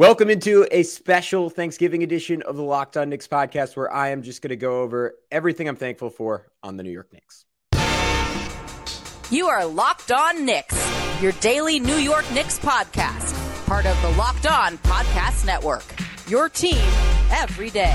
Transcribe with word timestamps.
Welcome 0.00 0.30
into 0.30 0.66
a 0.70 0.82
special 0.82 1.50
Thanksgiving 1.50 2.02
edition 2.02 2.40
of 2.40 2.56
the 2.56 2.62
Locked 2.62 2.96
On 2.96 3.10
Knicks 3.10 3.28
podcast, 3.28 3.76
where 3.76 3.92
I 3.92 4.08
am 4.08 4.22
just 4.22 4.40
going 4.40 4.48
to 4.48 4.56
go 4.56 4.80
over 4.80 5.14
everything 5.30 5.68
I'm 5.68 5.76
thankful 5.76 6.08
for 6.08 6.46
on 6.62 6.78
the 6.78 6.82
New 6.82 6.90
York 6.90 7.12
Knicks. 7.12 7.44
You 9.30 9.48
are 9.48 9.66
Locked 9.66 10.10
On 10.10 10.46
Knicks, 10.46 11.20
your 11.20 11.32
daily 11.32 11.78
New 11.78 11.96
York 11.96 12.24
Knicks 12.32 12.58
podcast, 12.58 13.66
part 13.66 13.84
of 13.84 14.00
the 14.00 14.08
Locked 14.12 14.46
On 14.46 14.78
Podcast 14.78 15.44
Network. 15.44 15.84
Your 16.26 16.48
team 16.48 16.80
every 17.30 17.68
day. 17.68 17.94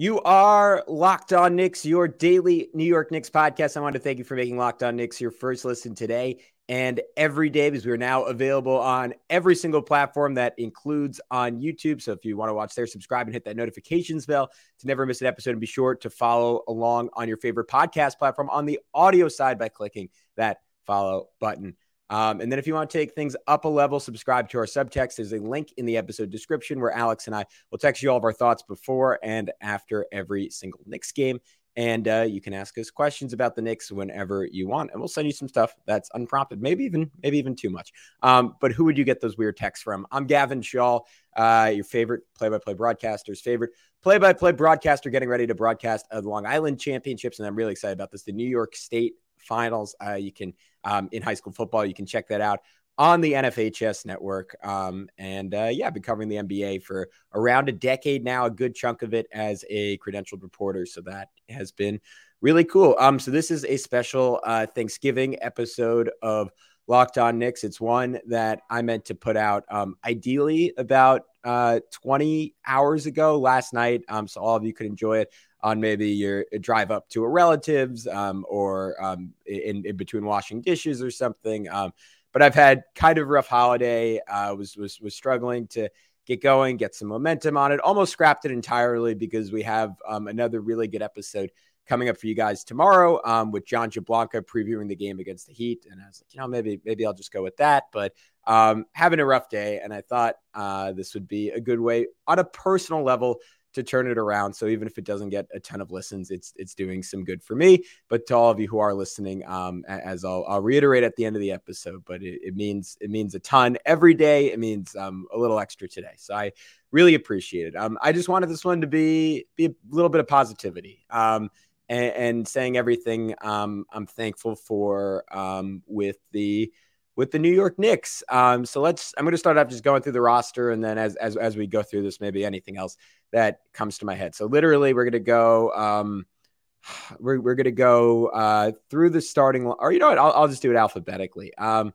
You 0.00 0.18
are 0.22 0.82
Locked 0.88 1.34
On 1.34 1.56
Knicks, 1.56 1.84
your 1.84 2.08
daily 2.08 2.70
New 2.72 2.86
York 2.86 3.10
Knicks 3.10 3.28
podcast. 3.28 3.76
I 3.76 3.80
want 3.80 3.92
to 3.96 3.98
thank 3.98 4.16
you 4.16 4.24
for 4.24 4.34
making 4.34 4.56
Locked 4.56 4.82
On 4.82 4.96
Knicks 4.96 5.20
your 5.20 5.30
first 5.30 5.62
listen 5.62 5.94
today 5.94 6.40
and 6.70 7.02
every 7.18 7.50
day 7.50 7.68
because 7.68 7.84
we 7.84 7.92
are 7.92 7.98
now 7.98 8.22
available 8.22 8.78
on 8.78 9.12
every 9.28 9.54
single 9.54 9.82
platform 9.82 10.36
that 10.36 10.54
includes 10.56 11.20
on 11.30 11.60
YouTube. 11.60 12.00
So 12.00 12.12
if 12.12 12.24
you 12.24 12.38
want 12.38 12.48
to 12.48 12.54
watch 12.54 12.74
there, 12.74 12.86
subscribe 12.86 13.26
and 13.26 13.34
hit 13.34 13.44
that 13.44 13.56
notifications 13.56 14.24
bell 14.24 14.48
to 14.78 14.86
never 14.86 15.04
miss 15.04 15.20
an 15.20 15.26
episode. 15.26 15.50
And 15.50 15.60
be 15.60 15.66
sure 15.66 15.94
to 15.96 16.08
follow 16.08 16.62
along 16.66 17.10
on 17.12 17.28
your 17.28 17.36
favorite 17.36 17.68
podcast 17.68 18.16
platform 18.16 18.48
on 18.48 18.64
the 18.64 18.80
audio 18.94 19.28
side 19.28 19.58
by 19.58 19.68
clicking 19.68 20.08
that 20.38 20.60
follow 20.86 21.28
button. 21.40 21.76
Um, 22.10 22.40
and 22.40 22.50
then 22.52 22.58
if 22.58 22.66
you 22.66 22.74
want 22.74 22.90
to 22.90 22.98
take 22.98 23.14
things 23.14 23.36
up 23.46 23.64
a 23.64 23.68
level, 23.68 24.00
subscribe 24.00 24.50
to 24.50 24.58
our 24.58 24.66
subtext. 24.66 25.16
There's 25.16 25.32
a 25.32 25.38
link 25.38 25.72
in 25.76 25.86
the 25.86 25.96
episode 25.96 26.28
description 26.28 26.80
where 26.80 26.90
Alex 26.90 27.26
and 27.28 27.34
I 27.34 27.46
will 27.70 27.78
text 27.78 28.02
you 28.02 28.10
all 28.10 28.18
of 28.18 28.24
our 28.24 28.32
thoughts 28.32 28.62
before 28.62 29.18
and 29.22 29.50
after 29.62 30.04
every 30.10 30.50
single 30.50 30.80
Knicks 30.84 31.12
game. 31.12 31.40
And 31.76 32.08
uh, 32.08 32.26
you 32.28 32.40
can 32.40 32.52
ask 32.52 32.76
us 32.78 32.90
questions 32.90 33.32
about 33.32 33.54
the 33.54 33.62
Knicks 33.62 33.92
whenever 33.92 34.44
you 34.44 34.66
want, 34.66 34.90
and 34.90 35.00
we'll 35.00 35.06
send 35.06 35.26
you 35.28 35.32
some 35.32 35.46
stuff 35.46 35.72
that's 35.86 36.10
unprompted, 36.12 36.60
maybe 36.60 36.84
even 36.84 37.12
maybe 37.22 37.38
even 37.38 37.54
too 37.54 37.70
much. 37.70 37.92
Um, 38.24 38.56
but 38.60 38.72
who 38.72 38.84
would 38.86 38.98
you 38.98 39.04
get 39.04 39.20
those 39.20 39.38
weird 39.38 39.56
texts 39.56 39.84
from? 39.84 40.04
I'm 40.10 40.26
Gavin 40.26 40.62
Schall, 40.62 41.06
uh, 41.36 41.70
your 41.72 41.84
favorite 41.84 42.22
play-by-play 42.36 42.74
broadcaster's 42.74 43.40
favorite 43.40 43.70
play-by-play 44.02 44.52
broadcaster, 44.52 45.10
getting 45.10 45.28
ready 45.28 45.46
to 45.46 45.54
broadcast 45.54 46.06
the 46.10 46.22
Long 46.22 46.44
Island 46.44 46.80
Championships, 46.80 47.38
and 47.38 47.46
I'm 47.46 47.54
really 47.54 47.72
excited 47.72 47.92
about 47.92 48.10
this. 48.10 48.24
The 48.24 48.32
New 48.32 48.48
York 48.48 48.74
State 48.74 49.14
Finals. 49.38 49.94
Uh, 50.04 50.14
you 50.14 50.32
can 50.32 50.54
um, 50.84 51.08
in 51.12 51.22
high 51.22 51.34
school 51.34 51.52
football. 51.52 51.84
You 51.84 51.94
can 51.94 52.06
check 52.06 52.28
that 52.28 52.40
out 52.40 52.60
on 52.98 53.22
the 53.22 53.32
NFHS 53.32 54.04
network. 54.04 54.54
Um, 54.62 55.08
and 55.16 55.54
uh, 55.54 55.70
yeah, 55.72 55.86
I've 55.86 55.94
been 55.94 56.02
covering 56.02 56.28
the 56.28 56.36
NBA 56.36 56.82
for 56.82 57.08
around 57.34 57.68
a 57.68 57.72
decade 57.72 58.24
now, 58.24 58.44
a 58.44 58.50
good 58.50 58.74
chunk 58.74 59.02
of 59.02 59.14
it 59.14 59.26
as 59.32 59.64
a 59.70 59.96
credentialed 59.98 60.42
reporter. 60.42 60.84
So 60.84 61.00
that 61.02 61.28
has 61.48 61.72
been 61.72 62.00
really 62.42 62.64
cool. 62.64 62.96
Um, 62.98 63.18
so 63.18 63.30
this 63.30 63.50
is 63.50 63.64
a 63.64 63.78
special 63.78 64.40
uh, 64.44 64.66
Thanksgiving 64.66 65.42
episode 65.42 66.10
of 66.20 66.50
Locked 66.90 67.18
On 67.18 67.38
Knicks. 67.38 67.62
It's 67.62 67.80
one 67.80 68.18
that 68.26 68.62
I 68.68 68.82
meant 68.82 69.04
to 69.04 69.14
put 69.14 69.36
out 69.36 69.64
um, 69.70 69.94
ideally 70.04 70.74
about 70.76 71.22
uh, 71.44 71.78
20 71.92 72.52
hours 72.66 73.06
ago 73.06 73.38
last 73.38 73.72
night. 73.72 74.02
Um, 74.08 74.26
so 74.26 74.40
all 74.40 74.56
of 74.56 74.64
you 74.64 74.72
could 74.72 74.86
enjoy 74.86 75.18
it 75.18 75.32
on 75.62 75.80
maybe 75.80 76.08
your 76.08 76.46
drive 76.58 76.90
up 76.90 77.08
to 77.10 77.22
a 77.22 77.28
relative's 77.28 78.08
um, 78.08 78.44
or 78.48 79.00
um, 79.00 79.32
in, 79.46 79.86
in 79.86 79.96
between 79.96 80.24
washing 80.24 80.62
dishes 80.62 81.00
or 81.00 81.12
something. 81.12 81.68
Um, 81.68 81.92
but 82.32 82.42
I've 82.42 82.56
had 82.56 82.82
kind 82.96 83.18
of 83.18 83.22
a 83.22 83.30
rough 83.30 83.46
holiday. 83.46 84.18
Uh, 84.28 84.56
was 84.56 84.76
was 84.76 85.00
was 85.00 85.14
struggling 85.14 85.68
to 85.68 85.90
get 86.26 86.42
going, 86.42 86.76
get 86.76 86.96
some 86.96 87.06
momentum 87.06 87.56
on 87.56 87.70
it. 87.70 87.78
Almost 87.78 88.10
scrapped 88.10 88.46
it 88.46 88.50
entirely 88.50 89.14
because 89.14 89.52
we 89.52 89.62
have 89.62 89.94
um, 90.08 90.26
another 90.26 90.60
really 90.60 90.88
good 90.88 91.02
episode 91.02 91.52
coming 91.90 92.08
up 92.08 92.16
for 92.16 92.28
you 92.28 92.36
guys 92.36 92.62
tomorrow 92.62 93.20
um, 93.24 93.50
with 93.50 93.66
John 93.66 93.90
Jablanca 93.90 94.42
previewing 94.42 94.88
the 94.88 94.94
game 94.94 95.18
against 95.18 95.48
the 95.48 95.52
Heat. 95.52 95.86
And 95.90 96.00
I 96.00 96.06
was 96.06 96.22
like, 96.22 96.32
you 96.32 96.40
know, 96.40 96.46
maybe 96.46 96.80
maybe 96.84 97.04
I'll 97.04 97.12
just 97.12 97.32
go 97.32 97.42
with 97.42 97.56
that. 97.56 97.86
But 97.92 98.12
um, 98.46 98.86
having 98.92 99.18
a 99.18 99.26
rough 99.26 99.48
day, 99.48 99.80
and 99.82 99.92
I 99.92 100.00
thought 100.00 100.36
uh, 100.54 100.92
this 100.92 101.14
would 101.14 101.26
be 101.26 101.50
a 101.50 101.60
good 101.60 101.80
way 101.80 102.06
on 102.28 102.38
a 102.38 102.44
personal 102.44 103.02
level 103.02 103.40
to 103.72 103.82
turn 103.82 104.08
it 104.08 104.18
around. 104.18 104.52
So 104.54 104.66
even 104.66 104.86
if 104.86 104.98
it 104.98 105.04
doesn't 105.04 105.30
get 105.30 105.46
a 105.52 105.58
ton 105.58 105.80
of 105.80 105.90
listens, 105.90 106.30
it's 106.30 106.52
it's 106.54 106.76
doing 106.76 107.02
some 107.02 107.24
good 107.24 107.42
for 107.42 107.56
me. 107.56 107.82
But 108.08 108.24
to 108.28 108.36
all 108.36 108.50
of 108.52 108.60
you 108.60 108.68
who 108.68 108.78
are 108.78 108.94
listening, 108.94 109.44
um, 109.46 109.84
as 109.88 110.24
I'll, 110.24 110.44
I'll 110.48 110.62
reiterate 110.62 111.02
at 111.02 111.16
the 111.16 111.24
end 111.24 111.34
of 111.34 111.42
the 111.42 111.50
episode, 111.50 112.04
but 112.06 112.22
it, 112.22 112.40
it 112.42 112.54
means 112.54 112.96
it 113.00 113.10
means 113.10 113.34
a 113.34 113.40
ton 113.40 113.78
every 113.84 114.14
day. 114.14 114.52
It 114.52 114.60
means 114.60 114.94
um, 114.94 115.26
a 115.34 115.38
little 115.38 115.58
extra 115.58 115.88
today. 115.88 116.14
So 116.18 116.34
I 116.34 116.52
really 116.92 117.14
appreciate 117.14 117.66
it. 117.66 117.76
Um, 117.76 117.98
I 118.00 118.12
just 118.12 118.28
wanted 118.28 118.48
this 118.48 118.64
one 118.64 118.80
to 118.80 118.86
be 118.86 119.46
be 119.56 119.66
a 119.66 119.74
little 119.90 120.08
bit 120.08 120.20
of 120.20 120.28
positivity. 120.28 121.04
Um, 121.10 121.50
and, 121.90 122.14
and 122.14 122.48
saying 122.48 122.76
everything 122.78 123.34
um, 123.42 123.84
I'm 123.92 124.06
thankful 124.06 124.54
for 124.54 125.24
um, 125.30 125.82
with 125.86 126.16
the 126.32 126.72
with 127.16 127.32
the 127.32 127.38
New 127.38 127.52
York 127.52 127.78
Knicks. 127.78 128.22
Um, 128.30 128.64
so 128.64 128.80
let's. 128.80 129.12
I'm 129.18 129.24
going 129.24 129.32
to 129.32 129.38
start 129.38 129.58
off 129.58 129.68
just 129.68 129.84
going 129.84 130.00
through 130.00 130.12
the 130.12 130.22
roster, 130.22 130.70
and 130.70 130.82
then 130.82 130.96
as 130.96 131.16
as 131.16 131.36
as 131.36 131.56
we 131.56 131.66
go 131.66 131.82
through 131.82 132.04
this, 132.04 132.20
maybe 132.20 132.44
anything 132.44 132.78
else 132.78 132.96
that 133.32 133.58
comes 133.74 133.98
to 133.98 134.06
my 134.06 134.14
head. 134.14 134.34
So 134.34 134.46
literally, 134.46 134.94
we're 134.94 135.04
going 135.04 135.12
to 135.12 135.18
go. 135.18 135.72
Um, 135.72 136.26
we're 137.18 137.40
we're 137.40 137.56
going 137.56 137.64
to 137.64 137.72
go 137.72 138.28
uh, 138.28 138.72
through 138.88 139.10
the 139.10 139.20
starting, 139.20 139.66
or 139.66 139.92
you 139.92 139.98
know 139.98 140.08
what? 140.08 140.18
I'll, 140.18 140.32
I'll 140.32 140.48
just 140.48 140.62
do 140.62 140.70
it 140.70 140.76
alphabetically. 140.76 141.52
Um, 141.58 141.92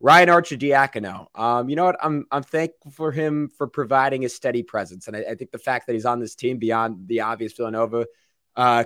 Ryan 0.00 0.28
Arcidiacono. 0.30 1.26
Um, 1.34 1.68
you 1.68 1.76
know 1.76 1.84
what? 1.84 1.98
I'm 2.02 2.26
I'm 2.32 2.42
thankful 2.42 2.90
for 2.90 3.12
him 3.12 3.50
for 3.58 3.66
providing 3.66 4.24
a 4.24 4.30
steady 4.30 4.62
presence, 4.62 5.06
and 5.06 5.16
I, 5.16 5.20
I 5.30 5.34
think 5.34 5.50
the 5.50 5.58
fact 5.58 5.86
that 5.86 5.92
he's 5.92 6.06
on 6.06 6.18
this 6.18 6.34
team 6.34 6.56
beyond 6.56 7.08
the 7.08 7.20
obvious 7.20 7.52
Villanova 7.52 8.06
uh, 8.56 8.84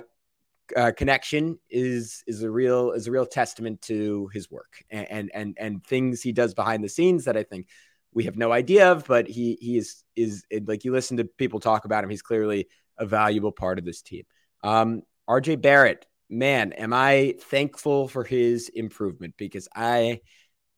uh, 0.75 0.91
connection 0.95 1.59
is 1.69 2.23
is 2.27 2.43
a 2.43 2.49
real 2.49 2.91
is 2.91 3.07
a 3.07 3.11
real 3.11 3.25
testament 3.25 3.81
to 3.83 4.29
his 4.33 4.49
work 4.49 4.83
and, 4.89 5.31
and 5.33 5.55
and 5.59 5.83
things 5.83 6.21
he 6.21 6.31
does 6.31 6.53
behind 6.53 6.83
the 6.83 6.89
scenes 6.89 7.25
that 7.25 7.37
I 7.37 7.43
think 7.43 7.67
we 8.13 8.25
have 8.25 8.37
no 8.37 8.51
idea 8.51 8.91
of. 8.91 9.05
But 9.07 9.27
he 9.27 9.57
he 9.59 9.77
is 9.77 10.03
is 10.15 10.43
like 10.65 10.83
you 10.83 10.91
listen 10.91 11.17
to 11.17 11.25
people 11.25 11.59
talk 11.59 11.85
about 11.85 12.03
him. 12.03 12.09
He's 12.09 12.21
clearly 12.21 12.67
a 12.97 13.05
valuable 13.05 13.51
part 13.51 13.79
of 13.79 13.85
this 13.85 14.01
team. 14.01 14.23
Um, 14.63 15.03
RJ 15.29 15.61
Barrett, 15.61 16.05
man, 16.29 16.73
am 16.73 16.93
I 16.93 17.35
thankful 17.39 18.07
for 18.07 18.23
his 18.23 18.69
improvement 18.69 19.35
because 19.37 19.67
I 19.75 20.21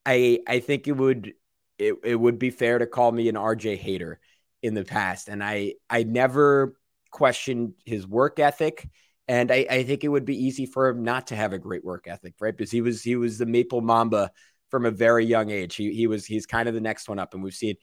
I 0.05 0.39
I 0.47 0.59
think 0.59 0.87
it 0.87 0.93
would 0.93 1.33
it, 1.77 1.95
it 2.03 2.15
would 2.15 2.37
be 2.37 2.51
fair 2.51 2.77
to 2.79 2.87
call 2.87 3.11
me 3.11 3.29
an 3.29 3.35
RJ 3.35 3.77
hater 3.77 4.19
in 4.61 4.73
the 4.73 4.85
past, 4.85 5.29
and 5.29 5.43
I 5.43 5.75
I 5.89 6.03
never 6.03 6.75
questioned 7.11 7.73
his 7.85 8.07
work 8.07 8.39
ethic 8.39 8.89
and 9.31 9.49
I, 9.49 9.65
I, 9.69 9.83
think 9.83 10.03
it 10.03 10.09
would 10.09 10.25
be 10.25 10.35
easy 10.35 10.65
for 10.65 10.89
him 10.89 11.03
not 11.03 11.27
to 11.27 11.37
have 11.37 11.53
a 11.53 11.57
great 11.57 11.85
work 11.85 12.05
ethic, 12.05 12.33
right? 12.41 12.55
Because 12.55 12.69
he 12.69 12.81
was 12.81 13.01
he 13.01 13.15
was 13.15 13.37
the 13.37 13.45
Maple 13.45 13.79
Mamba 13.79 14.29
from 14.69 14.85
a 14.85 14.91
very 14.91 15.25
young 15.25 15.49
age. 15.49 15.75
He 15.75 15.93
he 15.93 16.05
was 16.05 16.25
he's 16.25 16.45
kind 16.45 16.67
of 16.67 16.75
the 16.75 16.81
next 16.81 17.07
one 17.07 17.17
up, 17.17 17.33
and 17.33 17.41
we've 17.41 17.53
seen. 17.53 17.75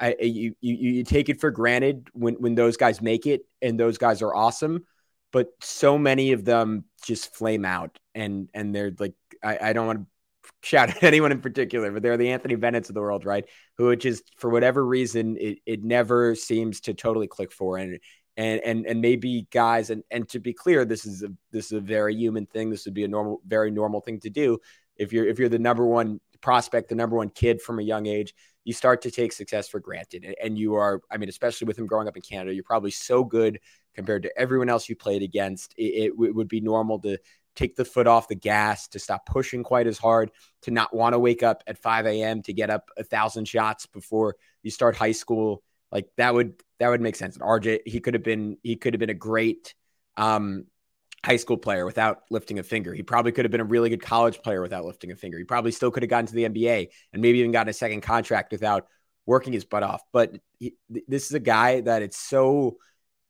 I, 0.00 0.14
you, 0.20 0.54
you 0.60 0.74
you 0.74 1.04
take 1.04 1.28
it 1.28 1.40
for 1.40 1.50
granted 1.50 2.08
when 2.14 2.34
when 2.34 2.56
those 2.56 2.76
guys 2.76 3.00
make 3.00 3.26
it, 3.26 3.42
and 3.62 3.78
those 3.78 3.96
guys 3.98 4.22
are 4.22 4.34
awesome, 4.34 4.86
but 5.32 5.48
so 5.60 5.98
many 5.98 6.32
of 6.32 6.44
them 6.44 6.84
just 7.04 7.34
flame 7.34 7.64
out, 7.64 7.98
and 8.14 8.48
and 8.52 8.74
they're 8.74 8.92
like 8.98 9.14
I, 9.42 9.58
I 9.60 9.72
don't 9.72 9.86
want 9.86 10.00
to 10.00 10.06
shout 10.62 10.88
at 10.96 11.02
anyone 11.02 11.32
in 11.32 11.40
particular, 11.40 11.92
but 11.92 12.02
they're 12.02 12.16
the 12.16 12.30
Anthony 12.30 12.56
Bennett's 12.56 12.88
of 12.88 12.94
the 12.94 13.00
world, 13.00 13.24
right? 13.24 13.44
Who 13.76 13.94
just 13.96 14.22
for 14.36 14.50
whatever 14.50 14.84
reason 14.84 15.36
it, 15.36 15.58
it 15.64 15.84
never 15.84 16.34
seems 16.34 16.80
to 16.82 16.94
totally 16.94 17.28
click 17.28 17.52
for, 17.52 17.76
and 17.76 17.98
and 18.38 18.60
and 18.62 18.86
and 18.86 19.00
maybe 19.00 19.46
guys 19.50 19.90
and 19.90 20.04
and 20.10 20.26
to 20.28 20.38
be 20.38 20.52
clear 20.54 20.84
this 20.84 21.04
is 21.04 21.24
a 21.24 21.28
this 21.50 21.66
is 21.66 21.72
a 21.72 21.80
very 21.80 22.14
human 22.14 22.46
thing. 22.46 22.70
This 22.70 22.84
would 22.86 22.94
be 22.94 23.04
a 23.04 23.08
normal 23.08 23.42
very 23.46 23.70
normal 23.70 24.00
thing 24.00 24.20
to 24.20 24.30
do. 24.30 24.58
If 24.96 25.12
you're 25.12 25.26
if 25.26 25.38
you're 25.38 25.48
the 25.48 25.58
number 25.58 25.84
one 25.84 26.20
prospect 26.40 26.88
the 26.88 26.94
number 26.94 27.16
one 27.16 27.30
kid 27.30 27.60
from 27.60 27.80
a 27.80 27.82
young 27.82 28.06
age 28.06 28.32
you 28.64 28.72
start 28.72 29.02
to 29.02 29.10
take 29.10 29.32
success 29.32 29.68
for 29.68 29.80
granted. 29.80 30.24
And 30.40 30.56
you 30.56 30.76
are 30.76 31.02
i 31.10 31.16
mean 31.16 31.28
especially 31.28 31.66
with 31.66 31.76
him 31.76 31.86
growing 31.86 32.06
up 32.06 32.16
in 32.16 32.22
canada 32.22 32.54
you're 32.54 32.62
probably 32.62 32.92
so 32.92 33.24
good 33.24 33.58
compared 33.94 34.22
to 34.22 34.38
everyone 34.38 34.68
else 34.68 34.88
you 34.88 34.94
played 34.94 35.22
against. 35.22 35.74
It, 35.76 35.82
it, 35.82 36.12
it 36.22 36.34
would 36.34 36.48
be 36.48 36.60
normal 36.60 37.00
to 37.00 37.18
take 37.56 37.74
the 37.74 37.84
foot 37.84 38.06
off 38.06 38.28
the 38.28 38.36
gas 38.36 38.86
to 38.86 39.00
stop 39.00 39.26
pushing 39.26 39.64
quite 39.64 39.88
as 39.88 39.98
hard 39.98 40.30
to 40.62 40.70
not 40.70 40.94
want 40.94 41.14
to 41.14 41.18
wake 41.18 41.42
up 41.42 41.64
at 41.66 41.76
5 41.76 42.06
a.m 42.06 42.40
to 42.42 42.52
get 42.52 42.70
up 42.70 42.88
a 42.96 43.02
thousand 43.02 43.48
shots 43.48 43.84
before 43.86 44.36
you 44.62 44.70
start 44.70 44.94
high 44.94 45.10
school 45.10 45.64
like 45.90 46.08
that 46.16 46.34
would 46.34 46.54
that 46.78 46.88
would 46.88 47.00
make 47.00 47.16
sense. 47.16 47.36
And 47.36 47.44
RJ, 47.44 47.80
he 47.86 48.00
could 48.00 48.14
have 48.14 48.22
been 48.22 48.58
he 48.62 48.76
could 48.76 48.94
have 48.94 49.00
been 49.00 49.10
a 49.10 49.14
great 49.14 49.74
um, 50.16 50.66
high 51.24 51.36
school 51.36 51.56
player 51.56 51.84
without 51.84 52.22
lifting 52.30 52.58
a 52.58 52.62
finger. 52.62 52.94
He 52.94 53.02
probably 53.02 53.32
could 53.32 53.44
have 53.44 53.52
been 53.52 53.60
a 53.60 53.64
really 53.64 53.90
good 53.90 54.02
college 54.02 54.40
player 54.42 54.62
without 54.62 54.84
lifting 54.84 55.10
a 55.10 55.16
finger. 55.16 55.38
He 55.38 55.44
probably 55.44 55.72
still 55.72 55.90
could 55.90 56.02
have 56.02 56.10
gotten 56.10 56.26
to 56.26 56.34
the 56.34 56.48
NBA 56.48 56.88
and 57.12 57.22
maybe 57.22 57.38
even 57.38 57.52
gotten 57.52 57.70
a 57.70 57.74
second 57.74 58.02
contract 58.02 58.52
without 58.52 58.86
working 59.26 59.52
his 59.52 59.64
butt 59.64 59.82
off. 59.82 60.02
But 60.12 60.38
he, 60.58 60.74
this 60.88 61.26
is 61.26 61.32
a 61.32 61.40
guy 61.40 61.80
that 61.82 62.02
it's 62.02 62.18
so 62.18 62.78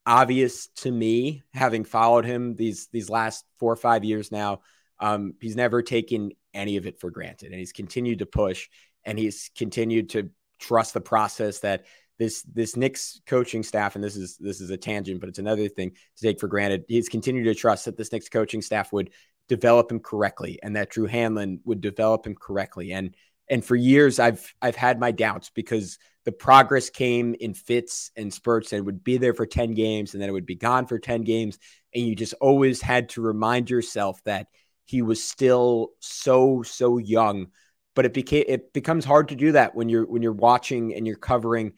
obvious 0.05 0.67
to 0.77 0.91
me, 0.91 1.43
having 1.53 1.83
followed 1.83 2.25
him 2.25 2.55
these 2.55 2.87
these 2.91 3.09
last 3.09 3.45
four 3.59 3.71
or 3.71 3.77
five 3.77 4.03
years 4.03 4.31
now. 4.31 4.61
Um, 4.99 5.35
he's 5.39 5.55
never 5.55 5.81
taken 5.81 6.31
any 6.53 6.77
of 6.77 6.85
it 6.85 6.99
for 6.99 7.09
granted, 7.09 7.51
and 7.51 7.59
he's 7.59 7.71
continued 7.71 8.19
to 8.19 8.25
push, 8.25 8.69
and 9.03 9.17
he's 9.17 9.49
continued 9.55 10.09
to 10.11 10.29
trust 10.59 10.93
the 10.93 11.01
process 11.01 11.59
that 11.59 11.85
this 12.19 12.43
this 12.43 12.75
Knicks 12.75 13.21
coaching 13.25 13.63
staff, 13.63 13.95
and 13.95 14.03
this 14.03 14.15
is 14.15 14.37
this 14.37 14.61
is 14.61 14.69
a 14.69 14.77
tangent, 14.77 15.19
but 15.21 15.29
it's 15.29 15.39
another 15.39 15.67
thing 15.67 15.91
to 15.91 16.21
take 16.21 16.39
for 16.39 16.47
granted. 16.47 16.83
He's 16.87 17.09
continued 17.09 17.45
to 17.45 17.55
trust 17.55 17.85
that 17.85 17.97
this 17.97 18.11
Knicks 18.11 18.29
coaching 18.29 18.61
staff 18.61 18.93
would 18.93 19.09
develop 19.47 19.91
him 19.91 19.99
correctly 19.99 20.59
and 20.61 20.75
that 20.75 20.91
Drew 20.91 21.07
Hanlen 21.07 21.59
would 21.65 21.81
develop 21.81 22.25
him 22.27 22.35
correctly. 22.35 22.93
And 22.93 23.15
and 23.49 23.65
for 23.65 23.75
years 23.75 24.19
I've 24.19 24.53
I've 24.61 24.75
had 24.75 24.99
my 24.99 25.11
doubts 25.11 25.49
because 25.49 25.97
the 26.23 26.31
progress 26.31 26.89
came 26.89 27.35
in 27.39 27.53
fits 27.55 28.11
and 28.15 28.31
spurts 28.31 28.71
and 28.71 28.85
would 28.85 29.03
be 29.03 29.17
there 29.17 29.33
for 29.33 29.47
10 29.47 29.73
games 29.73 30.13
and 30.13 30.21
then 30.21 30.29
it 30.29 30.33
would 30.33 30.45
be 30.45 30.55
gone 30.55 30.85
for 30.85 30.99
10 30.99 31.23
games 31.23 31.57
and 31.93 32.05
you 32.05 32.15
just 32.15 32.35
always 32.35 32.81
had 32.81 33.09
to 33.09 33.21
remind 33.21 33.69
yourself 33.69 34.23
that 34.25 34.47
he 34.85 35.01
was 35.01 35.23
still 35.23 35.89
so 35.99 36.61
so 36.61 36.97
young 36.99 37.47
but 37.95 38.05
it 38.05 38.13
became 38.13 38.43
it 38.47 38.71
becomes 38.73 39.03
hard 39.03 39.29
to 39.29 39.35
do 39.35 39.53
that 39.53 39.73
when 39.75 39.89
you're 39.89 40.05
when 40.05 40.21
you're 40.21 40.31
watching 40.31 40.93
and 40.93 41.07
you're 41.07 41.15
covering 41.15 41.73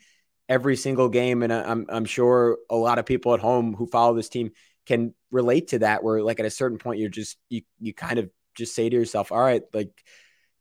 every 0.52 0.76
single 0.76 1.08
game 1.08 1.44
and 1.44 1.54
I'm 1.54 1.86
I'm 1.88 2.04
sure 2.04 2.58
a 2.70 2.76
lot 2.76 3.00
of 3.00 3.06
people 3.06 3.34
at 3.34 3.40
home 3.40 3.74
who 3.74 3.88
follow 3.88 4.14
this 4.14 4.28
team 4.28 4.52
can 4.86 5.14
relate 5.32 5.70
to 5.70 5.80
that 5.80 6.04
where 6.04 6.22
like 6.22 6.42
at 6.42 6.46
a 6.46 6.50
certain 6.50 6.78
point 6.78 7.00
you're 7.00 7.08
just 7.10 7.38
you 7.48 7.62
you 7.80 7.94
kind 7.94 8.20
of 8.20 8.30
just 8.54 8.76
say 8.76 8.90
to 8.90 8.96
yourself 8.98 9.32
all 9.32 9.40
right 9.40 9.64
like 9.74 9.92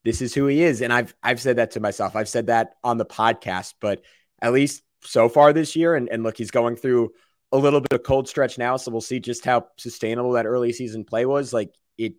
this 0.05 0.23
is 0.23 0.33
who 0.33 0.47
he 0.47 0.63
is. 0.63 0.81
And 0.81 0.93
I've 0.93 1.13
I've 1.25 1.41
said 1.41 1.57
that 1.57 1.73
to 1.73 1.81
myself. 1.81 2.15
I've 2.15 2.29
said 2.29 2.47
that 2.47 2.75
on 2.85 2.99
the 2.99 3.05
podcast 3.05 3.75
but 3.81 4.03
at 4.41 4.53
least 4.53 4.85
so 5.03 5.29
far 5.29 5.53
this 5.53 5.75
year 5.75 5.97
and 5.97 6.09
and 6.09 6.23
look 6.23 6.37
he's 6.37 6.53
going 6.53 6.77
through 6.77 7.11
a 7.51 7.59
little 7.59 7.81
bit 7.81 7.93
of 7.93 8.05
cold 8.05 8.29
stretch 8.29 8.59
now 8.59 8.77
so 8.77 8.93
we'll 8.93 9.01
see 9.01 9.19
just 9.19 9.45
how 9.45 9.67
sustainable 9.77 10.33
that 10.33 10.47
early 10.47 10.73
season 10.73 11.05
play 11.05 11.27
was. 11.27 11.53
Like 11.53 11.75
it 11.99 12.13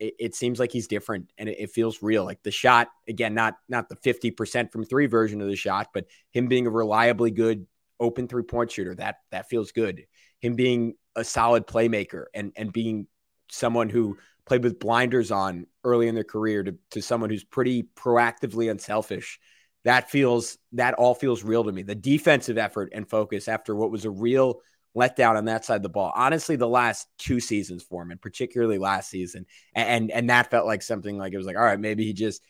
it, 0.00 0.14
it 0.18 0.34
seems 0.34 0.58
like 0.58 0.72
he's 0.72 0.88
different 0.88 1.30
and 1.38 1.48
it, 1.48 1.60
it 1.60 1.70
feels 1.70 2.02
real. 2.02 2.24
Like 2.24 2.42
the 2.42 2.50
shot 2.50 2.88
again 3.08 3.34
not 3.34 3.54
not 3.68 3.88
the 3.88 3.96
50% 3.96 4.72
from 4.72 4.84
3 4.84 5.06
version 5.06 5.40
of 5.40 5.48
the 5.48 5.56
shot 5.56 5.88
but 5.94 6.06
him 6.32 6.48
being 6.48 6.66
a 6.66 6.70
reliably 6.70 7.30
good 7.30 7.66
open 8.00 8.26
three 8.26 8.42
point 8.42 8.72
shooter 8.72 8.94
that 8.96 9.16
that 9.30 9.48
feels 9.48 9.72
good. 9.72 10.06
Him 10.40 10.56
being 10.56 10.94
a 11.14 11.22
solid 11.22 11.66
playmaker 11.66 12.24
and 12.34 12.52
and 12.56 12.72
being 12.72 13.06
someone 13.50 13.88
who 13.88 14.16
played 14.46 14.64
with 14.64 14.80
blinders 14.80 15.30
on 15.30 15.66
early 15.84 16.08
in 16.08 16.14
their 16.14 16.24
career 16.24 16.62
to, 16.62 16.74
to 16.90 17.02
someone 17.02 17.30
who's 17.30 17.44
pretty 17.44 17.84
proactively 17.96 18.70
unselfish 18.70 19.38
that 19.84 20.10
feels 20.10 20.58
that 20.72 20.94
all 20.94 21.14
feels 21.14 21.42
real 21.42 21.64
to 21.64 21.72
me. 21.72 21.82
The 21.82 21.94
defensive 21.94 22.58
effort 22.58 22.92
and 22.94 23.08
focus 23.08 23.48
after 23.48 23.74
what 23.74 23.90
was 23.90 24.04
a 24.04 24.10
real 24.10 24.60
letdown 24.96 25.36
on 25.36 25.44
that 25.44 25.64
side 25.64 25.76
of 25.76 25.82
the 25.82 25.88
ball 25.88 26.12
honestly 26.16 26.56
the 26.56 26.66
last 26.68 27.06
two 27.18 27.38
seasons 27.38 27.82
for 27.82 28.02
him 28.02 28.10
and 28.10 28.20
particularly 28.20 28.78
last 28.78 29.08
season 29.08 29.46
and 29.74 30.10
and 30.10 30.30
that 30.30 30.50
felt 30.50 30.66
like 30.66 30.82
something 30.82 31.16
like 31.16 31.32
it 31.32 31.36
was 31.36 31.46
like 31.46 31.56
all 31.56 31.62
right 31.62 31.78
maybe 31.78 32.04
he 32.04 32.12
just 32.12 32.42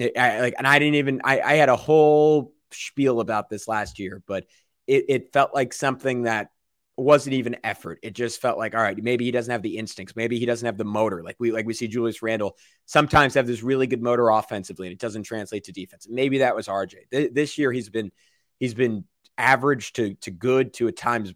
eh, 0.00 0.10
I, 0.18 0.40
like 0.40 0.54
and 0.58 0.66
i 0.66 0.78
didn't 0.78 0.96
even 0.96 1.20
I, 1.22 1.40
I 1.40 1.54
had 1.54 1.68
a 1.68 1.76
whole 1.76 2.52
spiel 2.72 3.20
about 3.20 3.48
this 3.48 3.68
last 3.68 4.00
year 4.00 4.22
but 4.26 4.44
it, 4.86 5.04
it 5.08 5.32
felt 5.32 5.54
like 5.54 5.72
something 5.72 6.22
that 6.22 6.50
wasn't 6.96 7.34
even 7.34 7.56
effort. 7.64 7.98
It 8.02 8.14
just 8.14 8.40
felt 8.40 8.58
like, 8.58 8.74
all 8.74 8.82
right, 8.82 8.96
maybe 9.02 9.24
he 9.24 9.30
doesn't 9.30 9.50
have 9.50 9.62
the 9.62 9.76
instincts. 9.76 10.14
Maybe 10.14 10.38
he 10.38 10.46
doesn't 10.46 10.64
have 10.64 10.78
the 10.78 10.84
motor. 10.84 11.22
Like 11.22 11.36
we 11.38 11.50
like 11.50 11.66
we 11.66 11.74
see 11.74 11.88
Julius 11.88 12.22
Randle 12.22 12.56
sometimes 12.86 13.34
have 13.34 13.46
this 13.46 13.62
really 13.62 13.86
good 13.86 14.02
motor 14.02 14.28
offensively, 14.30 14.86
and 14.86 14.92
it 14.92 15.00
doesn't 15.00 15.24
translate 15.24 15.64
to 15.64 15.72
defense. 15.72 16.06
Maybe 16.08 16.38
that 16.38 16.54
was 16.54 16.68
RJ. 16.68 16.94
Th- 17.10 17.32
this 17.32 17.58
year 17.58 17.72
he's 17.72 17.88
been 17.88 18.12
he's 18.60 18.74
been 18.74 19.04
average 19.36 19.92
to 19.94 20.14
to 20.14 20.30
good 20.30 20.72
to 20.74 20.88
at 20.88 20.96
times 20.96 21.34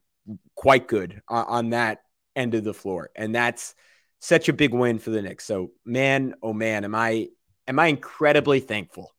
quite 0.54 0.88
good 0.88 1.20
on, 1.28 1.44
on 1.46 1.70
that 1.70 2.02
end 2.36 2.54
of 2.54 2.64
the 2.64 2.74
floor, 2.74 3.10
and 3.16 3.34
that's 3.34 3.74
such 4.20 4.48
a 4.48 4.52
big 4.52 4.74
win 4.74 4.98
for 4.98 5.10
the 5.10 5.22
Knicks. 5.22 5.44
So 5.44 5.72
man, 5.84 6.34
oh 6.42 6.52
man, 6.52 6.84
am 6.84 6.94
I 6.94 7.28
am 7.66 7.78
I 7.78 7.86
incredibly 7.86 8.60
thankful 8.60 9.14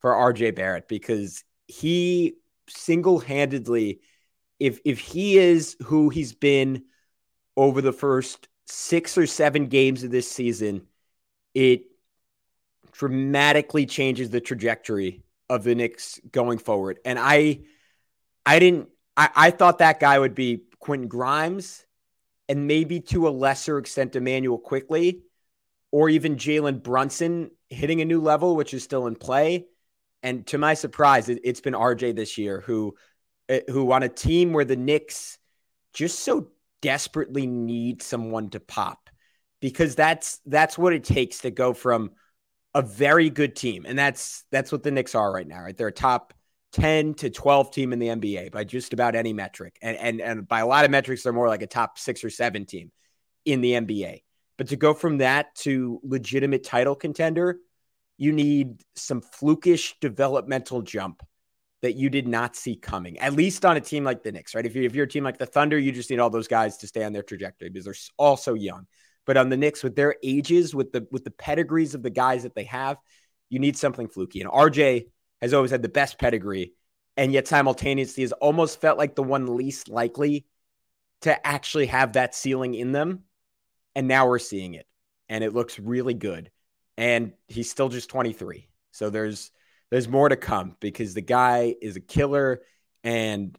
for 0.00 0.12
RJ 0.12 0.54
Barrett 0.54 0.88
because 0.88 1.44
he 1.66 2.34
single 2.68 3.18
handedly 3.18 4.00
if 4.58 4.80
if 4.84 4.98
he 4.98 5.38
is 5.38 5.76
who 5.84 6.08
he's 6.08 6.32
been 6.32 6.84
over 7.56 7.80
the 7.80 7.92
first 7.92 8.48
six 8.66 9.16
or 9.16 9.26
seven 9.26 9.66
games 9.66 10.02
of 10.02 10.10
this 10.10 10.30
season, 10.30 10.86
it 11.54 11.82
dramatically 12.92 13.86
changes 13.86 14.30
the 14.30 14.40
trajectory 14.40 15.22
of 15.48 15.64
the 15.64 15.74
Knicks 15.74 16.20
going 16.30 16.58
forward. 16.58 16.98
And 17.04 17.18
I 17.18 17.60
I 18.44 18.58
didn't 18.58 18.88
I, 19.18 19.30
I 19.34 19.50
thought 19.50 19.78
that 19.78 20.00
guy 20.00 20.18
would 20.18 20.34
be 20.34 20.62
Quentin 20.78 21.08
Grimes 21.08 21.84
and 22.48 22.66
maybe 22.66 23.00
to 23.00 23.28
a 23.28 23.30
lesser 23.30 23.76
extent 23.76 24.16
Immanuel 24.16 24.58
Quickley 24.58 25.22
or 25.90 26.08
even 26.08 26.36
Jalen 26.36 26.82
Brunson 26.82 27.50
hitting 27.68 28.00
a 28.00 28.06
new 28.06 28.20
level, 28.22 28.56
which 28.56 28.72
is 28.72 28.84
still 28.84 29.06
in 29.06 29.16
play. 29.16 29.66
And 30.22 30.46
to 30.46 30.58
my 30.58 30.74
surprise, 30.74 31.28
it, 31.28 31.44
has 31.44 31.60
been 31.60 31.74
RJ 31.74 32.14
this 32.14 32.38
year 32.38 32.60
who 32.60 32.94
uh, 33.50 33.60
who 33.68 33.90
on 33.92 34.02
a 34.02 34.08
team 34.08 34.52
where 34.52 34.64
the 34.64 34.76
Knicks 34.76 35.38
just 35.92 36.20
so 36.20 36.48
desperately 36.80 37.46
need 37.46 38.02
someone 38.02 38.50
to 38.50 38.60
pop 38.60 39.10
because 39.60 39.94
that's 39.94 40.40
that's 40.46 40.78
what 40.78 40.92
it 40.92 41.02
takes 41.02 41.38
to 41.40 41.50
go 41.50 41.72
from 41.72 42.12
a 42.74 42.82
very 42.82 43.30
good 43.30 43.56
team 43.56 43.84
and 43.88 43.98
that's 43.98 44.44
that's 44.52 44.70
what 44.70 44.82
the 44.82 44.90
Knicks 44.90 45.14
are 45.14 45.32
right 45.32 45.48
now 45.48 45.60
right 45.60 45.76
they're 45.76 45.88
a 45.88 45.92
top 45.92 46.34
10 46.72 47.14
to 47.14 47.30
12 47.30 47.70
team 47.70 47.92
in 47.92 47.98
the 47.98 48.08
NBA 48.08 48.52
by 48.52 48.64
just 48.64 48.92
about 48.92 49.14
any 49.14 49.32
metric 49.32 49.78
and 49.80 49.96
and 49.96 50.20
and 50.20 50.46
by 50.46 50.60
a 50.60 50.66
lot 50.66 50.84
of 50.84 50.90
metrics 50.90 51.22
they're 51.22 51.32
more 51.32 51.48
like 51.48 51.62
a 51.62 51.66
top 51.66 51.98
6 51.98 52.24
or 52.24 52.30
7 52.30 52.66
team 52.66 52.92
in 53.44 53.62
the 53.62 53.72
NBA 53.72 54.22
but 54.58 54.68
to 54.68 54.76
go 54.76 54.92
from 54.92 55.18
that 55.18 55.54
to 55.56 56.00
legitimate 56.02 56.64
title 56.64 56.94
contender 56.94 57.58
you 58.18 58.32
need 58.32 58.82
some 58.96 59.22
flukish 59.22 59.94
developmental 60.00 60.82
jump 60.82 61.22
that 61.80 61.94
you 61.94 62.10
did 62.10 62.26
not 62.26 62.56
see 62.56 62.74
coming, 62.74 63.18
at 63.18 63.34
least 63.34 63.64
on 63.64 63.76
a 63.76 63.80
team 63.80 64.02
like 64.02 64.22
the 64.22 64.32
Knicks, 64.32 64.54
right? 64.54 64.66
If, 64.66 64.74
you, 64.74 64.82
if 64.82 64.94
you're 64.94 65.04
a 65.04 65.08
team 65.08 65.22
like 65.22 65.38
the 65.38 65.46
Thunder, 65.46 65.78
you 65.78 65.92
just 65.92 66.10
need 66.10 66.18
all 66.18 66.30
those 66.30 66.48
guys 66.48 66.78
to 66.78 66.88
stay 66.88 67.04
on 67.04 67.12
their 67.12 67.22
trajectory 67.22 67.70
because 67.70 67.84
they're 67.84 67.94
all 68.16 68.36
so 68.36 68.54
young. 68.54 68.86
But 69.26 69.36
on 69.36 69.48
the 69.48 69.56
Knicks, 69.56 69.84
with 69.84 69.94
their 69.94 70.16
ages, 70.22 70.74
with 70.74 70.90
the 70.90 71.06
with 71.10 71.22
the 71.22 71.30
pedigrees 71.30 71.94
of 71.94 72.02
the 72.02 72.10
guys 72.10 72.42
that 72.44 72.54
they 72.54 72.64
have, 72.64 72.96
you 73.50 73.58
need 73.58 73.76
something 73.76 74.08
fluky. 74.08 74.40
And 74.40 74.50
RJ 74.50 75.06
has 75.40 75.54
always 75.54 75.70
had 75.70 75.82
the 75.82 75.88
best 75.88 76.18
pedigree, 76.18 76.72
and 77.16 77.32
yet 77.32 77.48
simultaneously 77.48 78.22
has 78.22 78.32
almost 78.32 78.80
felt 78.80 78.98
like 78.98 79.14
the 79.14 79.22
one 79.22 79.56
least 79.56 79.88
likely 79.88 80.46
to 81.22 81.46
actually 81.46 81.86
have 81.86 82.12
that 82.12 82.34
ceiling 82.34 82.74
in 82.74 82.92
them. 82.92 83.24
And 83.94 84.06
now 84.06 84.28
we're 84.28 84.38
seeing 84.38 84.74
it, 84.74 84.86
and 85.28 85.42
it 85.42 85.54
looks 85.54 85.78
really 85.78 86.14
good. 86.14 86.50
And 86.96 87.32
he's 87.46 87.70
still 87.70 87.88
just 87.88 88.10
23, 88.10 88.68
so 88.92 89.10
there's 89.10 89.50
there's 89.90 90.08
more 90.08 90.28
to 90.28 90.36
come 90.36 90.76
because 90.80 91.14
the 91.14 91.22
guy 91.22 91.74
is 91.80 91.96
a 91.96 92.00
killer. 92.00 92.60
And 93.04 93.58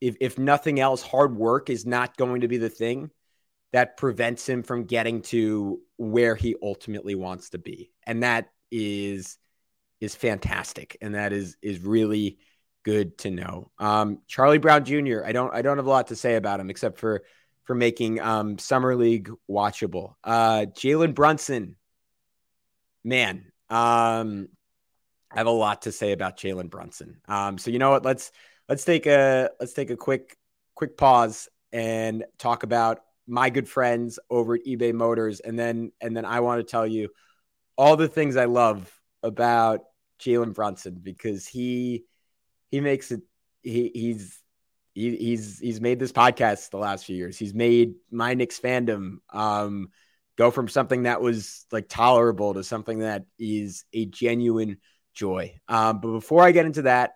if, 0.00 0.16
if 0.20 0.38
nothing 0.38 0.80
else, 0.80 1.02
hard 1.02 1.36
work 1.36 1.68
is 1.70 1.84
not 1.84 2.16
going 2.16 2.40
to 2.40 2.48
be 2.48 2.56
the 2.56 2.70
thing 2.70 3.10
that 3.72 3.96
prevents 3.96 4.48
him 4.48 4.62
from 4.62 4.84
getting 4.84 5.22
to 5.22 5.80
where 5.96 6.34
he 6.34 6.56
ultimately 6.62 7.14
wants 7.14 7.50
to 7.50 7.58
be. 7.58 7.92
And 8.06 8.22
that 8.22 8.50
is 8.70 9.38
is 10.02 10.16
fantastic. 10.16 10.96
And 11.00 11.14
that 11.14 11.32
is 11.32 11.56
is 11.62 11.78
really 11.78 12.38
good 12.84 13.16
to 13.18 13.30
know. 13.30 13.70
Um, 13.78 14.18
Charlie 14.26 14.58
Brown 14.58 14.84
Jr. 14.84 15.24
I 15.24 15.30
don't 15.30 15.54
I 15.54 15.62
don't 15.62 15.78
have 15.78 15.86
a 15.86 15.90
lot 15.90 16.08
to 16.08 16.16
say 16.16 16.34
about 16.34 16.58
him 16.58 16.70
except 16.70 16.98
for 16.98 17.22
for 17.62 17.76
making 17.76 18.20
um, 18.20 18.58
summer 18.58 18.96
league 18.96 19.30
watchable. 19.48 20.14
Uh, 20.24 20.66
Jalen 20.74 21.14
Brunson, 21.14 21.76
man, 23.04 23.52
um, 23.70 24.48
I 25.30 25.38
have 25.38 25.46
a 25.46 25.50
lot 25.50 25.82
to 25.82 25.92
say 25.92 26.10
about 26.10 26.36
Jalen 26.36 26.68
Brunson. 26.68 27.20
Um, 27.28 27.56
so 27.56 27.70
you 27.70 27.78
know 27.78 27.90
what? 27.90 28.04
Let's 28.04 28.32
let's 28.68 28.84
take 28.84 29.06
a 29.06 29.50
let's 29.60 29.72
take 29.72 29.90
a 29.90 29.96
quick 29.96 30.36
quick 30.74 30.96
pause 30.96 31.48
and 31.70 32.24
talk 32.38 32.64
about 32.64 32.98
my 33.28 33.50
good 33.50 33.68
friends 33.68 34.18
over 34.28 34.56
at 34.56 34.64
eBay 34.64 34.92
Motors, 34.92 35.38
and 35.38 35.56
then 35.56 35.92
and 36.00 36.16
then 36.16 36.24
I 36.24 36.40
want 36.40 36.58
to 36.58 36.68
tell 36.68 36.88
you 36.88 37.10
all 37.78 37.96
the 37.96 38.08
things 38.08 38.36
I 38.36 38.46
love 38.46 38.92
about 39.22 39.82
Jalen 40.22 40.54
Brunson 40.54 40.98
because 41.02 41.46
he 41.46 42.04
he 42.70 42.80
makes 42.80 43.10
it 43.10 43.22
he 43.62 43.90
he's 43.94 44.40
he, 44.94 45.16
he's 45.16 45.58
he's 45.58 45.80
made 45.80 45.98
this 45.98 46.12
podcast 46.12 46.70
the 46.70 46.78
last 46.78 47.04
few 47.04 47.16
years. 47.16 47.38
He's 47.38 47.54
made 47.54 47.94
my 48.10 48.34
Knicks 48.34 48.60
fandom 48.60 49.16
um, 49.30 49.88
go 50.36 50.50
from 50.50 50.68
something 50.68 51.04
that 51.04 51.20
was 51.20 51.66
like 51.72 51.88
tolerable 51.88 52.54
to 52.54 52.64
something 52.64 53.00
that 53.00 53.24
is 53.38 53.84
a 53.92 54.06
genuine 54.06 54.78
joy. 55.14 55.58
Um, 55.68 56.00
but 56.00 56.12
before 56.12 56.42
I 56.42 56.52
get 56.52 56.66
into 56.66 56.82
that, 56.82 57.12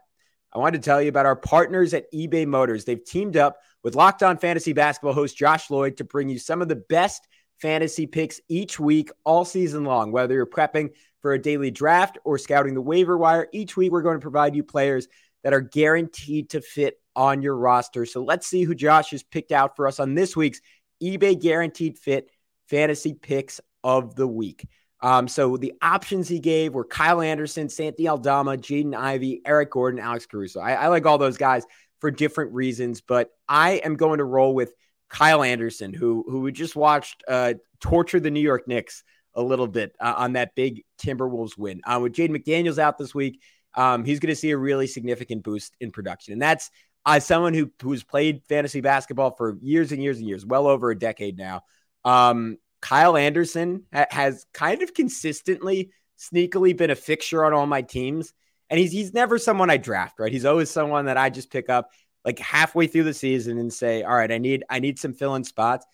I 0.53 0.59
wanted 0.59 0.83
to 0.83 0.87
tell 0.87 1.03
you 1.03 1.09
about 1.09 1.27
our 1.27 1.37
partners 1.37 1.93
at 1.93 2.11
eBay 2.13 2.47
Motors. 2.47 2.85
They've 2.85 3.05
teamed 3.05 3.37
up 3.37 3.59
with 3.83 3.95
Locked 3.95 4.23
On 4.23 4.39
Fantasy 4.39 4.73
Basketball 4.73 5.13
host 5.13 5.37
Josh 5.37 5.71
Lloyd 5.71 5.99
to 5.99 6.05
bring 6.05 6.29
you 6.29 6.39
some 6.39 6.63
of 6.63 6.69
the 6.69 6.77
best 6.77 7.27
fantasy 7.61 8.07
picks 8.07 8.41
each 8.49 8.79
week, 8.79 9.11
all 9.25 9.45
season 9.45 9.85
long. 9.85 10.13
Whether 10.13 10.35
you're 10.35 10.47
prepping 10.47 10.91
for 11.26 11.33
a 11.33 11.42
daily 11.42 11.73
draft 11.73 12.18
or 12.25 12.38
scouting 12.38 12.73
the 12.73 12.80
waiver 12.80 13.18
wire, 13.18 13.49
each 13.52 13.76
week 13.76 13.90
we're 13.90 14.00
going 14.00 14.14
to 14.14 14.23
provide 14.23 14.54
you 14.54 14.62
players 14.62 15.09
that 15.42 15.52
are 15.52 15.61
guaranteed 15.61 16.50
to 16.50 16.61
fit 16.61 17.00
on 17.16 17.42
your 17.42 17.56
roster. 17.56 18.06
So 18.06 18.23
let's 18.23 18.47
see 18.47 18.62
who 18.62 18.76
Josh 18.76 19.11
has 19.11 19.25
picked 19.25 19.50
out 19.50 19.75
for 19.75 19.88
us 19.88 19.99
on 19.99 20.14
this 20.14 20.37
week's 20.37 20.61
eBay 21.02 21.37
Guaranteed 21.37 21.99
Fit 21.99 22.30
Fantasy 22.68 23.12
Picks 23.12 23.61
of 23.83 24.14
the 24.14 24.28
Week. 24.28 24.68
Um, 25.00 25.26
so 25.26 25.56
the 25.56 25.73
options 25.83 26.28
he 26.28 26.38
gave 26.38 26.75
were 26.75 26.85
Kyle 26.85 27.21
Anderson, 27.21 27.68
Santi 27.71 28.06
Aldama, 28.06 28.56
Jaden 28.56 28.95
Ivey, 28.95 29.42
Eric 29.45 29.73
Gordon, 29.73 29.99
Alex 29.99 30.26
Caruso. 30.26 30.61
I, 30.61 30.75
I, 30.75 30.87
like 30.87 31.06
all 31.06 31.18
those 31.18 31.38
guys 31.38 31.66
for 31.99 32.12
different 32.12 32.54
reasons, 32.54 33.00
but 33.00 33.30
I 33.49 33.80
am 33.83 33.97
going 33.97 34.18
to 34.18 34.25
roll 34.25 34.54
with 34.54 34.73
Kyle 35.09 35.42
Anderson, 35.42 35.92
who 35.92 36.25
who 36.28 36.42
we 36.42 36.52
just 36.52 36.76
watched 36.76 37.25
uh, 37.26 37.54
torture 37.80 38.21
the 38.21 38.30
New 38.30 38.38
York 38.38 38.68
Knicks 38.68 39.02
a 39.37 39.43
little 39.43 39.69
bit 39.69 39.95
uh, 40.00 40.14
on 40.16 40.33
that 40.33 40.55
big 40.55 40.85
Timberwolves 40.99 41.57
win. 41.57 41.81
Uh, 41.85 42.00
with 42.02 42.14
Jaden 42.14 42.31
McDaniels 42.31 42.78
out 42.78 42.99
this 42.99 43.14
week, 43.14 43.40
um, 43.75 44.05
he's 44.05 44.19
going 44.19 44.33
to 44.33 44.37
see 44.37 44.50
a 44.50 44.59
really 44.59 44.87
significant 44.87 45.45
boost 45.45 45.76
in 45.81 45.93
production. 45.93 46.33
And 46.33 46.43
that's 46.43 46.71
as 47.07 47.25
someone 47.25 47.55
who 47.55 47.71
who's 47.81 48.02
played 48.02 48.43
fantasy 48.49 48.81
basketball 48.81 49.31
for 49.31 49.57
years 49.61 49.93
and 49.93 50.02
years 50.02 50.19
and 50.19 50.26
years, 50.26 50.45
well 50.45 50.66
over 50.66 50.90
a 50.90 50.99
decade 50.99 51.38
now. 51.38 51.62
Um, 52.05 52.59
Kyle 52.81 53.16
Anderson 53.16 53.85
ha- 53.93 54.07
has 54.11 54.45
kind 54.52 54.83
of 54.83 54.93
consistently, 54.93 55.90
sneakily 56.19 56.76
been 56.76 56.90
a 56.90 56.97
fixture 56.97 57.45
on 57.45 57.52
all 57.52 57.66
my 57.66 57.83
teams, 57.83 58.33
and 58.69 58.81
he's 58.81 58.93
he's 58.93 59.14
never 59.14 59.38
someone 59.38 59.71
I 59.71 59.76
draft. 59.76 60.19
Right, 60.19 60.33
he's 60.33 60.45
always 60.45 60.71
someone 60.71 61.07
that 61.07 61.16
I 61.16 61.31
just 61.31 61.50
pick 61.50 61.71
up 61.71 61.90
like 62.25 62.38
halfway 62.38 62.88
through 62.88 63.05
the 63.05 63.14
season 63.14 63.59
and 63.59 63.73
say, 63.73 64.02
"All 64.02 64.14
right, 64.14 64.31
I 64.31 64.38
need 64.38 64.64
I 64.69 64.81
need 64.81 64.99
some 64.99 65.14
fill 65.14 65.37
in 65.37 65.45
spots," 65.45 65.87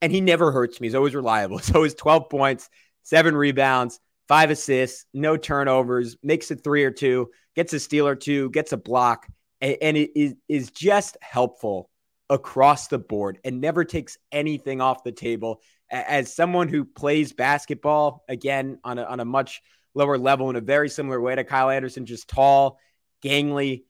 and 0.00 0.12
he 0.12 0.20
never 0.20 0.52
hurts 0.52 0.80
me. 0.80 0.86
He's 0.86 0.94
always 0.94 1.14
reliable. 1.14 1.58
It's 1.58 1.74
always 1.74 1.94
twelve 1.94 2.30
points, 2.30 2.70
seven 3.02 3.36
rebounds, 3.36 4.00
five 4.28 4.50
assists, 4.50 5.06
no 5.12 5.36
turnovers, 5.36 6.16
makes 6.22 6.50
a 6.50 6.56
three 6.56 6.84
or 6.84 6.90
two, 6.90 7.30
gets 7.56 7.72
a 7.72 7.80
steal 7.80 8.06
or 8.06 8.14
two, 8.14 8.50
gets 8.50 8.72
a 8.72 8.76
block 8.76 9.26
and, 9.60 9.96
it 9.96 10.18
is, 10.18 10.34
is 10.48 10.70
just 10.70 11.16
helpful 11.20 11.90
across 12.28 12.88
the 12.88 12.98
board 12.98 13.38
and 13.44 13.60
never 13.60 13.84
takes 13.84 14.16
anything 14.32 14.80
off 14.80 15.04
the 15.04 15.12
table. 15.12 15.60
As 15.90 16.34
someone 16.34 16.68
who 16.68 16.84
plays 16.84 17.32
basketball 17.32 18.24
again 18.28 18.78
on 18.84 18.98
a, 18.98 19.02
on 19.02 19.20
a 19.20 19.24
much 19.24 19.60
lower 19.94 20.16
level 20.16 20.48
in 20.48 20.56
a 20.56 20.60
very 20.60 20.88
similar 20.88 21.20
way 21.20 21.34
to 21.34 21.44
Kyle 21.44 21.68
Anderson, 21.68 22.06
just 22.06 22.28
tall, 22.28 22.78
gangly, 23.22 23.82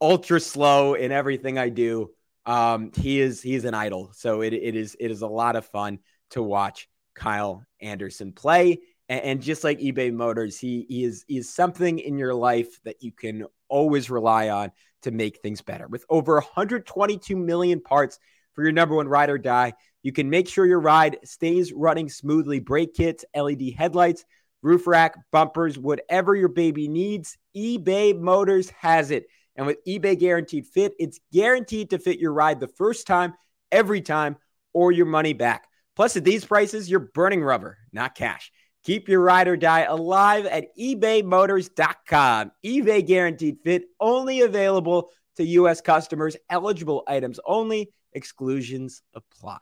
ultra 0.00 0.40
slow 0.40 0.94
in 0.94 1.12
everything 1.12 1.58
I 1.58 1.68
do. 1.68 2.10
Um, 2.44 2.92
he 2.94 3.20
is 3.20 3.42
he 3.42 3.54
is 3.54 3.64
an 3.64 3.74
idol. 3.74 4.10
So 4.14 4.40
it, 4.40 4.52
it 4.52 4.76
is 4.76 4.96
it 5.00 5.10
is 5.10 5.22
a 5.22 5.26
lot 5.26 5.56
of 5.56 5.66
fun 5.66 5.98
to 6.30 6.42
watch 6.42 6.88
Kyle 7.14 7.64
Anderson 7.80 8.32
play. 8.32 8.80
And, 9.08 9.20
and 9.22 9.42
just 9.42 9.64
like 9.64 9.78
eBay 9.78 10.12
Motors, 10.12 10.58
he, 10.58 10.86
he 10.88 11.04
is 11.04 11.24
he 11.26 11.38
is 11.38 11.52
something 11.52 11.98
in 11.98 12.18
your 12.18 12.34
life 12.34 12.80
that 12.84 13.02
you 13.02 13.12
can 13.12 13.46
always 13.68 14.10
rely 14.10 14.48
on 14.48 14.72
to 15.02 15.10
make 15.10 15.38
things 15.38 15.62
better. 15.62 15.86
With 15.86 16.04
over 16.08 16.34
122 16.34 17.36
million 17.36 17.80
parts 17.80 18.18
for 18.54 18.62
your 18.62 18.72
number 18.72 18.94
one 18.94 19.08
ride 19.08 19.30
or 19.30 19.38
die, 19.38 19.74
you 20.02 20.12
can 20.12 20.30
make 20.30 20.48
sure 20.48 20.66
your 20.66 20.80
ride 20.80 21.18
stays 21.24 21.72
running 21.72 22.08
smoothly. 22.08 22.60
Brake 22.60 22.94
kits, 22.94 23.24
LED 23.34 23.74
headlights, 23.76 24.24
roof 24.62 24.86
rack, 24.86 25.16
bumpers, 25.30 25.78
whatever 25.78 26.34
your 26.34 26.48
baby 26.48 26.88
needs, 26.88 27.36
eBay 27.56 28.18
Motors 28.18 28.70
has 28.70 29.10
it. 29.10 29.26
And 29.56 29.66
with 29.66 29.78
eBay 29.86 30.18
Guaranteed 30.18 30.66
Fit, 30.66 30.94
it's 30.98 31.20
guaranteed 31.32 31.90
to 31.90 31.98
fit 31.98 32.18
your 32.18 32.32
ride 32.32 32.60
the 32.60 32.68
first 32.68 33.06
time, 33.06 33.34
every 33.72 34.00
time, 34.00 34.36
or 34.72 34.92
your 34.92 35.06
money 35.06 35.32
back. 35.32 35.65
Plus, 35.96 36.16
at 36.16 36.24
these 36.24 36.44
prices, 36.44 36.88
you're 36.88 37.00
burning 37.00 37.42
rubber, 37.42 37.78
not 37.92 38.14
cash. 38.14 38.52
Keep 38.84 39.08
your 39.08 39.20
ride 39.20 39.48
or 39.48 39.56
die 39.56 39.80
alive 39.80 40.46
at 40.46 40.76
ebaymotors.com. 40.78 42.52
eBay 42.64 43.04
guaranteed 43.04 43.58
fit 43.64 43.86
only 43.98 44.42
available 44.42 45.10
to 45.36 45.44
U.S. 45.44 45.80
customers, 45.80 46.36
eligible 46.48 47.02
items 47.08 47.40
only, 47.44 47.90
exclusions 48.12 49.02
apply. 49.14 49.58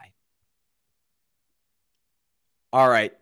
All 2.72 2.88
right. 2.88 3.12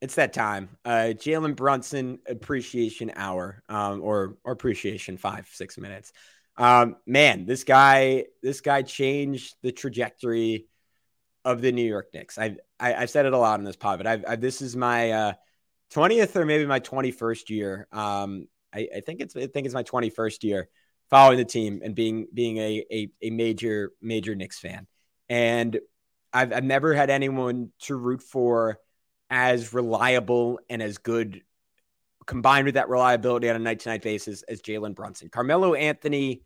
It's 0.00 0.14
that 0.14 0.32
time. 0.32 0.70
Uh, 0.84 1.12
Jalen 1.12 1.56
Brunson 1.56 2.20
appreciation 2.26 3.12
hour, 3.14 3.62
um, 3.68 4.00
or 4.00 4.38
or 4.44 4.52
appreciation 4.52 5.18
five 5.18 5.48
six 5.52 5.76
minutes. 5.76 6.12
Um, 6.56 6.96
man, 7.04 7.46
this 7.46 7.64
guy 7.64 8.26
this 8.42 8.60
guy 8.60 8.82
changed 8.82 9.56
the 9.62 9.72
trajectory 9.72 10.68
of 11.48 11.62
the 11.62 11.72
New 11.72 11.84
York 11.84 12.10
Knicks. 12.12 12.36
I've 12.36 12.58
I, 12.78 12.92
have 12.92 13.10
said 13.10 13.24
it 13.24 13.32
a 13.32 13.38
lot 13.38 13.58
in 13.58 13.64
this 13.64 13.74
pod, 13.74 13.98
but 13.98 14.06
I've, 14.06 14.24
I, 14.28 14.36
this 14.36 14.60
is 14.60 14.76
my 14.76 15.10
uh, 15.10 15.32
20th 15.94 16.36
or 16.36 16.44
maybe 16.44 16.66
my 16.66 16.78
21st 16.78 17.48
year. 17.48 17.88
Um, 17.90 18.48
I, 18.72 18.86
I, 18.96 19.00
think 19.00 19.22
it's 19.22 19.34
I 19.34 19.46
think 19.46 19.64
it's 19.64 19.74
my 19.74 19.82
21st 19.82 20.44
year 20.44 20.68
following 21.08 21.38
the 21.38 21.46
team 21.46 21.80
and 21.82 21.94
being 21.94 22.26
being 22.34 22.58
a 22.58 22.84
a, 22.92 23.08
a 23.22 23.30
major 23.30 23.92
major 24.02 24.34
Knicks 24.34 24.58
fan. 24.58 24.86
And 25.30 25.80
I've, 26.34 26.52
I've 26.52 26.64
never 26.64 26.92
had 26.92 27.08
anyone 27.08 27.72
to 27.84 27.96
root 27.96 28.22
for 28.22 28.78
as 29.30 29.72
reliable 29.72 30.60
and 30.68 30.82
as 30.82 30.98
good 30.98 31.40
combined 32.26 32.66
with 32.66 32.74
that 32.74 32.90
reliability 32.90 33.48
on 33.48 33.56
a 33.56 33.58
night 33.58 33.80
to 33.80 33.88
night 33.88 34.02
basis 34.02 34.42
as 34.42 34.60
Jalen 34.60 34.94
Brunson. 34.94 35.30
Carmelo 35.30 35.72
Anthony 35.72 36.42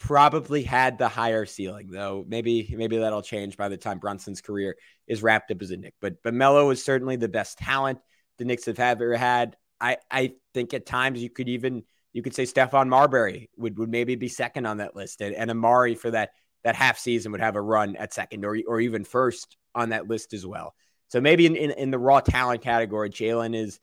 probably 0.00 0.62
had 0.62 0.98
the 0.98 1.08
higher 1.08 1.44
ceiling, 1.44 1.90
though. 1.90 2.24
Maybe 2.26 2.74
maybe 2.76 2.96
that'll 2.96 3.22
change 3.22 3.56
by 3.56 3.68
the 3.68 3.76
time 3.76 3.98
Brunson's 3.98 4.40
career 4.40 4.76
is 5.06 5.22
wrapped 5.22 5.50
up 5.52 5.62
as 5.62 5.70
a 5.70 5.76
Nick. 5.76 5.94
But 6.00 6.22
but 6.24 6.34
Melo 6.34 6.70
is 6.70 6.82
certainly 6.82 7.16
the 7.16 7.28
best 7.28 7.58
talent 7.58 8.00
the 8.38 8.44
Knicks 8.44 8.64
have 8.66 8.80
ever 8.80 9.16
had. 9.16 9.56
I 9.80 9.98
I 10.10 10.32
think 10.54 10.74
at 10.74 10.86
times 10.86 11.22
you 11.22 11.30
could 11.30 11.48
even 11.48 11.84
you 12.12 12.22
could 12.22 12.34
say 12.34 12.44
Stephon 12.44 12.88
Marbury 12.88 13.50
would 13.56 13.78
would 13.78 13.90
maybe 13.90 14.16
be 14.16 14.28
second 14.28 14.66
on 14.66 14.78
that 14.78 14.96
list, 14.96 15.20
and, 15.20 15.34
and 15.34 15.50
Amar'e 15.50 15.96
for 15.96 16.10
that 16.10 16.30
that 16.64 16.74
half 16.74 16.98
season 16.98 17.30
would 17.32 17.40
have 17.40 17.56
a 17.56 17.62
run 17.62 17.94
at 17.96 18.14
second 18.14 18.44
or 18.44 18.56
or 18.66 18.80
even 18.80 19.04
first 19.04 19.56
on 19.74 19.90
that 19.90 20.08
list 20.08 20.32
as 20.32 20.46
well. 20.46 20.74
So 21.08 21.20
maybe 21.20 21.44
in 21.44 21.56
in, 21.56 21.70
in 21.72 21.90
the 21.90 21.98
raw 21.98 22.20
talent 22.20 22.62
category, 22.62 23.10
Jalen 23.10 23.54
is 23.54 23.78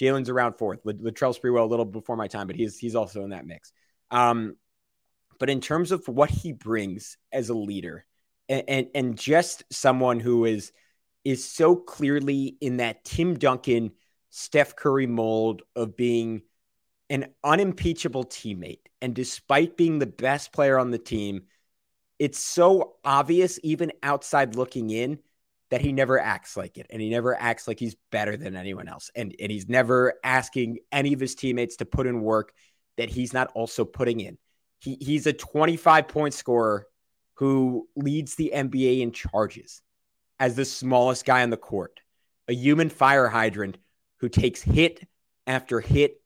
Jalen's 0.00 0.30
around 0.30 0.54
fourth. 0.54 0.82
Latrell 0.84 1.38
Sprewell 1.38 1.64
a 1.64 1.66
little 1.66 1.84
before 1.84 2.16
my 2.16 2.26
time, 2.26 2.46
but 2.46 2.56
he's 2.56 2.78
he's 2.78 2.96
also 2.96 3.22
in 3.22 3.30
that 3.30 3.46
mix. 3.46 3.70
Um, 4.10 4.56
but 5.38 5.50
in 5.50 5.60
terms 5.60 5.92
of 5.92 6.06
what 6.08 6.30
he 6.30 6.52
brings 6.52 7.16
as 7.32 7.48
a 7.48 7.54
leader 7.54 8.04
and, 8.48 8.64
and, 8.68 8.86
and 8.94 9.18
just 9.18 9.64
someone 9.70 10.20
who 10.20 10.44
is 10.44 10.72
is 11.24 11.44
so 11.44 11.76
clearly 11.76 12.56
in 12.60 12.78
that 12.78 13.04
Tim 13.04 13.34
Duncan, 13.38 13.90
Steph 14.30 14.76
Curry 14.76 15.06
mold 15.06 15.62
of 15.76 15.96
being 15.96 16.42
an 17.10 17.26
unimpeachable 17.44 18.24
teammate. 18.24 18.80
And 19.02 19.14
despite 19.14 19.76
being 19.76 19.98
the 19.98 20.06
best 20.06 20.52
player 20.52 20.78
on 20.78 20.90
the 20.90 20.98
team, 20.98 21.42
it's 22.18 22.38
so 22.38 22.96
obvious, 23.04 23.58
even 23.62 23.92
outside 24.02 24.56
looking 24.56 24.90
in, 24.90 25.18
that 25.70 25.82
he 25.82 25.92
never 25.92 26.18
acts 26.18 26.56
like 26.56 26.78
it. 26.78 26.86
And 26.88 27.02
he 27.02 27.10
never 27.10 27.38
acts 27.38 27.68
like 27.68 27.78
he's 27.78 27.96
better 28.10 28.36
than 28.36 28.56
anyone 28.56 28.88
else. 28.88 29.10
And, 29.14 29.34
and 29.38 29.52
he's 29.52 29.68
never 29.68 30.14
asking 30.24 30.78
any 30.90 31.12
of 31.12 31.20
his 31.20 31.34
teammates 31.34 31.76
to 31.76 31.84
put 31.84 32.06
in 32.06 32.22
work 32.22 32.52
that 32.96 33.10
he's 33.10 33.34
not 33.34 33.50
also 33.54 33.84
putting 33.84 34.20
in. 34.20 34.38
He, 34.78 34.96
he's 35.00 35.26
a 35.26 35.32
25 35.32 36.08
point 36.08 36.34
scorer 36.34 36.86
who 37.34 37.88
leads 37.96 38.34
the 38.34 38.52
NBA 38.54 39.00
in 39.00 39.12
charges 39.12 39.82
as 40.40 40.56
the 40.56 40.64
smallest 40.64 41.24
guy 41.24 41.42
on 41.42 41.50
the 41.50 41.56
court, 41.56 42.00
a 42.48 42.54
human 42.54 42.88
fire 42.88 43.28
hydrant 43.28 43.78
who 44.18 44.28
takes 44.28 44.62
hit 44.62 45.06
after 45.46 45.80
hit 45.80 46.20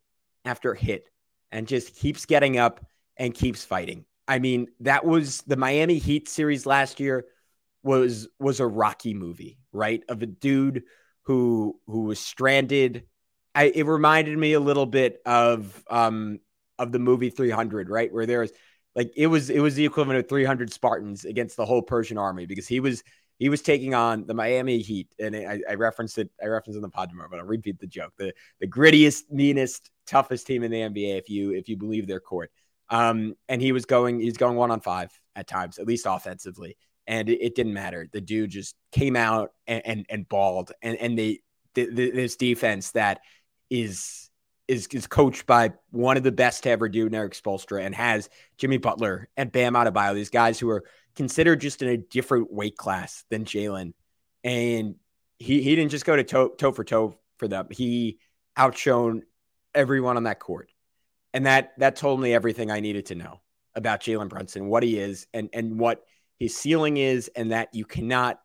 after 0.45 0.75
hit 0.75 1.09
and 1.51 1.67
just 1.67 1.95
keeps 1.95 2.27
getting 2.27 2.59
up 2.59 2.85
and 3.17 3.35
keeps 3.35 3.65
fighting. 3.65 4.05
I 4.27 4.39
mean, 4.39 4.69
that 4.81 5.05
was 5.05 5.43
the 5.43 5.57
Miami 5.57 5.99
Heat 5.99 6.29
series 6.29 6.67
last 6.67 7.01
year 7.01 7.27
was 7.83 8.29
was 8.39 8.61
a 8.61 8.67
Rocky 8.67 9.15
movie, 9.15 9.59
right? 9.73 10.03
Of 10.09 10.23
a 10.23 10.27
dude 10.27 10.85
who 11.23 11.79
who 11.87 12.03
was 12.03 12.21
stranded. 12.21 13.05
I, 13.55 13.65
it 13.65 13.85
reminded 13.85 14.39
me 14.39 14.55
a 14.55 14.61
little 14.61 14.87
bit 14.87 15.21
of 15.27 15.85
um 15.91 16.41
of 16.79 16.93
the 16.93 16.99
movie 16.99 17.31
300, 17.31 17.89
right? 17.89 18.13
Where 18.13 18.27
there's 18.27 18.53
like 18.95 19.13
it 19.17 19.27
was 19.27 19.51
it 19.51 19.61
was 19.61 19.75
the 19.75 19.85
equivalent 19.85 20.21
of 20.21 20.29
300 20.29 20.73
Spartans 20.73 21.25
against 21.25 21.57
the 21.57 21.67
whole 21.67 21.83
Persian 21.83 22.19
army 22.19 22.47
because 22.47 22.69
he 22.69 22.81
was 22.81 23.03
he 23.39 23.49
was 23.49 23.63
taking 23.63 23.95
on 23.95 24.27
the 24.27 24.35
Miami 24.35 24.79
Heat, 24.79 25.09
and 25.19 25.35
I, 25.35 25.61
I 25.69 25.75
referenced 25.75 26.19
it. 26.19 26.31
I 26.41 26.47
referenced 26.47 26.77
in 26.77 26.83
the 26.83 26.89
pod 26.89 27.11
tomorrow, 27.11 27.29
but 27.31 27.41
I'll 27.41 27.47
repeat 27.47 27.81
the 27.81 27.87
joke: 27.87 28.13
the 28.17 28.33
the 28.61 28.69
grittiest, 28.69 29.31
meanest, 29.31 29.91
toughest 30.07 30.47
team 30.47 30.63
in 30.63 30.71
the 30.71 30.79
NBA, 30.79 31.19
if 31.19 31.29
you 31.29 31.53
if 31.53 31.69
you 31.69 31.77
believe 31.77 32.07
their 32.07 32.21
court. 32.21 32.51
Um, 32.89 33.35
and 33.49 33.63
he 33.63 33.73
was 33.73 33.87
going 33.87 34.21
he's 34.21 34.37
going 34.37 34.57
one 34.57 34.71
on 34.71 34.81
five 34.81 35.11
at 35.35 35.49
times, 35.49 35.79
at 35.79 35.87
least 35.87 36.07
offensively, 36.09 36.77
and 37.07 37.29
it, 37.29 37.43
it 37.43 37.55
didn't 37.55 37.73
matter. 37.73 38.09
The 38.13 38.21
dude 38.21 38.51
just 38.51 38.77
came 38.93 39.17
out 39.17 39.53
and 39.67 39.83
and, 39.85 40.07
and 40.09 40.29
balled, 40.29 40.73
and 40.83 40.97
and 40.99 41.19
they 41.19 41.41
the, 41.75 41.87
the, 41.87 42.11
this 42.11 42.37
defense 42.37 42.91
that 42.93 43.21
is 43.71 44.31
is 44.69 44.87
is 44.89 45.07
coached 45.07 45.47
by 45.47 45.73
one 45.91 46.17
of 46.17 46.23
the 46.23 46.33
best 46.33 46.63
to 46.63 46.71
ever 46.71 46.89
do, 46.89 47.09
Erik 47.13 47.35
Spoelstra, 47.35 47.85
and 47.85 47.95
has 47.95 48.29
Jimmy 48.59 48.79
Butler 48.79 49.29
and 49.37 49.53
Bam 49.53 49.75
Adebayo, 49.75 50.15
these 50.15 50.31
guys 50.31 50.59
who 50.59 50.71
are 50.71 50.85
considered 51.15 51.61
just 51.61 51.83
in 51.83 51.89
a 51.89 51.97
different 51.97 52.53
weight 52.53 52.77
class 52.77 53.25
than 53.31 53.45
Jalen. 53.45 53.93
And 54.45 54.97
he 55.39 55.63
he 55.63 55.77
didn't 55.77 55.91
just 55.91 56.05
go 56.05 56.17
to 56.17 56.25
toe, 56.25 56.49
toe 56.49 56.73
for 56.73 56.85
toe 56.85 57.19
for 57.39 57.49
them. 57.49 57.69
He 57.71 58.19
outshone 58.57 59.23
everyone 59.75 60.17
on 60.17 60.25
that 60.25 60.39
court. 60.39 60.71
And 61.35 61.47
that 61.47 61.73
that 61.79 61.97
told 61.97 62.21
me 62.21 62.35
everything 62.35 62.71
I 62.71 62.81
needed 62.81 63.07
to 63.07 63.15
know 63.15 63.41
about 63.75 64.01
Jalen 64.01 64.29
Brunson, 64.29 64.69
what 64.69 64.83
he 64.83 64.99
is 64.99 65.27
and 65.33 65.49
and 65.53 65.79
what 65.79 66.03
his 66.39 66.57
ceiling 66.57 66.97
is, 66.97 67.31
and 67.35 67.53
that 67.53 67.69
you 67.73 67.85
cannot 67.85 68.41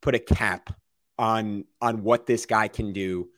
put 0.00 0.14
a 0.14 0.18
cap 0.18 0.70
on 1.18 1.64
on 1.80 2.02
what 2.02 2.26
this 2.26 2.46
guy 2.46 2.68
can 2.68 2.92
do 2.92 3.28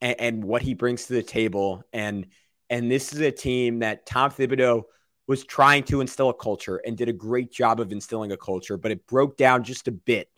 and, 0.00 0.20
and 0.20 0.44
what 0.44 0.62
he 0.62 0.74
brings 0.74 1.06
to 1.06 1.14
the 1.14 1.22
table. 1.22 1.82
And 1.92 2.26
and 2.70 2.90
this 2.90 3.12
is 3.12 3.20
a 3.20 3.30
team 3.30 3.78
that 3.78 4.04
Tom 4.04 4.30
Thibodeau 4.30 4.84
was 5.26 5.44
trying 5.44 5.82
to 5.84 6.00
instill 6.00 6.30
a 6.30 6.34
culture 6.34 6.80
and 6.84 6.96
did 6.96 7.08
a 7.08 7.12
great 7.12 7.52
job 7.52 7.80
of 7.80 7.92
instilling 7.92 8.32
a 8.32 8.36
culture, 8.36 8.76
but 8.76 8.90
it 8.90 9.06
broke 9.06 9.36
down 9.36 9.62
just 9.62 9.88
a 9.88 9.92
bit 9.92 10.28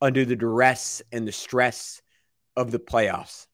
under 0.00 0.24
the 0.24 0.36
duress 0.36 1.02
and 1.12 1.26
the 1.28 1.32
stress 1.32 2.00
of 2.56 2.70
the 2.70 2.78
playoffs. 2.78 3.46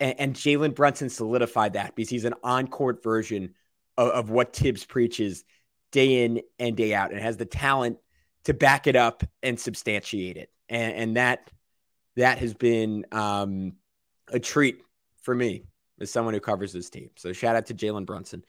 And, 0.00 0.18
and 0.18 0.34
Jalen 0.34 0.74
Brunson 0.74 1.08
solidified 1.08 1.74
that 1.74 1.94
because 1.94 2.10
he's 2.10 2.24
an 2.24 2.34
on 2.42 2.66
court 2.68 3.02
version 3.02 3.54
of, 3.96 4.08
of 4.08 4.30
what 4.30 4.52
Thibs 4.52 4.84
preaches 4.84 5.44
day 5.92 6.24
in 6.24 6.42
and 6.58 6.76
day 6.76 6.92
out 6.92 7.12
and 7.12 7.20
has 7.20 7.36
the 7.36 7.46
talent 7.46 7.98
to 8.44 8.54
back 8.54 8.86
it 8.86 8.96
up 8.96 9.22
and 9.42 9.58
substantiate 9.58 10.36
it. 10.36 10.50
And, 10.68 10.92
and 10.94 11.16
that 11.16 11.50
that 12.16 12.38
has 12.38 12.54
been 12.54 13.06
um, 13.12 13.74
a 14.28 14.40
treat 14.40 14.82
for 15.26 15.34
me 15.34 15.64
as 16.00 16.10
someone 16.10 16.32
who 16.32 16.40
covers 16.40 16.72
this 16.72 16.88
team. 16.88 17.10
So 17.16 17.34
shout 17.34 17.56
out 17.56 17.66
to 17.66 17.74
Jalen 17.74 18.06
Brunson. 18.06 18.44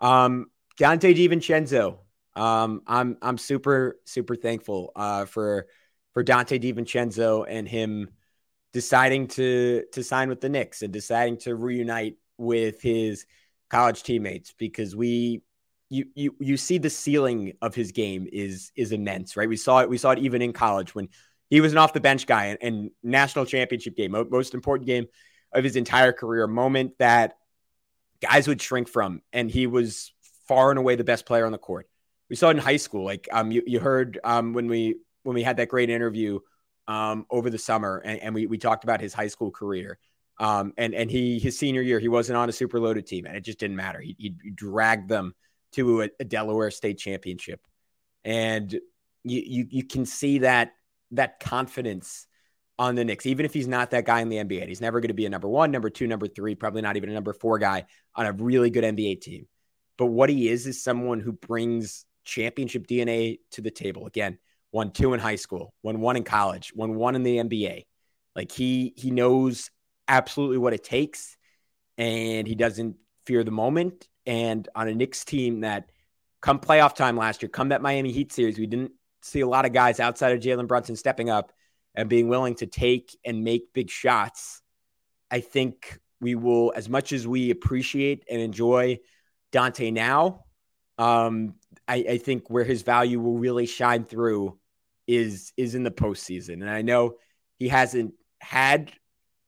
Um, 0.00 0.46
Donte 0.80 1.14
DiVincenzo. 1.14 1.98
Um, 2.34 2.82
I'm 2.86 3.18
I'm 3.20 3.38
super 3.38 4.00
super 4.06 4.34
thankful 4.34 4.90
uh, 4.96 5.26
for 5.26 5.66
for 6.14 6.24
Donte 6.24 6.60
DiVincenzo 6.60 7.44
and 7.46 7.68
him 7.68 8.08
deciding 8.72 9.28
to 9.28 9.84
to 9.92 10.02
sign 10.02 10.30
with 10.30 10.40
the 10.40 10.48
Knicks 10.48 10.82
and 10.82 10.92
deciding 10.92 11.36
to 11.40 11.54
reunite 11.54 12.16
with 12.38 12.80
his 12.80 13.26
college 13.68 14.02
teammates 14.02 14.54
because 14.58 14.96
we 14.96 15.42
you 15.90 16.06
you 16.14 16.34
you 16.40 16.56
see 16.56 16.78
the 16.78 16.88
ceiling 16.88 17.52
of 17.60 17.74
his 17.74 17.92
game 17.92 18.26
is 18.32 18.72
is 18.74 18.92
immense, 18.92 19.36
right? 19.36 19.48
We 19.48 19.58
saw 19.58 19.80
it 19.80 19.90
we 19.90 19.98
saw 19.98 20.12
it 20.12 20.20
even 20.20 20.40
in 20.40 20.54
college 20.54 20.94
when 20.94 21.08
he 21.50 21.60
was 21.60 21.72
an 21.72 21.78
off 21.78 21.92
the 21.92 22.00
bench 22.00 22.26
guy 22.26 22.46
and, 22.46 22.58
and 22.62 22.90
national 23.02 23.44
championship 23.44 23.94
game, 23.94 24.12
most 24.30 24.54
important 24.54 24.86
game 24.86 25.04
of 25.52 25.64
his 25.64 25.76
entire 25.76 26.12
career, 26.12 26.46
moment 26.46 26.98
that 26.98 27.36
guys 28.20 28.48
would 28.48 28.60
shrink 28.60 28.88
from, 28.88 29.22
and 29.32 29.50
he 29.50 29.66
was 29.66 30.12
far 30.48 30.70
and 30.70 30.78
away 30.78 30.96
the 30.96 31.04
best 31.04 31.26
player 31.26 31.46
on 31.46 31.52
the 31.52 31.58
court. 31.58 31.88
We 32.30 32.36
saw 32.36 32.48
it 32.48 32.52
in 32.52 32.58
high 32.58 32.76
school. 32.76 33.04
Like 33.04 33.28
um, 33.32 33.50
you, 33.50 33.62
you 33.66 33.80
heard 33.80 34.18
um, 34.24 34.52
when 34.52 34.68
we 34.68 34.96
when 35.22 35.34
we 35.34 35.42
had 35.42 35.58
that 35.58 35.68
great 35.68 35.90
interview 35.90 36.40
um, 36.88 37.26
over 37.30 37.50
the 37.50 37.58
summer, 37.58 37.98
and, 38.04 38.20
and 38.20 38.34
we 38.34 38.46
we 38.46 38.58
talked 38.58 38.84
about 38.84 39.00
his 39.00 39.12
high 39.12 39.28
school 39.28 39.50
career. 39.50 39.98
Um, 40.38 40.72
and 40.78 40.94
and 40.94 41.10
he 41.10 41.38
his 41.38 41.58
senior 41.58 41.82
year 41.82 42.00
he 42.00 42.08
wasn't 42.08 42.38
on 42.38 42.48
a 42.48 42.52
super 42.52 42.80
loaded 42.80 43.06
team, 43.06 43.26
and 43.26 43.36
it 43.36 43.44
just 43.44 43.58
didn't 43.58 43.76
matter. 43.76 44.00
He, 44.00 44.16
he 44.18 44.50
dragged 44.50 45.08
them 45.08 45.34
to 45.72 46.02
a, 46.02 46.10
a, 46.18 46.24
Delaware 46.24 46.70
State 46.70 46.98
championship, 46.98 47.60
and 48.24 48.72
you, 49.24 49.42
you 49.44 49.66
you 49.70 49.84
can 49.84 50.06
see 50.06 50.38
that 50.38 50.72
that 51.12 51.38
confidence 51.38 52.26
on 52.82 52.96
the 52.96 53.04
Knicks, 53.04 53.26
even 53.26 53.46
if 53.46 53.54
he's 53.54 53.68
not 53.68 53.92
that 53.92 54.04
guy 54.04 54.20
in 54.20 54.28
the 54.28 54.38
NBA. 54.38 54.66
He's 54.66 54.80
never 54.80 55.00
going 55.00 55.08
to 55.08 55.14
be 55.14 55.24
a 55.24 55.30
number 55.30 55.48
one, 55.48 55.70
number 55.70 55.88
two, 55.88 56.08
number 56.08 56.26
three, 56.26 56.56
probably 56.56 56.82
not 56.82 56.96
even 56.96 57.10
a 57.10 57.12
number 57.12 57.32
four 57.32 57.58
guy 57.58 57.84
on 58.16 58.26
a 58.26 58.32
really 58.32 58.70
good 58.70 58.82
NBA 58.82 59.20
team. 59.20 59.46
But 59.96 60.06
what 60.06 60.28
he 60.28 60.48
is 60.48 60.66
is 60.66 60.82
someone 60.82 61.20
who 61.20 61.32
brings 61.32 62.04
championship 62.24 62.88
DNA 62.88 63.38
to 63.52 63.60
the 63.60 63.70
table. 63.70 64.06
Again, 64.06 64.38
won 64.72 64.90
two 64.90 65.14
in 65.14 65.20
high 65.20 65.36
school, 65.36 65.72
won 65.84 66.00
one 66.00 66.16
in 66.16 66.24
college, 66.24 66.72
won 66.74 66.96
one 66.96 67.14
in 67.14 67.22
the 67.22 67.36
NBA. 67.36 67.84
Like 68.34 68.50
he 68.50 68.94
he 68.96 69.12
knows 69.12 69.70
absolutely 70.08 70.58
what 70.58 70.74
it 70.74 70.82
takes, 70.82 71.36
and 71.98 72.48
he 72.48 72.56
doesn't 72.56 72.96
fear 73.26 73.44
the 73.44 73.52
moment. 73.52 74.08
And 74.26 74.68
on 74.74 74.88
a 74.88 74.94
Knicks 74.94 75.24
team 75.24 75.60
that 75.60 75.90
come 76.40 76.58
playoff 76.58 76.96
time 76.96 77.16
last 77.16 77.42
year, 77.42 77.48
come 77.48 77.68
that 77.68 77.82
Miami 77.82 78.10
Heat 78.10 78.32
series, 78.32 78.58
we 78.58 78.66
didn't 78.66 78.92
see 79.20 79.40
a 79.40 79.46
lot 79.46 79.66
of 79.66 79.72
guys 79.72 80.00
outside 80.00 80.32
of 80.32 80.40
Jalen 80.40 80.66
Brunson 80.66 80.96
stepping 80.96 81.30
up 81.30 81.52
and 81.94 82.08
being 82.08 82.28
willing 82.28 82.54
to 82.56 82.66
take 82.66 83.16
and 83.24 83.44
make 83.44 83.72
big 83.72 83.90
shots. 83.90 84.62
I 85.30 85.40
think 85.40 85.98
we 86.20 86.34
will, 86.34 86.72
as 86.74 86.88
much 86.88 87.12
as 87.12 87.26
we 87.26 87.50
appreciate 87.50 88.24
and 88.30 88.40
enjoy 88.40 89.00
Donte 89.52 89.92
now, 89.92 90.44
um, 90.98 91.54
I, 91.88 92.04
I 92.08 92.18
think 92.18 92.48
where 92.48 92.64
his 92.64 92.82
value 92.82 93.20
will 93.20 93.38
really 93.38 93.66
shine 93.66 94.04
through 94.04 94.58
is 95.06 95.52
is 95.56 95.74
in 95.74 95.82
the 95.82 95.90
postseason. 95.90 96.54
And 96.54 96.70
I 96.70 96.82
know 96.82 97.16
he 97.58 97.68
hasn't 97.68 98.14
had 98.40 98.92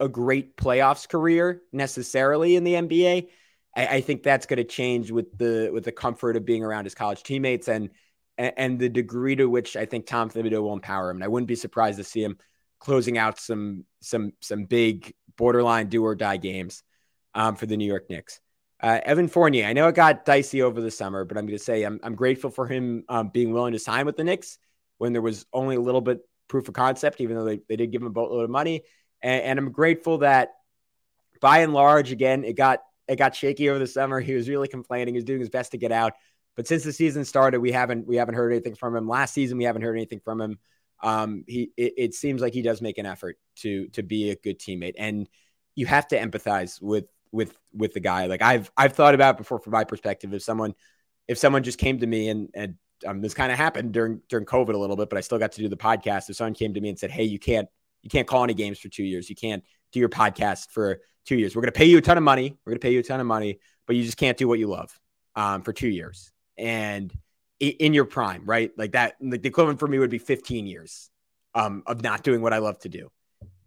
a 0.01 0.09
great 0.09 0.57
playoffs 0.57 1.09
career 1.09 1.63
necessarily 1.73 2.57
in 2.57 2.65
the 2.65 2.75
NBA. 2.75 3.29
I, 3.77 3.87
I 3.87 4.01
think 4.01 4.23
that's 4.23 4.47
going 4.47 4.59
to 4.59 4.65
change 4.65 5.11
with 5.11 5.37
the 5.37 5.71
with 5.73 5.85
the 5.85 5.93
comfort 5.93 6.37
of 6.37 6.45
being 6.45 6.65
around 6.65 6.85
his 6.85 6.95
college 6.95 7.23
teammates 7.23 7.69
and 7.69 7.91
and, 8.39 8.79
the 8.79 8.89
degree 8.89 9.37
to 9.37 9.47
which 9.47 9.77
I 9.77 9.87
think 9.87 10.07
Tom 10.07 10.31
Thibodeau 10.31 10.63
will 10.63 10.73
empower 10.73 11.11
him. 11.11 11.19
And 11.19 11.25
I 11.25 11.29
wouldn't 11.29 11.49
be 11.49 11.55
surprised 11.55 11.99
to 11.99 12.05
see 12.05 12.23
him 12.23 12.37
closing 12.81 13.17
out 13.17 13.39
some 13.39 13.85
some 14.01 14.33
some 14.41 14.65
big 14.65 15.15
borderline 15.37 15.89
do 15.89 16.05
or 16.05 16.15
die 16.15 16.37
games 16.37 16.83
um, 17.35 17.57
for 17.57 17.67
the 17.67 17.77
New 17.77 17.87
York 17.87 18.11
Knicks. 18.11 18.41
Uh, 18.83 19.01
Evan 19.05 19.29
Fournier, 19.29 19.67
I 19.67 19.73
know 19.73 19.89
it 19.89 19.95
got 19.95 20.25
dicey 20.25 20.61
over 20.61 20.81
the 20.81 20.91
summer, 20.91 21.25
but 21.25 21.39
I'm 21.39 21.47
going 21.47 21.59
to 21.59 21.65
say 21.65 21.85
I'm, 21.85 22.01
I'm 22.03 22.15
grateful 22.15 22.51
for 22.51 22.67
him 22.67 23.05
um, 23.09 23.29
being 23.29 23.53
willing 23.53 23.73
to 23.73 23.79
sign 23.79 24.05
with 24.05 24.17
the 24.17 24.25
Knicks 24.25 24.59
when 24.99 25.13
there 25.13 25.23
was 25.23 25.47
only 25.53 25.77
a 25.77 25.81
little 25.81 26.01
bit 26.01 26.21
proof 26.49 26.69
of 26.69 26.75
concept, 26.75 27.21
even 27.21 27.37
though 27.37 27.45
they, 27.45 27.61
they 27.69 27.77
did 27.77 27.91
give 27.91 28.03
him 28.03 28.09
a 28.09 28.11
boatload 28.11 28.45
of 28.45 28.51
money. 28.51 28.83
And, 29.23 29.43
and 29.43 29.59
I'm 29.59 29.73
grateful 29.73 30.19
that 30.19 30.51
by 31.41 31.61
and 31.61 31.73
large, 31.73 32.13
again, 32.13 32.45
it 32.45 32.57
got 32.57 32.81
it 33.09 33.17
got 33.17 33.35
shaky 33.35 33.71
over 33.71 33.79
the 33.79 33.87
summer. 33.87 34.21
He 34.21 34.35
was 34.35 34.49
really 34.49 34.69
complaining. 34.69 35.15
He 35.15 35.19
was 35.19 35.25
doing 35.25 35.41
his 35.41 35.51
best 35.51 35.73
to 35.73 35.79
get 35.79 35.93
out. 35.93 36.15
But 36.57 36.69
since 36.69 36.85
the 36.85 36.93
season 36.93 37.25
started, 37.25 37.61
we 37.61 37.73
haven't 37.73 38.07
we 38.07 38.17
haven't 38.17 38.35
heard 38.35 38.53
anything 38.53 38.75
from 38.75 38.95
him. 38.95 39.09
Last 39.09 39.35
season, 39.35 39.59
we 39.59 39.65
haven't 39.65 39.83
heard 39.83 39.97
anything 39.97 40.21
from 40.21 40.41
him. 40.41 40.59
Um, 41.03 41.45
he 41.47 41.73
it, 41.77 41.95
it 41.97 42.15
seems 42.15 42.41
like 42.41 42.55
he 42.55 42.63
does 42.63 42.81
make 42.81 42.99
an 42.99 43.07
effort 43.07 43.39
to 43.57 43.89
to 43.89 44.03
be 44.03 44.31
a 44.31 44.37
good 44.37 44.59
teammate, 44.59 44.95
and 44.99 45.29
you 45.75 45.87
have 45.87 46.07
to 46.09 46.19
empathize 46.19 46.81
with 46.81 47.07
with 47.33 47.57
with 47.73 47.93
the 47.93 48.01
guy. 48.01 48.27
Like 48.27 48.43
I've 48.43 48.71
I've 48.77 48.93
thought 48.93 49.15
about 49.15 49.37
before 49.37 49.59
from 49.59 49.73
my 49.73 49.85
perspective. 49.85 50.33
If 50.33 50.43
someone 50.43 50.75
if 51.29 51.39
someone 51.39 51.63
just 51.63 51.79
came 51.79 51.99
to 51.99 52.07
me 52.07 52.29
and 52.29 52.49
and 52.55 52.75
um, 53.07 53.21
this 53.21 53.35
kind 53.35 53.53
of 53.53 53.59
happened 53.59 53.93
during 53.93 54.21
during 54.29 54.47
COVID 54.47 54.75
a 54.75 54.79
little 54.79 54.97
bit, 54.97 55.11
but 55.11 55.19
I 55.19 55.21
still 55.21 55.39
got 55.39 55.53
to 55.53 55.61
do 55.61 55.69
the 55.69 55.77
podcast. 55.77 56.31
If 56.31 56.37
someone 56.37 56.55
came 56.55 56.75
to 56.75 56.81
me 56.81 56.89
and 56.89 56.99
said, 56.99 57.11
"Hey, 57.11 57.25
you 57.25 57.39
can't 57.39 57.69
you 58.03 58.11
can't 58.11 58.27
call 58.27 58.45
any 58.45 58.55
games 58.55 58.79
for 58.79 58.89
two 58.89 59.05
years. 59.05 59.29
You 59.29 59.37
can't 59.37 59.65
do 59.93 60.01
your 60.01 60.09
podcast 60.09 60.71
for 60.71 61.01
two 61.27 61.37
years. 61.37 61.57
We're 61.57 61.63
going 61.63 61.73
to 61.73 61.79
pay 61.79 61.87
you 61.87 61.99
a 61.99 62.03
ton 62.03 62.17
of 62.17 62.23
money. 62.23 62.57
We're 62.65 62.71
going 62.71 62.81
to 62.81 62.85
pay 62.85 62.93
you 62.93 63.01
a 63.01 63.03
ton 63.03 63.21
of 63.21 63.27
money, 63.27 63.59
but 63.87 63.97
you 63.97 64.05
just 64.05 64.17
can't 64.17 64.37
do 64.37 64.47
what 64.47 64.59
you 64.59 64.69
love 64.69 64.99
um, 65.35 65.63
for 65.63 65.73
two 65.73 65.89
years." 65.89 66.31
And 66.57 67.13
in 67.61 67.95
your 67.95 68.05
prime, 68.05 68.43
right? 68.45 68.71
Like 68.77 68.93
that, 68.93 69.15
like 69.21 69.43
the 69.43 69.49
equivalent 69.49 69.79
for 69.79 69.89
me 69.89 69.99
would 69.99 70.11
be 70.11 70.19
15 70.19 70.67
years 70.67 71.11
um, 71.55 71.83
of 71.87 72.03
not 72.03 72.23
doing 72.23 72.43
what 72.43 72.53
I 72.53 72.59
love 72.59 72.79
to 72.81 72.89
do. 72.89 73.11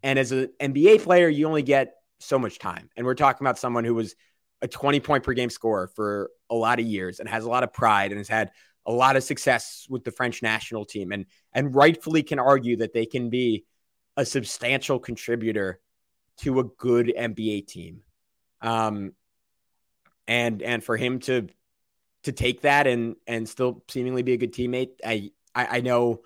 And 0.03 0.19
as 0.19 0.31
an 0.31 0.49
NBA 0.59 1.01
player, 1.01 1.27
you 1.27 1.47
only 1.47 1.63
get 1.63 1.93
so 2.19 2.37
much 2.37 2.59
time. 2.59 2.89
And 2.95 3.05
we're 3.05 3.15
talking 3.15 3.45
about 3.45 3.57
someone 3.57 3.83
who 3.83 3.95
was 3.95 4.15
a 4.61 4.67
20 4.67 4.99
point 4.99 5.23
per 5.23 5.33
game 5.33 5.49
scorer 5.49 5.87
for 5.95 6.31
a 6.49 6.55
lot 6.55 6.79
of 6.79 6.85
years 6.85 7.19
and 7.19 7.29
has 7.29 7.43
a 7.43 7.49
lot 7.49 7.63
of 7.63 7.73
pride 7.73 8.11
and 8.11 8.19
has 8.19 8.27
had 8.27 8.51
a 8.85 8.91
lot 8.91 9.15
of 9.15 9.23
success 9.23 9.85
with 9.89 10.03
the 10.03 10.11
French 10.11 10.41
national 10.41 10.85
team 10.85 11.11
and 11.11 11.25
and 11.53 11.75
rightfully 11.75 12.23
can 12.23 12.39
argue 12.39 12.77
that 12.77 12.93
they 12.93 13.05
can 13.05 13.29
be 13.29 13.65
a 14.15 14.25
substantial 14.25 14.97
contributor 14.97 15.79
to 16.37 16.59
a 16.59 16.63
good 16.63 17.13
NBA 17.17 17.67
team. 17.67 18.01
Um, 18.61 19.13
and 20.27 20.61
and 20.61 20.83
for 20.83 20.97
him 20.97 21.19
to 21.21 21.47
to 22.27 22.33
take 22.33 22.61
that 22.61 22.87
and 22.87 23.15
and 23.25 23.47
still 23.47 23.83
seemingly 23.89 24.21
be 24.21 24.33
a 24.33 24.37
good 24.37 24.53
teammate. 24.53 24.99
I, 25.03 25.31
I 25.55 25.77
I, 25.77 25.81
know 25.81 26.21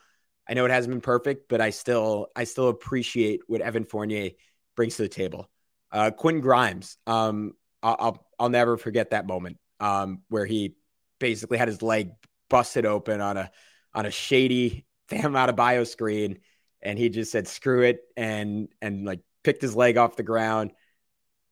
I 0.49 0.55
know 0.55 0.65
it 0.65 0.71
hasn't 0.71 0.91
been 0.91 1.01
perfect, 1.01 1.47
but 1.47 1.61
I 1.61 1.69
still 1.69 2.27
I 2.35 2.43
still 2.43 2.69
appreciate 2.69 3.41
what 3.47 3.61
Evan 3.61 3.85
Fournier 3.85 4.31
brings 4.75 4.95
to 4.97 5.03
the 5.03 5.09
table. 5.09 5.49
Uh, 5.91 6.09
Quentin 6.09 6.41
Grimes, 6.41 6.97
um, 7.05 7.53
I'll, 7.83 8.25
I'll, 8.39 8.49
never 8.49 8.77
forget 8.77 9.09
that 9.09 9.27
moment 9.27 9.57
um, 9.79 10.21
where 10.29 10.45
he 10.45 10.75
basically 11.19 11.57
had 11.57 11.67
his 11.67 11.81
leg 11.81 12.11
busted 12.49 12.85
open 12.85 13.21
on 13.21 13.37
a 13.37 13.51
on 13.93 14.05
a 14.05 14.11
shady 14.11 14.85
Bam 15.09 15.33
Adebayo 15.33 15.85
screen, 15.85 16.39
and 16.81 16.97
he 16.97 17.09
just 17.09 17.31
said 17.31 17.47
screw 17.47 17.83
it 17.83 17.99
and 18.17 18.69
and 18.81 19.05
like 19.05 19.19
picked 19.43 19.61
his 19.61 19.75
leg 19.75 19.97
off 19.97 20.15
the 20.15 20.23
ground, 20.23 20.71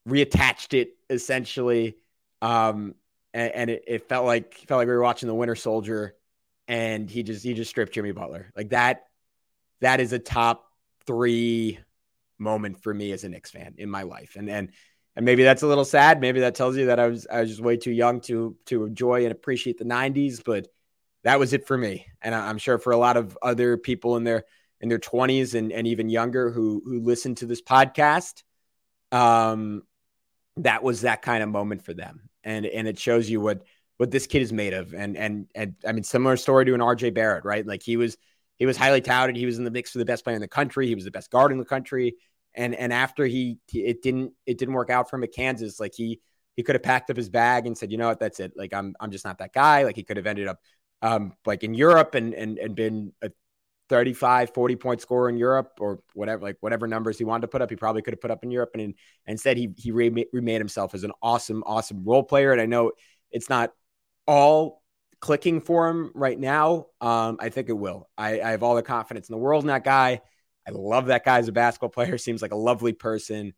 reattached 0.07 0.73
it 0.73 0.93
essentially. 1.09 1.97
Um, 2.41 2.95
and, 3.33 3.51
and 3.53 3.69
it, 3.69 3.83
it, 3.87 4.09
felt 4.09 4.25
like 4.25 4.55
felt 4.67 4.79
like 4.79 4.87
we 4.87 4.93
were 4.93 5.01
watching 5.01 5.27
the 5.27 5.35
Winter 5.35 5.55
Soldier, 5.55 6.15
and 6.67 7.09
he 7.09 7.23
just 7.23 7.43
he 7.43 7.53
just 7.53 7.69
stripped 7.69 7.93
Jimmy 7.93 8.11
Butler 8.11 8.51
like 8.55 8.69
that. 8.69 9.05
That 9.81 9.99
is 9.99 10.13
a 10.13 10.19
top 10.19 10.65
three 11.05 11.79
moment 12.37 12.81
for 12.81 12.93
me 12.93 13.11
as 13.11 13.23
a 13.23 13.29
Knicks 13.29 13.51
fan 13.51 13.75
in 13.77 13.89
my 13.89 14.03
life, 14.03 14.35
and 14.35 14.49
and 14.49 14.71
and 15.15 15.25
maybe 15.25 15.43
that's 15.43 15.63
a 15.63 15.67
little 15.67 15.85
sad. 15.85 16.21
Maybe 16.21 16.41
that 16.41 16.55
tells 16.55 16.77
you 16.77 16.87
that 16.87 16.99
I 16.99 17.07
was 17.07 17.27
I 17.31 17.41
was 17.41 17.49
just 17.49 17.61
way 17.61 17.77
too 17.77 17.91
young 17.91 18.21
to 18.21 18.55
to 18.65 18.85
enjoy 18.85 19.23
and 19.23 19.31
appreciate 19.31 19.77
the 19.77 19.85
'90s, 19.85 20.43
but 20.43 20.67
that 21.23 21.39
was 21.39 21.53
it 21.53 21.67
for 21.67 21.77
me. 21.77 22.07
And 22.21 22.33
I'm 22.33 22.57
sure 22.57 22.77
for 22.77 22.91
a 22.91 22.97
lot 22.97 23.17
of 23.17 23.37
other 23.41 23.77
people 23.77 24.15
in 24.15 24.23
their 24.23 24.45
in 24.81 24.87
their 24.87 24.99
20s 24.99 25.55
and, 25.55 25.73
and 25.73 25.87
even 25.87 26.09
younger 26.09 26.51
who 26.51 26.81
who 26.85 27.01
listen 27.01 27.35
to 27.35 27.45
this 27.45 27.61
podcast, 27.61 28.43
um, 29.11 29.83
that 30.57 30.83
was 30.83 31.01
that 31.01 31.21
kind 31.21 31.43
of 31.43 31.49
moment 31.49 31.83
for 31.83 31.93
them 31.93 32.28
and 32.43 32.65
and 32.65 32.87
it 32.87 32.99
shows 32.99 33.29
you 33.29 33.41
what 33.41 33.63
what 33.97 34.11
this 34.11 34.27
kid 34.27 34.41
is 34.41 34.53
made 34.53 34.73
of. 34.73 34.93
And 34.93 35.17
and 35.17 35.47
and 35.53 35.75
I 35.85 35.91
mean, 35.91 36.03
similar 36.03 36.37
story 36.37 36.65
to 36.65 36.73
an 36.73 36.79
RJ 36.79 37.13
Barrett, 37.13 37.45
right? 37.45 37.65
Like 37.65 37.83
he 37.83 37.97
was 37.97 38.17
he 38.55 38.65
was 38.65 38.77
highly 38.77 39.01
touted. 39.01 39.35
He 39.35 39.45
was 39.45 39.57
in 39.57 39.63
the 39.63 39.71
mix 39.71 39.91
for 39.91 39.99
the 39.99 40.05
best 40.05 40.23
player 40.23 40.35
in 40.35 40.41
the 40.41 40.47
country. 40.47 40.87
He 40.87 40.95
was 40.95 41.03
the 41.03 41.11
best 41.11 41.29
guard 41.31 41.51
in 41.51 41.57
the 41.57 41.65
country. 41.65 42.15
And 42.55 42.73
and 42.75 42.91
after 42.93 43.25
he 43.25 43.59
it 43.73 44.01
didn't 44.01 44.33
it 44.45 44.57
didn't 44.57 44.73
work 44.73 44.89
out 44.89 45.09
for 45.09 45.17
him 45.17 45.23
at 45.23 45.33
Kansas, 45.33 45.79
like 45.79 45.93
he 45.95 46.19
he 46.55 46.63
could 46.63 46.75
have 46.75 46.83
packed 46.83 47.09
up 47.09 47.17
his 47.17 47.29
bag 47.29 47.67
and 47.67 47.77
said, 47.77 47.91
you 47.91 47.97
know 47.97 48.07
what, 48.07 48.19
that's 48.19 48.39
it. 48.39 48.53
Like 48.55 48.73
I'm 48.73 48.95
I'm 48.99 49.11
just 49.11 49.25
not 49.25 49.37
that 49.39 49.53
guy. 49.53 49.83
Like 49.83 49.95
he 49.95 50.03
could 50.03 50.17
have 50.17 50.27
ended 50.27 50.47
up 50.47 50.59
um 51.01 51.33
like 51.45 51.63
in 51.63 51.73
Europe 51.73 52.15
and 52.15 52.33
and 52.33 52.57
and 52.57 52.75
been 52.75 53.13
a 53.21 53.31
35, 53.89 54.53
40 54.53 54.75
point 54.75 55.01
scorer 55.01 55.29
in 55.29 55.37
Europe 55.37 55.73
or 55.79 55.99
whatever, 56.13 56.43
like 56.43 56.57
whatever 56.61 56.87
numbers 56.87 57.17
he 57.17 57.23
wanted 57.23 57.41
to 57.41 57.47
put 57.47 57.61
up, 57.61 57.69
he 57.69 57.75
probably 57.75 58.01
could 58.01 58.13
have 58.13 58.21
put 58.21 58.31
up 58.31 58.43
in 58.43 58.51
Europe. 58.51 58.71
And, 58.73 58.81
in, 58.81 58.93
instead, 59.25 59.57
he, 59.57 59.73
he 59.77 59.91
remade, 59.91 60.27
remade 60.31 60.61
himself 60.61 60.93
as 60.93 61.03
an 61.03 61.11
awesome, 61.21 61.63
awesome 61.65 62.03
role 62.03 62.23
player. 62.23 62.51
And 62.51 62.61
I 62.61 62.65
know 62.65 62.91
it's 63.31 63.49
not 63.49 63.73
all 64.27 64.83
clicking 65.19 65.59
for 65.59 65.89
him 65.89 66.11
right 66.13 66.39
now. 66.39 66.87
Um, 67.01 67.37
I 67.39 67.49
think 67.49 67.69
it 67.69 67.73
will. 67.73 68.07
I, 68.17 68.39
I 68.41 68.51
have 68.51 68.63
all 68.63 68.75
the 68.75 68.83
confidence 68.83 69.27
in 69.27 69.33
the 69.33 69.39
world 69.39 69.63
in 69.63 69.67
that 69.67 69.83
guy. 69.83 70.21
I 70.67 70.71
love 70.71 71.07
that 71.07 71.25
guy 71.25 71.39
as 71.39 71.47
a 71.47 71.51
basketball 71.51 71.89
player. 71.89 72.17
Seems 72.19 72.41
like 72.41 72.51
a 72.51 72.57
lovely 72.57 72.93
person. 72.93 73.53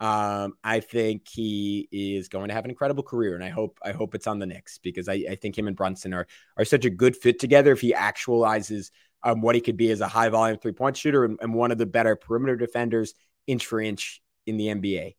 Um, 0.00 0.54
I 0.64 0.80
think 0.80 1.28
he 1.28 1.88
is 1.92 2.28
going 2.28 2.48
to 2.48 2.54
have 2.54 2.64
an 2.64 2.70
incredible 2.70 3.04
career, 3.04 3.36
and 3.36 3.44
I 3.44 3.48
hope 3.48 3.78
I 3.82 3.92
hope 3.92 4.16
it's 4.16 4.26
on 4.26 4.40
the 4.40 4.46
Knicks 4.46 4.78
because 4.78 5.08
I, 5.08 5.24
I 5.30 5.34
think 5.36 5.56
him 5.56 5.68
and 5.68 5.76
Brunson 5.76 6.12
are 6.12 6.26
are 6.56 6.64
such 6.64 6.84
a 6.84 6.90
good 6.90 7.16
fit 7.16 7.38
together. 7.38 7.70
If 7.70 7.80
he 7.80 7.92
actualizes 7.92 8.90
um, 9.24 9.40
what 9.40 9.54
he 9.54 9.60
could 9.60 9.76
be 9.76 9.90
as 9.90 10.00
a 10.00 10.06
high 10.06 10.28
volume 10.28 10.58
three 10.58 10.72
point 10.72 10.96
shooter 10.96 11.24
and, 11.24 11.38
and, 11.40 11.54
one 11.54 11.72
of 11.72 11.78
the 11.78 11.86
better 11.86 12.14
perimeter 12.14 12.56
defenders 12.56 13.14
inch 13.46 13.66
for 13.66 13.80
inch 13.80 14.22
in 14.46 14.58
the 14.58 14.66
NBA. 14.66 15.16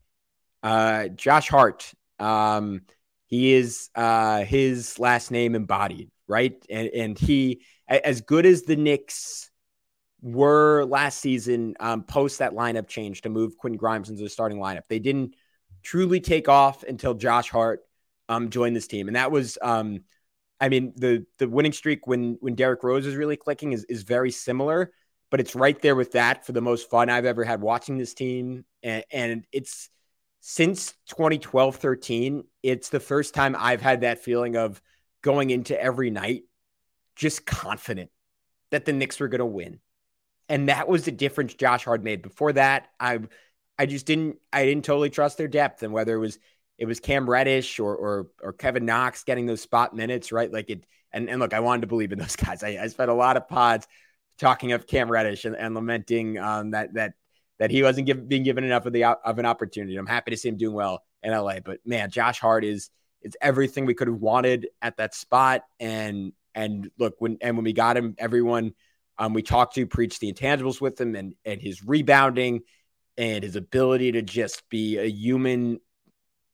Uh, 0.63 1.07
Josh 1.09 1.49
Hart, 1.49 1.91
um, 2.19 2.81
he 3.25 3.53
is 3.53 3.89
uh, 3.95 4.43
his 4.43 4.99
last 4.99 5.31
name 5.31 5.55
embodied, 5.55 6.11
right? 6.27 6.55
And, 6.69 6.87
and 6.89 7.19
he, 7.19 7.61
as 7.87 8.21
good 8.21 8.45
as 8.45 8.63
the 8.63 8.75
Knicks 8.75 9.49
were 10.21 10.85
last 10.85 11.19
season, 11.19 11.75
um, 11.79 12.03
post 12.03 12.39
that 12.39 12.53
lineup 12.53 12.87
change 12.87 13.21
to 13.21 13.29
move 13.29 13.57
Quentin 13.57 13.77
Grimes 13.77 14.09
into 14.09 14.23
the 14.23 14.29
starting 14.29 14.59
lineup, 14.59 14.83
they 14.89 14.99
didn't 14.99 15.35
truly 15.83 16.19
take 16.19 16.49
off 16.49 16.83
until 16.83 17.13
Josh 17.13 17.49
Hart 17.49 17.81
um, 18.29 18.49
joined 18.49 18.75
this 18.75 18.87
team, 18.87 19.07
and 19.07 19.15
that 19.15 19.31
was 19.31 19.57
um, 19.61 20.01
I 20.59 20.69
mean, 20.69 20.93
the 20.95 21.25
the 21.37 21.49
winning 21.49 21.73
streak 21.73 22.07
when 22.07 22.37
when 22.39 22.55
Derrick 22.55 22.83
Rose 22.83 23.05
is 23.05 23.15
really 23.15 23.37
clicking 23.37 23.73
is 23.73 23.83
is 23.85 24.03
very 24.03 24.31
similar, 24.31 24.91
but 25.29 25.39
it's 25.39 25.55
right 25.55 25.79
there 25.81 25.95
with 25.95 26.13
that 26.13 26.45
for 26.45 26.53
the 26.53 26.61
most 26.61 26.89
fun 26.89 27.09
I've 27.09 27.25
ever 27.25 27.43
had 27.43 27.61
watching 27.61 27.97
this 27.97 28.13
team. 28.13 28.65
And, 28.81 29.03
and 29.11 29.45
it's 29.51 29.89
since 30.39 30.93
2012 31.09 31.75
13, 31.75 32.43
it's 32.63 32.89
the 32.89 32.99
first 32.99 33.33
time 33.33 33.55
I've 33.57 33.81
had 33.81 34.01
that 34.01 34.23
feeling 34.23 34.55
of 34.55 34.81
going 35.21 35.49
into 35.49 35.79
every 35.79 36.09
night 36.09 36.43
just 37.15 37.45
confident 37.45 38.11
that 38.71 38.85
the 38.85 38.93
Knicks 38.93 39.19
were 39.19 39.27
going 39.27 39.39
to 39.39 39.45
win. 39.45 39.79
And 40.47 40.69
that 40.69 40.87
was 40.87 41.05
the 41.05 41.11
difference 41.11 41.53
Josh 41.53 41.85
Hart 41.85 42.03
made. 42.03 42.21
Before 42.21 42.53
that, 42.53 42.87
I 42.99 43.19
I 43.77 43.85
just 43.87 44.05
didn't 44.05 44.37
I 44.53 44.65
didn't 44.65 44.85
totally 44.85 45.09
trust 45.09 45.37
their 45.37 45.47
depth 45.47 45.83
and 45.83 45.91
whether 45.91 46.15
it 46.15 46.19
was 46.19 46.39
it 46.77 46.85
was 46.85 46.99
Cam 46.99 47.29
Reddish 47.29 47.79
or 47.79 47.95
or 47.95 48.27
or 48.41 48.53
Kevin 48.53 48.85
Knox 48.85 49.23
getting 49.23 49.45
those 49.45 49.61
spot 49.61 49.95
minutes, 49.95 50.31
right? 50.31 50.51
Like 50.51 50.69
it. 50.69 50.85
And 51.11 51.29
and 51.29 51.39
look, 51.39 51.53
I 51.53 51.61
wanted 51.61 51.81
to 51.81 51.87
believe 51.87 52.11
in 52.11 52.19
those 52.19 52.35
guys. 52.35 52.63
I, 52.63 52.77
I 52.81 52.87
spent 52.87 53.09
a 53.09 53.13
lot 53.13 53.37
of 53.37 53.47
pods 53.47 53.87
talking 54.37 54.73
of 54.73 54.85
Cam 54.87 55.09
Reddish 55.09 55.45
and, 55.45 55.55
and 55.55 55.73
lamenting 55.73 56.37
um, 56.37 56.71
that 56.71 56.93
that 56.95 57.13
that 57.59 57.71
he 57.71 57.83
wasn't 57.83 58.07
give, 58.07 58.27
being 58.27 58.43
given 58.43 58.63
enough 58.63 58.85
of 58.85 58.93
the 58.93 59.05
of 59.05 59.39
an 59.39 59.45
opportunity. 59.45 59.95
I'm 59.95 60.07
happy 60.07 60.31
to 60.31 60.37
see 60.37 60.49
him 60.49 60.57
doing 60.57 60.75
well 60.75 61.03
in 61.23 61.31
LA, 61.31 61.59
but 61.59 61.79
man, 61.85 62.09
Josh 62.11 62.39
Hart 62.39 62.65
is 62.65 62.89
it's 63.21 63.37
everything 63.41 63.85
we 63.85 63.93
could 63.93 64.07
have 64.07 64.19
wanted 64.19 64.67
at 64.81 64.97
that 64.97 65.15
spot. 65.15 65.63
And 65.79 66.33
and 66.53 66.89
look 66.99 67.15
when 67.19 67.37
and 67.41 67.57
when 67.57 67.63
we 67.63 67.73
got 67.73 67.97
him, 67.97 68.15
everyone 68.17 68.73
um, 69.17 69.33
we 69.33 69.41
talked 69.41 69.75
to 69.75 69.87
preached 69.87 70.19
the 70.19 70.31
intangibles 70.31 70.81
with 70.81 70.99
him 70.99 71.15
and 71.15 71.33
and 71.45 71.61
his 71.61 71.83
rebounding 71.83 72.61
and 73.17 73.43
his 73.43 73.55
ability 73.55 74.11
to 74.13 74.21
just 74.21 74.67
be 74.69 74.97
a 74.97 75.05
human 75.05 75.79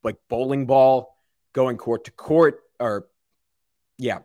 like 0.03 0.17
bowling 0.29 0.65
ball 0.65 1.15
going 1.53 1.77
court 1.77 2.05
to 2.05 2.11
court 2.11 2.61
or 2.79 3.07
yeah, 3.97 4.19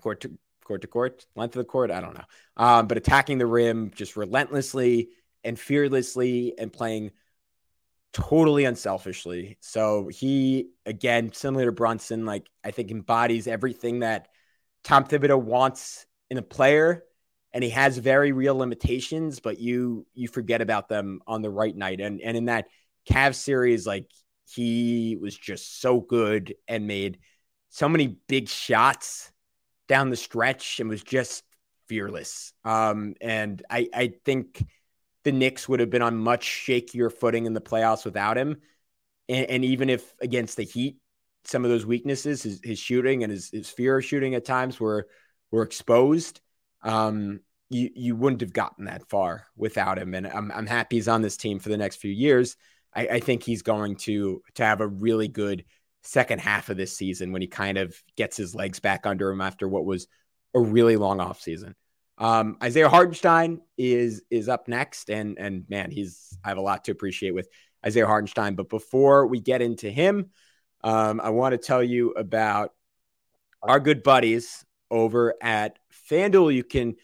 court 0.00 0.22
to 0.22 0.38
court 0.64 0.80
to 0.80 0.86
court, 0.86 1.26
length 1.36 1.56
of 1.56 1.60
the 1.60 1.64
court. 1.64 1.90
I 1.90 2.00
don't 2.00 2.14
know. 2.14 2.24
Um, 2.56 2.86
but 2.86 2.96
attacking 2.96 3.38
the 3.38 3.46
rim 3.46 3.92
just 3.94 4.16
relentlessly 4.16 5.10
and 5.44 5.58
fearlessly 5.58 6.54
and 6.58 6.72
playing 6.72 7.12
totally 8.12 8.64
unselfishly. 8.64 9.58
So 9.60 10.08
he, 10.08 10.70
again, 10.86 11.32
similar 11.32 11.66
to 11.66 11.72
Brunson, 11.72 12.24
like 12.24 12.48
I 12.64 12.70
think 12.70 12.90
embodies 12.90 13.46
everything 13.46 14.00
that 14.00 14.28
Tom 14.84 15.04
Thibodeau 15.04 15.40
wants 15.40 16.06
in 16.30 16.38
a 16.38 16.42
player. 16.42 17.04
And 17.52 17.62
he 17.62 17.70
has 17.70 17.98
very 17.98 18.32
real 18.32 18.56
limitations, 18.56 19.38
but 19.38 19.60
you 19.60 20.06
you 20.12 20.26
forget 20.26 20.60
about 20.60 20.88
them 20.88 21.20
on 21.24 21.40
the 21.40 21.50
right 21.50 21.74
night. 21.74 22.00
And 22.00 22.20
and 22.20 22.36
in 22.36 22.46
that 22.46 22.66
Cavs 23.08 23.36
series, 23.36 23.86
like 23.86 24.10
he 24.46 25.16
was 25.20 25.36
just 25.36 25.80
so 25.80 26.00
good 26.00 26.54
and 26.68 26.86
made 26.86 27.18
so 27.70 27.88
many 27.88 28.18
big 28.28 28.48
shots 28.48 29.32
down 29.88 30.10
the 30.10 30.16
stretch 30.16 30.80
and 30.80 30.88
was 30.88 31.02
just 31.02 31.42
fearless. 31.88 32.52
Um, 32.64 33.14
and 33.20 33.62
I, 33.68 33.88
I 33.92 34.12
think 34.24 34.64
the 35.24 35.32
Knicks 35.32 35.68
would 35.68 35.80
have 35.80 35.90
been 35.90 36.02
on 36.02 36.16
much 36.16 36.46
shakier 36.46 37.12
footing 37.12 37.46
in 37.46 37.54
the 37.54 37.60
playoffs 37.60 38.04
without 38.04 38.38
him. 38.38 38.60
And, 39.28 39.46
and 39.46 39.64
even 39.64 39.90
if 39.90 40.14
against 40.20 40.56
the 40.56 40.64
Heat, 40.64 40.98
some 41.44 41.64
of 41.64 41.70
those 41.70 41.86
weaknesses, 41.86 42.42
his, 42.42 42.60
his 42.62 42.78
shooting 42.78 43.22
and 43.22 43.30
his, 43.30 43.50
his, 43.50 43.68
fear 43.68 43.98
of 43.98 44.04
shooting 44.04 44.34
at 44.34 44.44
times 44.44 44.80
were 44.80 45.08
were 45.50 45.62
exposed. 45.62 46.40
Um, 46.82 47.40
you 47.70 47.90
you 47.94 48.16
wouldn't 48.16 48.40
have 48.40 48.52
gotten 48.52 48.86
that 48.86 49.08
far 49.08 49.46
without 49.56 49.98
him. 49.98 50.14
And 50.14 50.26
I'm 50.26 50.50
I'm 50.52 50.66
happy 50.66 50.96
he's 50.96 51.08
on 51.08 51.22
this 51.22 51.36
team 51.36 51.58
for 51.58 51.68
the 51.68 51.76
next 51.76 51.96
few 51.96 52.10
years. 52.10 52.56
I, 52.94 53.06
I 53.08 53.20
think 53.20 53.42
he's 53.42 53.62
going 53.62 53.96
to 53.96 54.42
to 54.54 54.64
have 54.64 54.80
a 54.80 54.86
really 54.86 55.28
good 55.28 55.64
second 56.02 56.40
half 56.40 56.68
of 56.68 56.76
this 56.76 56.96
season 56.96 57.32
when 57.32 57.42
he 57.42 57.48
kind 57.48 57.78
of 57.78 57.96
gets 58.16 58.36
his 58.36 58.54
legs 58.54 58.80
back 58.80 59.06
under 59.06 59.30
him 59.30 59.40
after 59.40 59.66
what 59.66 59.84
was 59.84 60.06
a 60.54 60.60
really 60.60 60.96
long 60.96 61.20
off 61.20 61.40
season. 61.40 61.74
Um, 62.18 62.58
Isaiah 62.62 62.88
Hartenstein 62.88 63.60
is 63.76 64.22
is 64.30 64.48
up 64.48 64.68
next, 64.68 65.10
and 65.10 65.38
and 65.38 65.64
man, 65.68 65.90
he's 65.90 66.36
I 66.44 66.48
have 66.48 66.58
a 66.58 66.62
lot 66.62 66.84
to 66.84 66.92
appreciate 66.92 67.34
with 67.34 67.48
Isaiah 67.84 68.06
Hartenstein. 68.06 68.54
But 68.54 68.68
before 68.68 69.26
we 69.26 69.40
get 69.40 69.62
into 69.62 69.90
him, 69.90 70.30
um, 70.84 71.20
I 71.20 71.30
want 71.30 71.52
to 71.52 71.58
tell 71.58 71.82
you 71.82 72.10
about 72.12 72.72
our 73.62 73.80
good 73.80 74.02
buddies 74.02 74.64
over 74.90 75.34
at 75.42 75.78
FanDuel. 76.10 76.54
You 76.54 76.62
can 76.62 76.94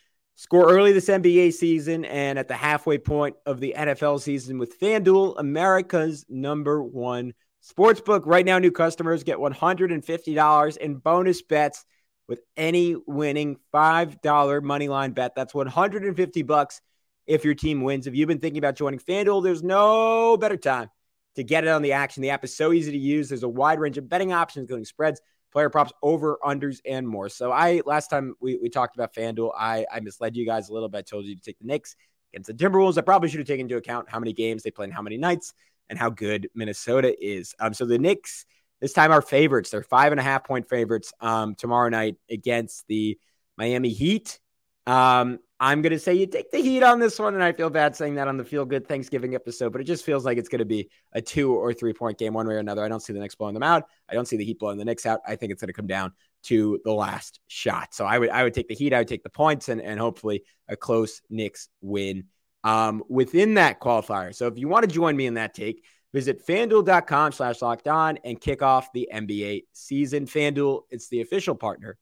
Score 0.40 0.70
early 0.70 0.92
this 0.92 1.08
NBA 1.10 1.52
season 1.52 2.06
and 2.06 2.38
at 2.38 2.48
the 2.48 2.54
halfway 2.54 2.96
point 2.96 3.36
of 3.44 3.60
the 3.60 3.74
NFL 3.76 4.22
season 4.22 4.56
with 4.56 4.80
FanDuel, 4.80 5.34
America's 5.36 6.24
number 6.30 6.82
one 6.82 7.34
sportsbook. 7.62 8.22
Right 8.24 8.46
now, 8.46 8.58
new 8.58 8.70
customers 8.70 9.22
get 9.22 9.36
$150 9.36 10.76
in 10.78 10.94
bonus 10.96 11.42
bets 11.42 11.84
with 12.26 12.40
any 12.56 12.96
winning 13.06 13.58
$5 13.74 14.62
money 14.62 14.88
line 14.88 15.12
bet. 15.12 15.34
That's 15.36 15.52
150 15.52 16.42
bucks 16.44 16.80
if 17.26 17.44
your 17.44 17.54
team 17.54 17.82
wins. 17.82 18.06
If 18.06 18.14
you've 18.14 18.26
been 18.26 18.40
thinking 18.40 18.60
about 18.60 18.76
joining 18.76 18.98
FanDuel, 18.98 19.42
there's 19.42 19.62
no 19.62 20.38
better 20.38 20.56
time 20.56 20.88
to 21.36 21.44
get 21.44 21.64
it 21.64 21.68
on 21.68 21.82
the 21.82 21.92
action. 21.92 22.22
The 22.22 22.30
app 22.30 22.44
is 22.44 22.56
so 22.56 22.72
easy 22.72 22.92
to 22.92 22.98
use. 22.98 23.28
There's 23.28 23.42
a 23.42 23.48
wide 23.48 23.78
range 23.78 23.98
of 23.98 24.08
betting 24.08 24.32
options, 24.32 24.62
including 24.62 24.86
spreads 24.86 25.20
player 25.52 25.70
props, 25.70 25.92
over, 26.02 26.38
unders, 26.44 26.80
and 26.84 27.06
more. 27.06 27.28
So 27.28 27.52
I 27.52 27.82
last 27.86 28.08
time 28.08 28.34
we, 28.40 28.56
we 28.56 28.68
talked 28.68 28.96
about 28.96 29.14
FanDuel, 29.14 29.52
I, 29.56 29.86
I 29.92 30.00
misled 30.00 30.36
you 30.36 30.46
guys 30.46 30.68
a 30.68 30.72
little 30.72 30.88
bit. 30.88 30.98
I 30.98 31.02
told 31.02 31.26
you 31.26 31.34
to 31.34 31.42
take 31.42 31.58
the 31.58 31.66
Knicks 31.66 31.96
against 32.32 32.46
the 32.46 32.54
Timberwolves. 32.54 32.98
I 32.98 33.02
probably 33.02 33.28
should 33.28 33.40
have 33.40 33.46
taken 33.46 33.66
into 33.66 33.76
account 33.76 34.08
how 34.08 34.18
many 34.18 34.32
games 34.32 34.62
they 34.62 34.70
play 34.70 34.84
and 34.84 34.94
how 34.94 35.02
many 35.02 35.16
nights 35.16 35.52
and 35.88 35.98
how 35.98 36.10
good 36.10 36.48
Minnesota 36.54 37.14
is. 37.20 37.54
Um, 37.58 37.74
so 37.74 37.84
the 37.84 37.98
Knicks 37.98 38.46
this 38.80 38.92
time 38.92 39.12
are 39.12 39.22
favorites. 39.22 39.70
They're 39.70 39.82
five 39.82 40.12
and 40.12 40.20
a 40.20 40.24
half 40.24 40.44
point 40.44 40.68
favorites 40.68 41.12
um, 41.20 41.54
tomorrow 41.54 41.88
night 41.88 42.16
against 42.30 42.86
the 42.86 43.18
Miami 43.58 43.90
Heat. 43.90 44.40
Um, 44.86 45.38
I'm 45.62 45.82
going 45.82 45.92
to 45.92 45.98
say 45.98 46.14
you 46.14 46.26
take 46.26 46.50
the 46.50 46.62
heat 46.62 46.82
on 46.82 46.98
this 46.98 47.18
one. 47.18 47.34
And 47.34 47.42
I 47.42 47.52
feel 47.52 47.68
bad 47.68 47.94
saying 47.94 48.14
that 48.14 48.28
on 48.28 48.38
the 48.38 48.44
feel 48.44 48.64
good 48.64 48.88
Thanksgiving 48.88 49.34
episode, 49.34 49.72
but 49.72 49.82
it 49.82 49.84
just 49.84 50.06
feels 50.06 50.24
like 50.24 50.38
it's 50.38 50.48
going 50.48 50.60
to 50.60 50.64
be 50.64 50.88
a 51.12 51.20
two 51.20 51.54
or 51.54 51.74
three 51.74 51.92
point 51.92 52.16
game 52.16 52.32
one 52.32 52.48
way 52.48 52.54
or 52.54 52.58
another. 52.58 52.82
I 52.82 52.88
don't 52.88 53.00
see 53.00 53.12
the 53.12 53.20
Knicks 53.20 53.34
blowing 53.34 53.52
them 53.52 53.62
out. 53.62 53.84
I 54.08 54.14
don't 54.14 54.26
see 54.26 54.38
the 54.38 54.44
Heat 54.44 54.58
blowing 54.58 54.78
the 54.78 54.86
Knicks 54.86 55.04
out. 55.04 55.20
I 55.26 55.36
think 55.36 55.52
it's 55.52 55.60
going 55.60 55.68
to 55.68 55.74
come 55.74 55.86
down 55.86 56.12
to 56.44 56.80
the 56.84 56.92
last 56.92 57.40
shot. 57.46 57.92
So 57.92 58.06
I 58.06 58.18
would, 58.18 58.30
I 58.30 58.42
would 58.42 58.54
take 58.54 58.68
the 58.68 58.74
Heat. 58.74 58.94
I 58.94 58.98
would 59.00 59.08
take 59.08 59.22
the 59.22 59.28
points 59.28 59.68
and, 59.68 59.82
and 59.82 60.00
hopefully 60.00 60.44
a 60.66 60.76
close 60.76 61.20
Knicks 61.28 61.68
win 61.82 62.24
um, 62.64 63.02
within 63.10 63.54
that 63.54 63.80
qualifier. 63.80 64.34
So 64.34 64.46
if 64.46 64.58
you 64.58 64.66
want 64.66 64.88
to 64.88 64.90
join 64.90 65.14
me 65.14 65.26
in 65.26 65.34
that 65.34 65.52
take, 65.52 65.84
visit 66.14 66.46
fanduel.com 66.46 67.32
slash 67.32 67.60
locked 67.60 67.86
on 67.86 68.18
and 68.24 68.40
kick 68.40 68.62
off 68.62 68.90
the 68.94 69.10
NBA 69.12 69.64
season. 69.74 70.24
Fanduel, 70.24 70.82
it's 70.88 71.08
the 71.08 71.20
official 71.20 71.54
partner 71.54 71.98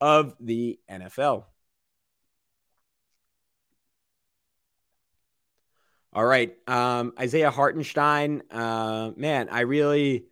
of 0.00 0.34
the 0.40 0.80
NFL. 0.90 1.44
All 6.12 6.24
right. 6.24 6.54
Um, 6.68 7.14
Isaiah 7.18 7.50
Hartenstein, 7.50 8.42
uh, 8.50 9.12
man, 9.16 9.48
I 9.50 9.60
really 9.60 10.26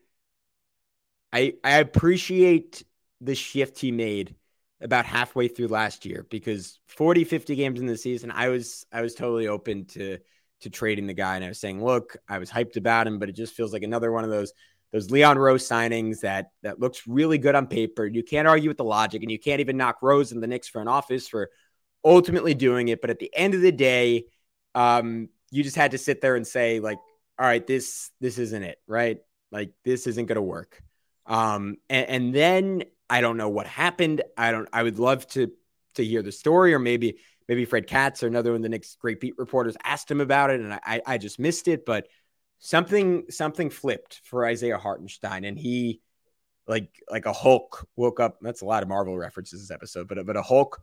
I 1.32 1.54
I 1.64 1.78
appreciate 1.78 2.84
the 3.20 3.34
shift 3.34 3.78
he 3.78 3.92
made 3.92 4.34
about 4.80 5.04
halfway 5.04 5.48
through 5.48 5.68
last 5.68 6.06
year 6.06 6.26
because 6.30 6.78
40, 6.88 7.24
50 7.24 7.54
games 7.56 7.80
in 7.80 7.86
the 7.86 7.96
season, 7.96 8.30
I 8.30 8.48
was 8.48 8.86
I 8.92 9.02
was 9.02 9.14
totally 9.14 9.48
open 9.48 9.84
to 9.86 10.18
to 10.62 10.70
trading 10.70 11.06
the 11.06 11.14
guy. 11.14 11.36
And 11.36 11.44
I 11.44 11.48
was 11.48 11.60
saying, 11.60 11.82
look, 11.82 12.16
I 12.28 12.38
was 12.38 12.50
hyped 12.50 12.76
about 12.76 13.06
him, 13.06 13.18
but 13.18 13.28
it 13.28 13.36
just 13.36 13.54
feels 13.54 13.72
like 13.72 13.82
another 13.82 14.12
one 14.12 14.24
of 14.24 14.30
those 14.30 14.52
those 14.92 15.10
Leon 15.10 15.38
Rose 15.38 15.68
signings 15.68 16.20
that 16.20 16.50
that 16.62 16.80
looks 16.80 17.06
really 17.06 17.38
good 17.38 17.54
on 17.54 17.66
paper. 17.66 18.04
You 18.06 18.22
can't 18.22 18.48
argue 18.48 18.68
with 18.68 18.78
the 18.78 18.84
logic, 18.84 19.22
and 19.22 19.30
you 19.30 19.38
can't 19.38 19.60
even 19.60 19.76
knock 19.76 19.98
Rose 20.02 20.32
and 20.32 20.42
the 20.42 20.46
Knicks 20.46 20.68
front 20.68 20.88
office 20.88 21.28
for 21.28 21.50
ultimately 22.04 22.54
doing 22.54 22.88
it. 22.88 23.00
But 23.00 23.10
at 23.10 23.18
the 23.18 23.30
end 23.34 23.54
of 23.54 23.60
the 23.60 23.72
day, 23.72 24.24
um, 24.74 25.28
you 25.50 25.62
just 25.62 25.76
had 25.76 25.92
to 25.92 25.98
sit 25.98 26.20
there 26.20 26.36
and 26.36 26.46
say, 26.46 26.80
like, 26.80 26.98
all 27.38 27.46
right, 27.46 27.66
this 27.66 28.10
this 28.20 28.38
isn't 28.38 28.62
it, 28.62 28.78
right? 28.86 29.18
Like 29.50 29.72
this 29.84 30.06
isn't 30.06 30.26
gonna 30.26 30.42
work. 30.42 30.82
Um, 31.26 31.76
and, 31.88 32.08
and 32.08 32.34
then 32.34 32.84
I 33.08 33.20
don't 33.20 33.36
know 33.36 33.48
what 33.48 33.66
happened. 33.66 34.22
I 34.36 34.52
don't. 34.52 34.68
I 34.72 34.82
would 34.82 34.98
love 34.98 35.26
to 35.28 35.50
to 35.94 36.04
hear 36.04 36.22
the 36.22 36.32
story, 36.32 36.74
or 36.74 36.78
maybe 36.78 37.18
maybe 37.48 37.64
Fred 37.64 37.86
Katz 37.86 38.22
or 38.22 38.28
another 38.28 38.50
one 38.50 38.58
of 38.58 38.62
the 38.62 38.68
Knicks 38.68 38.96
great 38.96 39.20
beat 39.20 39.34
reporters 39.38 39.76
asked 39.84 40.10
him 40.10 40.20
about 40.20 40.50
it, 40.50 40.60
and 40.60 40.72
I 40.72 41.00
I 41.06 41.18
just 41.18 41.38
missed 41.38 41.66
it. 41.68 41.84
But 41.84 42.06
something 42.58 43.24
something 43.30 43.70
flipped 43.70 44.20
for 44.24 44.46
Isaiah 44.46 44.78
Hartenstein, 44.78 45.44
and 45.44 45.58
he 45.58 46.00
like 46.68 46.90
like 47.10 47.26
a 47.26 47.32
Hulk 47.32 47.88
woke 47.96 48.20
up. 48.20 48.38
That's 48.40 48.62
a 48.62 48.66
lot 48.66 48.82
of 48.82 48.88
Marvel 48.88 49.18
references 49.18 49.60
this 49.60 49.70
episode, 49.70 50.06
but 50.06 50.24
but 50.24 50.36
a 50.36 50.42
Hulk 50.42 50.80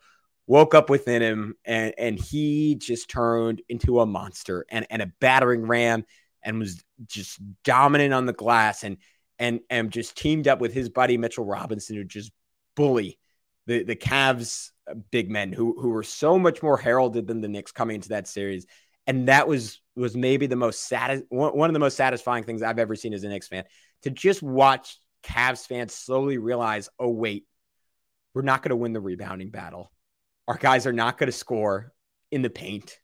woke 0.48 0.74
up 0.74 0.90
within 0.90 1.22
him, 1.22 1.56
and 1.66 1.94
and 1.98 2.20
he 2.20 2.76
just 2.76 3.10
turned 3.10 3.62
into 3.70 4.00
a 4.00 4.06
monster 4.06 4.66
and 4.70 4.88
and 4.90 5.02
a 5.02 5.12
battering 5.20 5.68
ram, 5.68 6.06
and 6.44 6.58
was 6.60 6.84
just 7.06 7.40
dominant 7.64 8.14
on 8.14 8.26
the 8.26 8.34
glass, 8.34 8.84
and 8.84 8.98
and 9.38 9.60
and 9.70 9.92
just 9.92 10.18
teamed 10.18 10.48
up 10.48 10.60
with 10.60 10.74
his 10.74 10.90
buddy 10.90 11.18
Mitchell 11.18 11.46
Robinson 11.46 11.98
to 11.98 12.04
just 12.04 12.32
bully 12.76 13.20
the 13.68 13.84
the 13.84 13.96
Cavs 13.96 14.72
uh, 14.90 14.96
big 15.12 15.30
men 15.30 15.54
who 15.54 15.80
who 15.80 15.90
were 15.90 16.04
so 16.04 16.40
much 16.40 16.64
more 16.64 16.78
heralded 16.78 17.28
than 17.28 17.42
the 17.42 17.48
Knicks 17.48 17.72
coming 17.72 17.96
into 17.96 18.10
that 18.10 18.28
series. 18.28 18.66
And 19.06 19.28
that 19.28 19.48
was 19.48 19.82
was 19.96 20.18
maybe 20.18 20.48
the 20.48 20.56
most 20.56 20.88
satis- 20.88 21.24
one 21.30 21.70
of 21.70 21.74
the 21.74 21.80
most 21.80 21.98
satisfying 21.98 22.44
things 22.44 22.62
I've 22.62 22.80
ever 22.80 22.96
seen 22.96 23.14
as 23.14 23.24
a 23.24 23.30
Knicks 23.30 23.48
fan 23.48 23.66
to 24.04 24.10
just 24.10 24.42
watch 24.42 24.98
Cavs 25.24 25.66
fans 25.68 25.94
slowly 25.94 26.38
realize, 26.38 26.90
oh 27.00 27.10
wait, 27.10 27.46
we're 28.34 28.42
not 28.42 28.64
going 28.64 28.70
to 28.70 28.76
win 28.76 28.94
the 28.94 29.02
rebounding 29.02 29.50
battle. 29.50 29.92
Our 30.48 30.58
guys 30.58 30.88
are 30.88 30.94
not 30.94 31.18
going 31.18 31.28
to 31.28 31.38
score 31.38 31.94
in 32.32 32.42
the 32.42 32.50
paint. 32.50 33.00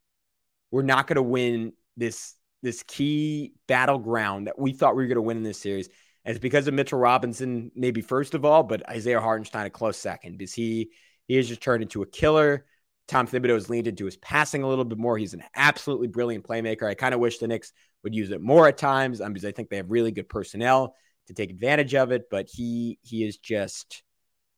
We're 0.71 0.81
not 0.83 1.07
going 1.07 1.15
to 1.15 1.23
win 1.23 1.73
this 1.97 2.35
this 2.61 2.83
key 2.83 3.53
battleground 3.67 4.47
that 4.47 4.57
we 4.57 4.71
thought 4.71 4.95
we 4.95 5.03
were 5.03 5.07
going 5.07 5.15
to 5.15 5.21
win 5.21 5.37
in 5.37 5.43
this 5.43 5.59
series. 5.59 5.89
And 6.23 6.33
it's 6.33 6.41
because 6.41 6.67
of 6.67 6.73
Mitchell 6.73 6.97
Robinson, 6.97 7.71
maybe 7.75 8.01
first 8.01 8.33
of 8.33 8.45
all, 8.45 8.63
but 8.63 8.89
Isaiah 8.89 9.19
Hartenstein 9.19 9.65
a 9.65 9.69
close 9.69 9.97
second 9.97 10.37
because 10.37 10.53
he 10.53 10.91
he 11.27 11.35
has 11.35 11.47
just 11.47 11.61
turned 11.61 11.83
into 11.83 12.01
a 12.01 12.07
killer. 12.07 12.65
Tom 13.07 13.27
Thibodeau 13.27 13.53
has 13.53 13.69
leaned 13.69 13.87
into 13.87 14.05
his 14.05 14.15
passing 14.17 14.63
a 14.63 14.67
little 14.67 14.85
bit 14.85 14.97
more. 14.97 15.17
He's 15.17 15.33
an 15.33 15.43
absolutely 15.55 16.07
brilliant 16.07 16.47
playmaker. 16.47 16.87
I 16.87 16.93
kind 16.93 17.13
of 17.13 17.19
wish 17.19 17.37
the 17.37 17.47
Knicks 17.47 17.73
would 18.03 18.15
use 18.15 18.31
it 18.31 18.41
more 18.41 18.67
at 18.67 18.77
times 18.77 19.19
um, 19.19 19.33
because 19.33 19.45
I 19.45 19.51
think 19.51 19.69
they 19.69 19.77
have 19.77 19.91
really 19.91 20.11
good 20.11 20.29
personnel 20.29 20.95
to 21.27 21.33
take 21.33 21.49
advantage 21.49 21.95
of 21.95 22.11
it. 22.11 22.29
But 22.31 22.47
he 22.49 22.99
he 23.01 23.25
is 23.25 23.37
just 23.37 24.02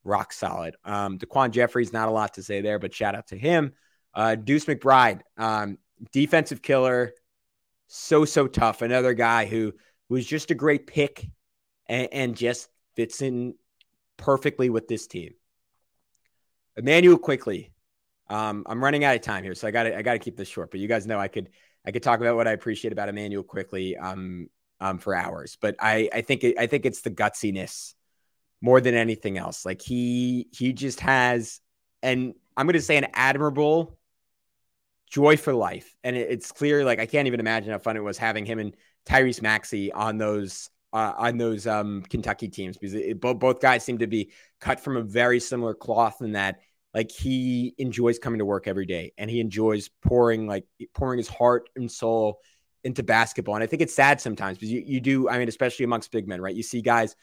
rock 0.06 0.32
solid. 0.32 0.76
Um, 0.86 1.18
Daquan 1.18 1.52
Jeffries, 1.52 1.91
not 1.91 2.08
a 2.08 2.12
lot 2.12 2.36
to 2.36 2.44
say 2.44 2.62
there, 2.62 2.80
but 2.80 2.94
shout 2.94 3.15
out 3.15 3.28
to 3.28 3.38
him. 3.38 3.74
Uh, 4.13 4.36
Deuce 4.36 4.65
McBride, 4.65 5.22
um, 5.38 5.78
defensive 6.13 6.62
killer, 6.62 7.13
so 7.88 8.24
so 8.24 8.48
tough. 8.48 8.82
Another 8.82 9.13
guy 9.13 9.46
who 9.46 9.74
was 10.08 10.26
just 10.26 10.52
a 10.52 10.56
great 10.56 10.88
pick 10.88 11.28
and, 11.88 12.08
and 12.13 12.38
just 12.38 12.70
fits 12.96 13.22
in 13.22 13.56
perfectly 14.15 14.70
with 14.70 14.88
this 14.88 15.08
team. 15.08 15.34
Immanuel 16.78 17.18
Quickley. 17.18 17.72
Um, 18.30 18.63
I'm 18.68 18.84
running 18.84 19.04
out 19.04 19.15
of 19.15 19.22
time 19.22 19.44
here, 19.44 19.54
so 19.56 19.68
I 19.68 19.72
got 19.72 19.88
I 19.88 20.02
got 20.02 20.13
to 20.13 20.20
keep 20.20 20.38
this 20.38 20.48
short. 20.48 20.72
But 20.72 20.80
you 20.80 20.88
guys 20.88 21.06
know 21.06 21.20
I 21.20 21.28
could 21.28 21.50
I 21.86 21.91
could 21.91 22.04
talk 22.04 22.20
about 22.20 22.36
what 22.36 22.48
I 22.48 22.52
appreciate 22.52 22.91
about 22.91 23.10
Immanuel 23.10 23.44
Quickley 23.44 23.98
um, 23.98 24.50
um, 24.80 24.98
for 24.98 25.13
hours. 25.13 25.58
But 25.60 25.76
I 25.80 26.10
I 26.13 26.22
think 26.22 26.44
it, 26.44 26.58
I 26.58 26.68
think 26.68 26.86
it's 26.86 27.02
the 27.02 27.12
gutsiness 27.12 27.94
more 28.62 28.82
than 28.82 28.96
anything 28.96 29.38
else. 29.38 29.65
Like 29.65 29.82
he 29.82 30.48
he 30.52 30.74
just 30.74 31.00
has, 31.02 31.62
and 32.02 32.34
I'm 32.58 32.65
going 32.65 32.74
to 32.74 32.82
say 32.82 32.98
an 32.98 33.08
admirable 33.13 33.98
joy 35.10 35.38
for 35.38 35.54
life. 35.54 35.96
And 36.04 36.15
it, 36.15 36.30
it's 36.32 36.52
clear, 36.52 36.84
like 36.84 37.00
I 37.00 37.06
can't 37.06 37.28
even 37.28 37.39
imagine 37.39 37.72
how 37.72 37.80
fun 37.80 37.98
it 37.98 38.04
was 38.04 38.18
having 38.18 38.46
him 38.46 38.60
and 38.60 38.76
Tyrese 39.06 39.41
Maxey 39.41 39.91
on 39.91 40.18
those 40.18 40.70
uh, 40.94 41.13
on 41.18 41.38
those 41.38 41.68
um, 41.68 42.04
Kentucky 42.10 42.48
teams 42.48 42.78
because 42.78 42.94
it, 42.94 43.20
both 43.20 43.39
both 43.39 43.60
guys 43.60 43.84
seem 43.84 43.98
to 43.98 44.08
be 44.08 44.32
cut 44.60 44.80
from 44.80 44.98
a 44.98 45.02
very 45.02 45.39
similar 45.39 45.74
cloth 45.74 46.22
in 46.22 46.32
that 46.34 46.60
like 46.94 47.12
he 47.12 47.76
enjoys 47.78 48.18
coming 48.18 48.39
to 48.39 48.46
work 48.46 48.68
every 48.68 48.86
day 48.86 49.12
and 49.18 49.30
he 49.30 49.41
enjoys 49.41 49.89
pouring 50.02 50.48
like 50.48 50.65
pouring 50.94 51.18
his 51.18 51.28
heart 51.28 51.70
and 51.76 51.91
soul 51.91 52.39
into 52.86 53.04
basketball. 53.04 53.56
And 53.56 53.63
I 53.63 53.68
think 53.68 53.82
it's 53.82 53.96
sad 53.96 54.22
sometimes 54.22 54.58
because 54.58 54.72
you, 54.72 54.82
you 54.86 55.02
do, 55.02 55.28
I 55.28 55.38
mean, 55.39 55.50
especially 55.50 55.84
amongst 55.84 56.12
big 56.12 56.28
men, 56.28 56.39
right? 56.39 56.56
You 56.56 56.63
see 56.63 56.82
guys 56.82 57.15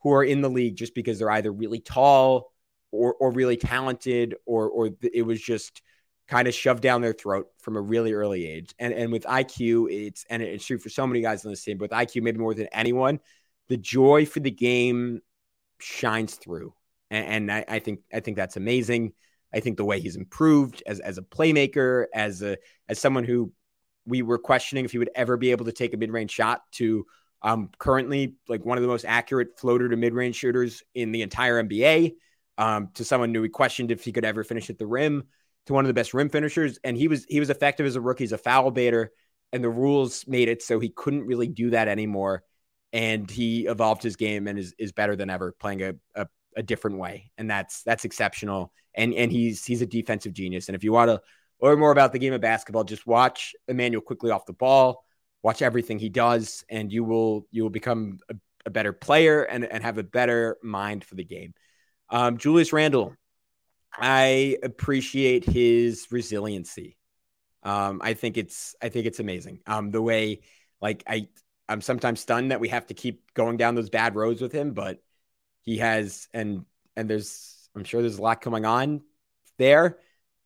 who 0.00 0.12
are 0.12 0.24
in 0.24 0.40
the 0.40 0.50
league 0.50 0.76
just 0.76 0.94
because 0.94 1.18
they're 1.18 1.30
either 1.30 1.52
really 1.52 1.80
tall 1.80 2.52
or, 2.90 3.14
or 3.14 3.30
really 3.32 3.56
talented 3.56 4.34
or, 4.46 4.68
or 4.68 4.90
it 5.02 5.22
was 5.22 5.40
just 5.40 5.82
kind 6.28 6.46
of 6.46 6.54
shoved 6.54 6.82
down 6.82 7.00
their 7.00 7.12
throat 7.12 7.48
from 7.58 7.76
a 7.76 7.80
really 7.80 8.12
early 8.12 8.46
age. 8.46 8.74
And 8.78 8.92
and 8.92 9.10
with 9.10 9.24
IQ, 9.24 9.90
it's 9.90 10.24
and 10.30 10.42
it's 10.42 10.64
true 10.64 10.78
for 10.78 10.90
so 10.90 11.06
many 11.06 11.22
guys 11.22 11.44
on 11.44 11.50
the 11.50 11.56
team, 11.56 11.78
but 11.78 11.90
with 11.90 11.98
IQ 11.98 12.22
maybe 12.22 12.38
more 12.38 12.54
than 12.54 12.68
anyone, 12.72 13.20
the 13.68 13.76
joy 13.76 14.26
for 14.26 14.40
the 14.40 14.50
game 14.50 15.20
shines 15.80 16.34
through. 16.34 16.74
And, 17.10 17.26
and 17.26 17.52
I, 17.52 17.64
I, 17.68 17.78
think 17.78 18.00
I 18.12 18.20
think 18.20 18.36
that's 18.36 18.56
amazing. 18.56 19.14
I 19.52 19.60
think 19.60 19.78
the 19.78 19.84
way 19.84 20.00
he's 20.00 20.16
improved 20.16 20.82
as 20.86 21.00
as 21.00 21.16
a 21.16 21.22
playmaker, 21.22 22.06
as 22.14 22.42
a 22.42 22.58
as 22.88 22.98
someone 22.98 23.24
who 23.24 23.52
we 24.06 24.22
were 24.22 24.38
questioning 24.38 24.84
if 24.84 24.92
he 24.92 24.98
would 24.98 25.10
ever 25.14 25.36
be 25.36 25.50
able 25.50 25.64
to 25.66 25.72
take 25.72 25.94
a 25.94 25.96
mid 25.96 26.10
range 26.10 26.30
shot 26.30 26.62
to 26.72 27.06
um, 27.42 27.70
currently 27.78 28.34
like 28.48 28.64
one 28.64 28.78
of 28.78 28.82
the 28.82 28.88
most 28.88 29.04
accurate 29.04 29.58
floater 29.58 29.88
to 29.88 29.96
mid 29.96 30.14
range 30.14 30.36
shooters 30.36 30.82
in 30.94 31.12
the 31.12 31.22
entire 31.22 31.62
NBA. 31.62 32.14
Um, 32.56 32.88
to 32.94 33.04
someone 33.04 33.32
who 33.32 33.40
we 33.40 33.48
questioned 33.48 33.92
if 33.92 34.02
he 34.02 34.10
could 34.10 34.24
ever 34.24 34.42
finish 34.42 34.68
at 34.68 34.78
the 34.78 34.86
rim 34.86 35.22
to 35.66 35.72
one 35.72 35.84
of 35.84 35.88
the 35.88 35.94
best 35.94 36.12
rim 36.12 36.28
finishers, 36.28 36.78
and 36.82 36.96
he 36.96 37.06
was 37.06 37.24
he 37.28 37.38
was 37.38 37.50
effective 37.50 37.86
as 37.86 37.94
a 37.94 38.00
rookie, 38.00 38.24
as 38.24 38.32
a 38.32 38.38
foul 38.38 38.72
baiter, 38.72 39.12
and 39.52 39.62
the 39.62 39.70
rules 39.70 40.26
made 40.26 40.48
it 40.48 40.62
so 40.62 40.80
he 40.80 40.88
couldn't 40.88 41.26
really 41.26 41.46
do 41.46 41.70
that 41.70 41.88
anymore. 41.88 42.42
And 42.92 43.30
he 43.30 43.66
evolved 43.66 44.02
his 44.02 44.16
game 44.16 44.48
and 44.48 44.58
is 44.58 44.74
is 44.78 44.92
better 44.92 45.14
than 45.14 45.30
ever, 45.30 45.52
playing 45.52 45.82
a, 45.82 45.94
a, 46.14 46.26
a 46.56 46.62
different 46.62 46.98
way, 46.98 47.30
and 47.38 47.50
that's 47.50 47.82
that's 47.82 48.04
exceptional. 48.04 48.72
And 48.94 49.14
and 49.14 49.30
he's 49.30 49.64
he's 49.64 49.82
a 49.82 49.86
defensive 49.86 50.32
genius. 50.32 50.68
And 50.68 50.74
if 50.74 50.82
you 50.82 50.90
want 50.90 51.10
to 51.10 51.20
learn 51.60 51.78
more 51.78 51.92
about 51.92 52.12
the 52.12 52.18
game 52.18 52.32
of 52.32 52.40
basketball, 52.40 52.84
just 52.84 53.06
watch 53.06 53.54
Immanuel 53.68 54.02
Quickley 54.02 54.30
off 54.30 54.46
the 54.46 54.52
ball, 54.54 55.04
watch 55.42 55.62
everything 55.62 55.98
he 55.98 56.08
does, 56.08 56.64
and 56.68 56.92
you 56.92 57.04
will 57.04 57.46
you 57.50 57.62
will 57.62 57.70
become 57.70 58.18
a, 58.28 58.34
a 58.66 58.70
better 58.70 58.92
player 58.92 59.42
and, 59.42 59.64
and 59.64 59.82
have 59.82 59.98
a 59.98 60.02
better 60.02 60.58
mind 60.62 61.04
for 61.04 61.14
the 61.14 61.24
game. 61.24 61.54
Um, 62.10 62.38
Julius 62.38 62.72
Randle 62.72 63.14
I 63.98 64.56
appreciate 64.62 65.44
his 65.44 66.06
resiliency. 66.10 66.96
Um, 67.62 68.00
I 68.02 68.14
think 68.14 68.36
it's 68.36 68.74
I 68.80 68.88
think 68.88 69.06
it's 69.06 69.20
amazing. 69.20 69.60
Um, 69.66 69.90
the 69.90 70.02
way 70.02 70.42
like 70.80 71.02
I 71.06 71.28
I'm 71.68 71.80
sometimes 71.80 72.20
stunned 72.20 72.50
that 72.50 72.60
we 72.60 72.68
have 72.68 72.86
to 72.86 72.94
keep 72.94 73.34
going 73.34 73.56
down 73.56 73.74
those 73.74 73.90
bad 73.90 74.14
roads 74.14 74.40
with 74.40 74.52
him, 74.52 74.72
but 74.72 75.02
he 75.62 75.78
has 75.78 76.28
and 76.32 76.64
and 76.96 77.10
there's 77.10 77.68
I'm 77.74 77.84
sure 77.84 78.00
there's 78.00 78.18
a 78.18 78.22
lot 78.22 78.42
going 78.42 78.64
on 78.64 79.02
there. 79.58 79.98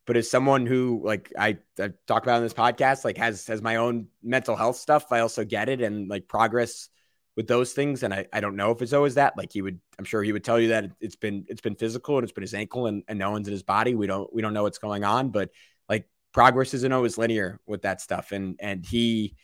But 0.05 0.17
as 0.17 0.29
someone 0.29 0.65
who 0.65 1.01
like 1.03 1.31
I 1.37 1.57
I 1.79 1.91
talk 2.07 2.23
about 2.23 2.37
in 2.37 2.43
this 2.43 2.53
podcast, 2.53 3.05
like 3.05 3.17
has 3.17 3.47
has 3.47 3.61
my 3.61 3.77
own 3.77 4.07
mental 4.21 4.55
health 4.55 4.75
stuff, 4.75 5.11
I 5.11 5.19
also 5.19 5.45
get 5.45 5.69
it 5.69 5.81
and 5.81 6.09
like 6.09 6.27
progress 6.27 6.89
with 7.35 7.47
those 7.47 7.73
things. 7.73 8.03
And 8.03 8.13
I, 8.13 8.27
I 8.31 8.39
don't 8.39 8.55
know 8.55 8.71
if 8.71 8.81
it's 8.81 8.93
always 8.93 9.15
that. 9.15 9.37
Like 9.37 9.51
he 9.51 9.61
would, 9.61 9.79
I'm 9.97 10.05
sure 10.05 10.23
he 10.23 10.31
would 10.31 10.43
tell 10.43 10.59
you 10.59 10.69
that 10.69 10.91
it's 10.99 11.15
been 11.15 11.45
it's 11.47 11.61
been 11.61 11.75
physical 11.75 12.17
and 12.17 12.23
it's 12.23 12.33
been 12.33 12.43
his 12.43 12.53
ankle 12.53 12.85
and, 12.87 13.03
and 13.07 13.17
no 13.17 13.31
one's 13.31 13.47
in 13.47 13.53
his 13.53 13.63
body. 13.63 13.95
We 13.95 14.07
don't 14.07 14.31
we 14.33 14.41
don't 14.41 14.53
know 14.53 14.63
what's 14.63 14.77
going 14.77 15.03
on, 15.03 15.29
but 15.29 15.49
like 15.89 16.07
progress 16.33 16.73
isn't 16.73 16.91
always 16.91 17.17
linear 17.17 17.59
with 17.65 17.83
that 17.83 18.01
stuff. 18.01 18.31
And 18.31 18.57
and 18.59 18.85
he 18.85 19.35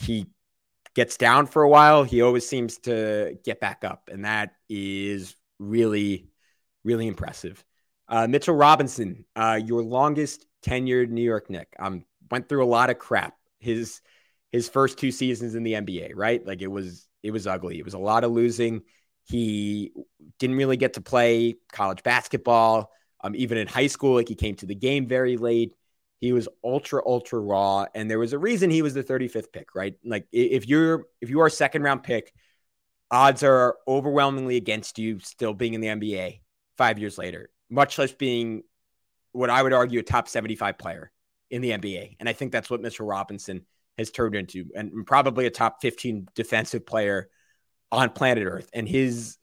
he 0.00 0.26
gets 0.94 1.16
down 1.16 1.46
for 1.46 1.62
a 1.62 1.68
while. 1.68 2.04
He 2.04 2.22
always 2.22 2.46
seems 2.48 2.78
to 2.80 3.38
get 3.44 3.60
back 3.60 3.84
up, 3.84 4.08
and 4.12 4.24
that 4.24 4.54
is 4.68 5.34
really 5.58 6.28
really 6.84 7.06
impressive. 7.06 7.64
Uh, 8.08 8.26
Mitchell 8.26 8.54
Robinson, 8.54 9.24
uh, 9.36 9.60
your 9.62 9.82
longest 9.82 10.46
tenured 10.62 11.10
New 11.10 11.22
York 11.22 11.50
Nick. 11.50 11.74
Um, 11.78 12.04
went 12.30 12.48
through 12.48 12.64
a 12.64 12.66
lot 12.66 12.90
of 12.90 12.98
crap. 12.98 13.34
His 13.58 14.00
his 14.52 14.68
first 14.68 14.98
two 14.98 15.10
seasons 15.10 15.54
in 15.54 15.62
the 15.62 15.74
NBA, 15.74 16.12
right? 16.14 16.44
Like 16.44 16.62
it 16.62 16.68
was 16.68 17.06
it 17.22 17.30
was 17.30 17.46
ugly. 17.46 17.78
It 17.78 17.84
was 17.84 17.94
a 17.94 17.98
lot 17.98 18.24
of 18.24 18.30
losing. 18.30 18.82
He 19.24 19.92
didn't 20.38 20.56
really 20.56 20.76
get 20.76 20.94
to 20.94 21.00
play 21.00 21.56
college 21.72 22.02
basketball. 22.02 22.90
Um, 23.20 23.34
even 23.34 23.58
in 23.58 23.66
high 23.66 23.88
school, 23.88 24.14
like 24.14 24.28
he 24.28 24.36
came 24.36 24.54
to 24.56 24.66
the 24.66 24.76
game 24.76 25.06
very 25.06 25.36
late. 25.36 25.74
He 26.20 26.32
was 26.32 26.48
ultra 26.64 27.02
ultra 27.04 27.38
raw, 27.38 27.86
and 27.94 28.10
there 28.10 28.18
was 28.18 28.32
a 28.32 28.38
reason 28.38 28.70
he 28.70 28.82
was 28.82 28.94
the 28.94 29.02
35th 29.02 29.52
pick, 29.52 29.74
right? 29.74 29.94
Like 30.04 30.26
if 30.32 30.66
you're 30.66 31.06
if 31.20 31.28
you 31.30 31.40
are 31.40 31.46
a 31.46 31.50
second 31.50 31.82
round 31.82 32.02
pick, 32.04 32.32
odds 33.10 33.42
are 33.42 33.76
overwhelmingly 33.86 34.56
against 34.56 34.98
you 34.98 35.18
still 35.20 35.54
being 35.54 35.74
in 35.74 35.80
the 35.80 35.88
NBA 35.88 36.40
five 36.76 36.98
years 36.98 37.18
later, 37.18 37.50
much 37.70 37.98
less 37.98 38.12
being 38.12 38.62
what 39.32 39.50
I 39.50 39.62
would 39.62 39.72
argue 39.72 40.00
a 40.00 40.02
top 40.02 40.28
75 40.28 40.78
player 40.78 41.12
in 41.50 41.62
the 41.62 41.70
NBA. 41.70 42.16
And 42.20 42.28
I 42.28 42.32
think 42.32 42.52
that's 42.52 42.70
what 42.70 42.82
Mr. 42.82 43.08
Robinson 43.08 43.66
has 43.96 44.10
turned 44.10 44.34
into, 44.34 44.66
and 44.74 45.06
probably 45.06 45.46
a 45.46 45.50
top 45.50 45.82
15 45.82 46.28
defensive 46.34 46.86
player 46.86 47.28
on 47.90 48.10
planet 48.10 48.46
Earth. 48.46 48.70
And 48.72 48.88
his 48.88 49.38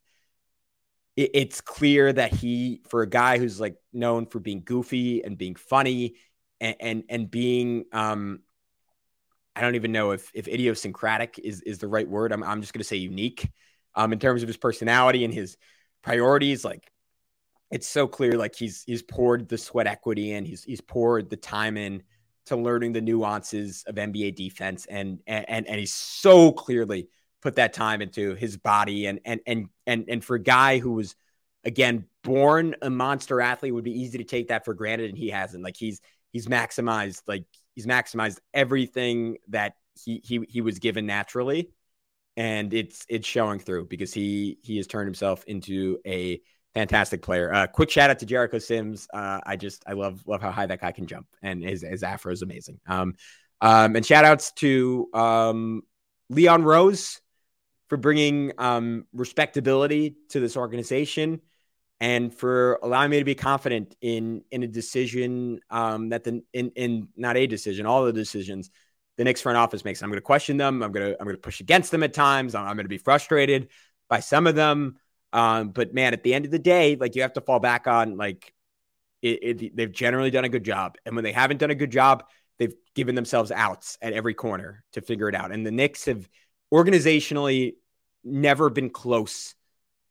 it, 1.15 1.31
it's 1.33 1.61
clear 1.61 2.11
that 2.11 2.33
he, 2.33 2.81
for 2.89 3.01
a 3.01 3.09
guy 3.09 3.37
who's 3.37 3.59
like 3.59 3.75
known 3.93 4.25
for 4.25 4.39
being 4.39 4.61
goofy 4.63 5.23
and 5.23 5.37
being 5.37 5.55
funny 5.55 6.15
and 6.59 6.75
and, 6.79 7.03
and 7.09 7.31
being, 7.31 7.85
um, 7.91 8.41
I 9.55 9.61
don't 9.61 9.75
even 9.75 9.91
know 9.91 10.11
if 10.11 10.31
if 10.33 10.47
idiosyncratic 10.47 11.39
is 11.39 11.61
is 11.61 11.79
the 11.79 11.87
right 11.87 12.07
word. 12.07 12.31
I'm 12.31 12.43
I'm 12.43 12.61
just 12.61 12.73
going 12.73 12.81
to 12.81 12.87
say 12.87 12.97
unique, 12.97 13.49
um, 13.95 14.13
in 14.13 14.19
terms 14.19 14.41
of 14.41 14.47
his 14.47 14.57
personality 14.57 15.23
and 15.23 15.33
his 15.33 15.57
priorities. 16.01 16.65
Like 16.65 16.91
it's 17.71 17.87
so 17.87 18.07
clear, 18.07 18.37
like 18.37 18.55
he's 18.55 18.83
he's 18.83 19.01
poured 19.01 19.49
the 19.49 19.57
sweat 19.57 19.87
equity 19.87 20.33
and 20.33 20.45
he's 20.45 20.63
he's 20.63 20.81
poured 20.81 21.29
the 21.29 21.37
time 21.37 21.77
in 21.77 22.03
to 22.45 22.55
learning 22.55 22.93
the 22.93 23.01
nuances 23.01 23.83
of 23.87 23.95
NBA 23.95 24.35
defense, 24.35 24.85
and 24.85 25.19
and 25.27 25.67
and 25.67 25.79
he's 25.79 25.93
so 25.93 26.51
clearly 26.51 27.09
put 27.41 27.55
that 27.55 27.73
time 27.73 28.01
into 28.01 28.35
his 28.35 28.57
body, 28.57 29.07
and 29.07 29.19
and 29.25 29.41
and 29.45 29.67
and 29.87 30.05
and 30.07 30.23
for 30.23 30.35
a 30.35 30.41
guy 30.41 30.79
who 30.79 30.93
was 30.93 31.15
again 31.63 32.05
born 32.23 32.75
a 32.81 32.89
monster 32.89 33.41
athlete, 33.41 33.73
would 33.73 33.83
be 33.83 33.99
easy 33.99 34.19
to 34.19 34.23
take 34.23 34.49
that 34.49 34.65
for 34.65 34.73
granted, 34.73 35.09
and 35.09 35.17
he 35.17 35.29
hasn't. 35.29 35.63
Like 35.63 35.77
he's 35.77 36.01
he's 36.31 36.47
maximized 36.47 37.21
like 37.27 37.45
he's 37.73 37.87
maximized 37.87 38.39
everything 38.53 39.37
that 39.47 39.73
he 40.03 40.21
he 40.23 40.45
he 40.47 40.61
was 40.61 40.79
given 40.79 41.05
naturally, 41.07 41.71
and 42.37 42.73
it's 42.73 43.05
it's 43.09 43.27
showing 43.27 43.59
through 43.59 43.85
because 43.87 44.13
he 44.13 44.59
he 44.61 44.77
has 44.77 44.85
turned 44.85 45.07
himself 45.07 45.43
into 45.45 45.97
a 46.05 46.41
fantastic 46.75 47.21
player. 47.23 47.51
Uh, 47.51 47.65
quick 47.65 47.89
shout 47.89 48.09
out 48.11 48.19
to 48.19 48.25
Jericho 48.25 48.59
Sims. 48.59 49.07
Uh, 49.11 49.39
I 49.45 49.55
just 49.55 49.83
I 49.87 49.93
love 49.93 50.21
love 50.27 50.41
how 50.41 50.51
high 50.51 50.67
that 50.67 50.81
guy 50.81 50.91
can 50.91 51.07
jump, 51.07 51.25
and 51.41 51.63
his 51.63 51.81
his 51.81 52.03
afro 52.03 52.31
is 52.31 52.43
amazing. 52.43 52.79
Um, 52.85 53.15
um, 53.61 53.95
and 53.95 54.05
shout 54.05 54.25
outs 54.25 54.51
to 54.57 55.09
um, 55.13 55.81
Leon 56.29 56.63
Rose 56.63 57.21
for 57.87 57.97
bringing 57.97 58.51
um, 58.57 59.05
respectability 59.13 60.17
to 60.29 60.39
this 60.39 60.57
organization 60.57 61.41
and 62.01 62.33
for 62.33 62.79
allowing 62.83 63.09
me 63.09 63.19
to 63.19 63.25
be 63.25 63.35
confident 63.35 63.95
in 64.01 64.43
in 64.51 64.63
a 64.63 64.67
decision 64.67 65.61
um, 65.69 66.09
that 66.09 66.25
the 66.25 66.43
in 66.53 66.71
in 66.71 67.07
not 67.15 67.37
a 67.37 67.47
decision, 67.47 67.85
all 67.85 68.05
the 68.05 68.13
decisions 68.13 68.69
the 69.17 69.23
Knicks 69.23 69.39
front 69.41 69.57
office 69.57 69.85
makes. 69.85 70.03
I'm 70.03 70.09
going 70.09 70.17
to 70.17 70.21
question 70.21 70.57
them. 70.57 70.83
I'm 70.83 70.91
going 70.91 71.13
to 71.13 71.19
I'm 71.19 71.25
going 71.25 71.37
to 71.37 71.41
push 71.41 71.61
against 71.61 71.91
them 71.91 72.03
at 72.03 72.13
times. 72.13 72.53
I'm, 72.53 72.67
I'm 72.67 72.75
going 72.75 72.85
to 72.85 72.89
be 72.89 72.97
frustrated 72.97 73.69
by 74.09 74.19
some 74.19 74.45
of 74.45 74.55
them. 74.55 74.97
Um, 75.35 75.69
but 75.69 75.93
man, 75.93 76.13
at 76.13 76.23
the 76.23 76.33
end 76.33 76.45
of 76.45 76.51
the 76.51 76.59
day, 76.59 76.95
like 76.95 77.13
you 77.15 77.21
have 77.23 77.33
to 77.33 77.41
fall 77.41 77.59
back 77.59 77.87
on 77.87 78.15
like 78.15 78.53
it, 79.21 79.61
it, 79.61 79.75
they've 79.75 79.91
generally 79.91 80.31
done 80.31 80.45
a 80.45 80.49
good 80.49 80.63
job, 80.63 80.95
and 81.05 81.13
when 81.13 81.25
they 81.25 81.33
haven't 81.33 81.57
done 81.57 81.71
a 81.71 81.75
good 81.75 81.91
job, 81.91 82.23
they've 82.57 82.73
given 82.95 83.15
themselves 83.15 83.51
outs 83.51 83.97
at 84.01 84.13
every 84.13 84.33
corner 84.33 84.85
to 84.93 85.01
figure 85.01 85.27
it 85.27 85.35
out. 85.35 85.51
And 85.51 85.65
the 85.65 85.71
Knicks 85.71 86.05
have 86.05 86.29
organizationally 86.73 87.73
never 88.23 88.69
been 88.69 88.89
close 88.89 89.55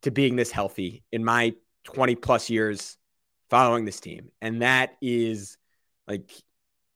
to 0.03 0.11
being 0.11 0.37
this 0.37 0.51
healthy 0.51 1.05
in 1.11 1.25
my 1.25 1.55
20 1.85 2.17
plus 2.17 2.51
years 2.51 2.99
following 3.49 3.87
this 3.87 4.01
team, 4.01 4.31
and 4.43 4.61
that 4.61 4.91
is 5.01 5.57
like 6.07 6.31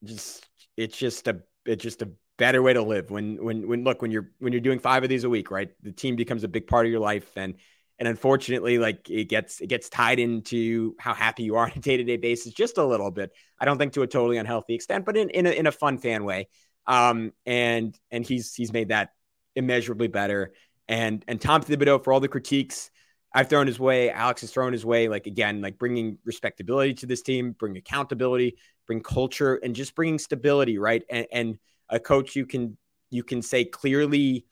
just 0.03 0.47
it's 0.77 0.95
just 0.95 1.27
a 1.27 1.41
it's 1.65 1.81
just 1.81 2.03
a 2.03 2.11
better 2.37 2.61
way 2.61 2.73
to 2.73 2.83
live. 2.83 3.09
When 3.09 3.43
when 3.43 3.67
when 3.67 3.83
look 3.83 4.03
when 4.03 4.11
you're 4.11 4.29
when 4.37 4.53
you're 4.53 4.61
doing 4.61 4.77
five 4.77 5.01
of 5.01 5.09
these 5.09 5.23
a 5.23 5.29
week 5.29 5.49
right 5.49 5.71
the 5.81 5.91
team 5.91 6.15
becomes 6.15 6.43
a 6.43 6.47
big 6.47 6.67
part 6.67 6.85
of 6.85 6.91
your 6.91 7.01
life. 7.01 7.35
And 7.35 7.55
and 7.99 8.07
unfortunately 8.07 8.79
like 8.79 9.09
it 9.09 9.25
gets 9.25 9.61
it 9.61 9.67
gets 9.67 9.89
tied 9.89 10.19
into 10.19 10.95
how 10.99 11.13
happy 11.13 11.43
you 11.43 11.55
are 11.55 11.65
on 11.65 11.73
a 11.75 11.79
day-to-day 11.79 12.17
basis 12.17 12.53
just 12.53 12.77
a 12.77 12.85
little 12.85 13.11
bit. 13.11 13.31
I 13.59 13.65
don't 13.65 13.77
think 13.77 13.93
to 13.93 14.01
a 14.01 14.07
totally 14.07 14.37
unhealthy 14.37 14.73
extent 14.73 15.05
but 15.05 15.17
in 15.17 15.29
in 15.29 15.45
a, 15.45 15.51
in 15.51 15.67
a 15.67 15.71
fun 15.71 15.97
fan 15.97 16.23
way. 16.23 16.47
Um 16.87 17.33
and 17.45 17.97
and 18.09 18.25
he's 18.25 18.53
he's 18.55 18.73
made 18.73 18.89
that 18.89 19.09
immeasurably 19.55 20.07
better. 20.07 20.53
And 20.87 21.23
and 21.27 21.39
tom 21.39 21.61
thibodeau 21.61 22.03
for 22.03 22.13
all 22.13 22.19
the 22.19 22.27
critiques 22.27 22.89
i've 23.31 23.47
thrown 23.47 23.67
his 23.67 23.79
way 23.79 24.09
alex 24.09 24.41
has 24.41 24.49
thrown 24.49 24.73
his 24.73 24.83
way 24.83 25.07
like 25.07 25.27
again 25.27 25.61
like 25.61 25.77
bringing 25.77 26.17
respectability 26.25 26.95
to 26.95 27.05
this 27.05 27.21
team 27.21 27.51
bring 27.51 27.77
accountability 27.77 28.57
bring 28.89 29.01
culture 29.01 29.53
and 29.57 29.75
just 29.75 29.93
bringing 29.93 30.17
stability 30.17 30.79
right? 30.79 31.03
And 31.11 31.27
and 31.31 31.59
a 31.89 31.99
coach 31.99 32.35
you 32.35 32.47
can 32.47 32.75
you 33.11 33.23
can 33.23 33.43
say 33.43 33.63
clearly 33.63 34.45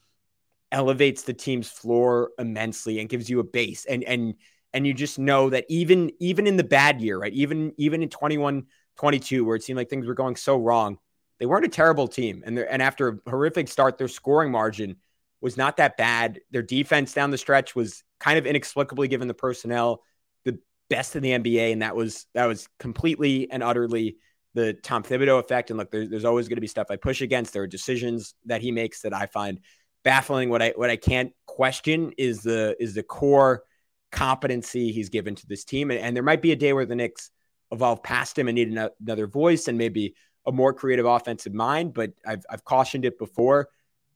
elevates 0.72 1.24
the 1.24 1.34
team's 1.34 1.70
floor 1.70 2.32
immensely 2.38 3.00
and 3.00 3.10
gives 3.10 3.30
you 3.30 3.40
a 3.40 3.44
base. 3.44 3.86
And 3.86 4.04
and 4.04 4.36
and 4.74 4.86
you 4.86 4.94
just 4.94 5.18
know 5.18 5.50
that 5.50 5.66
even 5.70 6.12
even 6.20 6.48
in 6.48 6.58
the 6.58 6.64
bad 6.64 7.02
year 7.02 7.18
right 7.18 7.34
even 7.34 7.74
even 7.78 8.04
in 8.04 8.10
21 8.10 8.66
22 8.98 9.46
where 9.46 9.56
it 9.56 9.64
seemed 9.64 9.78
like 9.78 9.90
things 9.90 10.06
were 10.06 10.14
going 10.14 10.36
so 10.36 10.58
wrong 10.58 10.98
they 11.40 11.46
weren't 11.46 11.66
a 11.66 11.70
terrible 11.70 12.08
team. 12.08 12.44
And 12.46 12.58
and 12.60 12.82
after 12.82 13.08
a 13.10 13.30
horrific 13.30 13.68
start 13.68 13.98
their 13.98 14.08
scoring 14.08 14.52
margin 14.52 14.98
was 15.40 15.56
not 15.56 15.78
that 15.78 15.98
bad. 15.98 16.40
Their 16.52 16.64
defense 16.64 17.14
down 17.14 17.32
the 17.32 17.38
stretch 17.38 17.76
was 17.76 18.04
kind 18.20 18.40
of 18.40 18.48
inexplicably 18.48 19.08
given 19.08 19.28
the 19.28 19.34
personnel 19.34 20.04
the 20.46 20.60
best 20.90 21.16
in 21.16 21.24
the 21.24 21.32
NBA 21.32 21.74
and 21.74 21.82
that 21.82 21.96
was 21.96 22.26
that 22.34 22.46
was 22.46 22.68
completely 22.80 23.50
and 23.52 23.62
utterly 23.62 24.18
the 24.54 24.74
Tom 24.74 25.04
Thibodeau 25.04 25.40
effect. 25.40 25.70
And 25.70 25.78
look 25.78 25.92
there, 25.92 26.08
there's 26.08 26.26
always 26.26 26.48
going 26.48 26.58
to 26.58 26.62
be 26.62 26.68
stuff 26.68 26.88
I 26.90 26.96
push 26.96 27.22
against. 27.22 27.54
There 27.54 27.64
are 27.64 27.68
decisions 27.68 28.34
that 28.46 28.62
he 28.62 28.72
makes 28.72 29.02
that 29.02 29.14
I 29.14 29.28
find 29.28 29.60
baffling. 30.08 30.50
What 30.50 30.62
I 30.62 30.72
what 30.78 30.90
I 30.90 30.96
can't 30.96 31.34
question 31.48 32.14
is 32.18 32.42
the 32.42 32.78
is 32.80 32.94
the 32.94 33.04
core 33.04 33.64
competency 34.10 34.94
he's 34.94 35.10
given 35.10 35.36
to 35.36 35.46
this 35.48 35.66
team. 35.66 35.92
And, 35.92 36.00
and 36.00 36.16
there 36.16 36.24
might 36.24 36.42
be 36.42 36.54
a 36.54 36.56
day 36.56 36.72
where 36.72 36.86
the 36.86 36.96
Knicks 36.96 37.30
evolve 37.74 38.02
past 38.04 38.40
him 38.40 38.48
and 38.48 38.56
need 38.56 38.70
another 39.02 39.28
voice 39.28 39.68
and 39.68 39.78
maybe 39.78 40.16
a 40.46 40.52
more 40.54 40.72
creative 40.72 41.06
offensive 41.06 41.54
mind. 41.54 41.94
But 41.94 42.14
I've 42.26 42.46
I've 42.50 42.64
cautioned 42.64 43.04
it 43.04 43.20
before. 43.20 43.68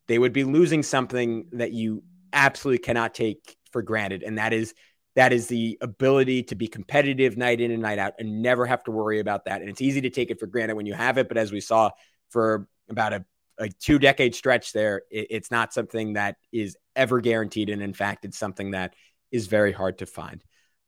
They 0.08 0.18
would 0.18 0.32
be 0.32 0.46
losing 0.46 0.82
something 0.82 1.48
that 1.52 1.74
you 1.74 2.04
absolutely 2.32 2.80
cannot 2.80 3.14
take 3.14 3.58
for 3.74 3.82
granted, 3.82 4.24
and 4.24 4.38
that 4.38 4.54
is 4.54 4.74
that 5.18 5.34
is 5.34 5.48
the 5.48 5.78
ability 5.82 6.44
to 6.44 6.56
be 6.56 6.70
competitive 6.70 7.36
night 7.36 7.60
in 7.60 7.70
and 7.70 7.82
night 7.82 8.00
out 8.00 8.14
and 8.18 8.42
never 8.42 8.66
have 8.66 8.82
to 8.86 8.92
worry 8.92 9.20
about 9.20 9.44
that. 9.44 9.60
And 9.60 9.70
it's 9.70 9.82
easy 9.82 10.00
to 10.00 10.10
take 10.10 10.32
it 10.32 10.40
for 10.40 10.48
granted 10.48 10.76
when 10.76 10.86
you 10.86 10.94
have 10.94 11.18
it, 11.18 11.28
but 11.28 11.38
as 11.38 11.52
we 11.52 11.60
saw 11.60 11.90
for 12.30 12.70
about 12.90 13.12
a 13.12 13.26
a 13.58 13.70
two 13.70 14.00
decade 14.00 14.36
stretch 14.36 14.74
there, 14.74 15.04
it, 15.10 15.28
it's 15.30 15.52
not 15.52 15.74
something 15.74 16.14
that 16.14 16.38
is 16.52 16.78
ever 16.96 17.22
guaranteed. 17.22 17.70
And 17.70 17.82
in 17.82 17.94
fact, 17.94 18.26
it's 18.26 18.38
something 18.38 18.72
that 18.72 18.94
is 19.32 19.48
very 19.48 19.72
hard 19.72 20.00
to 20.00 20.06
find. 20.06 20.44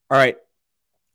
All 0.10 0.17
right. 0.17 0.38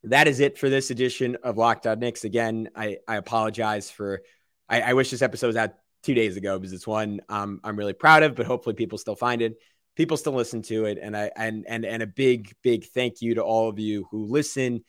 That 0.05 0.29
is 0.29 0.41
it 0.41 0.59
for 0.59 0.71
this 0.71 0.91
edition 0.91 1.37
of 1.43 1.59
Locked 1.59 1.87
On 1.87 1.99
Knicks. 1.99 2.25
Again, 2.25 2.71
I, 2.75 2.99
I 3.07 3.17
apologize 3.17 3.91
for, 3.91 4.23
I, 4.69 4.81
I 4.81 4.93
wish 4.95 5.11
this 5.11 5.23
episode 5.23 5.49
was 5.49 5.57
out 5.57 5.75
two 6.05 6.15
days 6.15 6.37
ago 6.37 6.59
because 6.59 6.73
it's 6.73 6.87
one 6.87 7.21
um, 7.29 7.61
I'm 7.65 7.77
really 7.77 7.93
proud 7.93 8.23
of, 8.23 8.37
but 8.37 8.47
hopefully 8.47 8.75
people 8.75 8.99
still 8.99 9.17
find 9.17 9.43
it. 9.43 9.57
People 9.97 10.17
still 10.17 10.35
listen 10.35 10.63
to 10.63 10.85
it. 10.85 10.99
And 11.03 11.17
I, 11.17 11.33
and, 11.35 11.65
and, 11.69 11.85
and 11.85 12.03
a 12.03 12.07
big, 12.07 12.55
big 12.63 12.85
thank 12.87 13.21
you 13.21 13.35
to 13.35 13.43
all 13.43 13.69
of 13.69 13.81
you 13.81 14.07
who 14.11 14.27
listen 14.27 14.85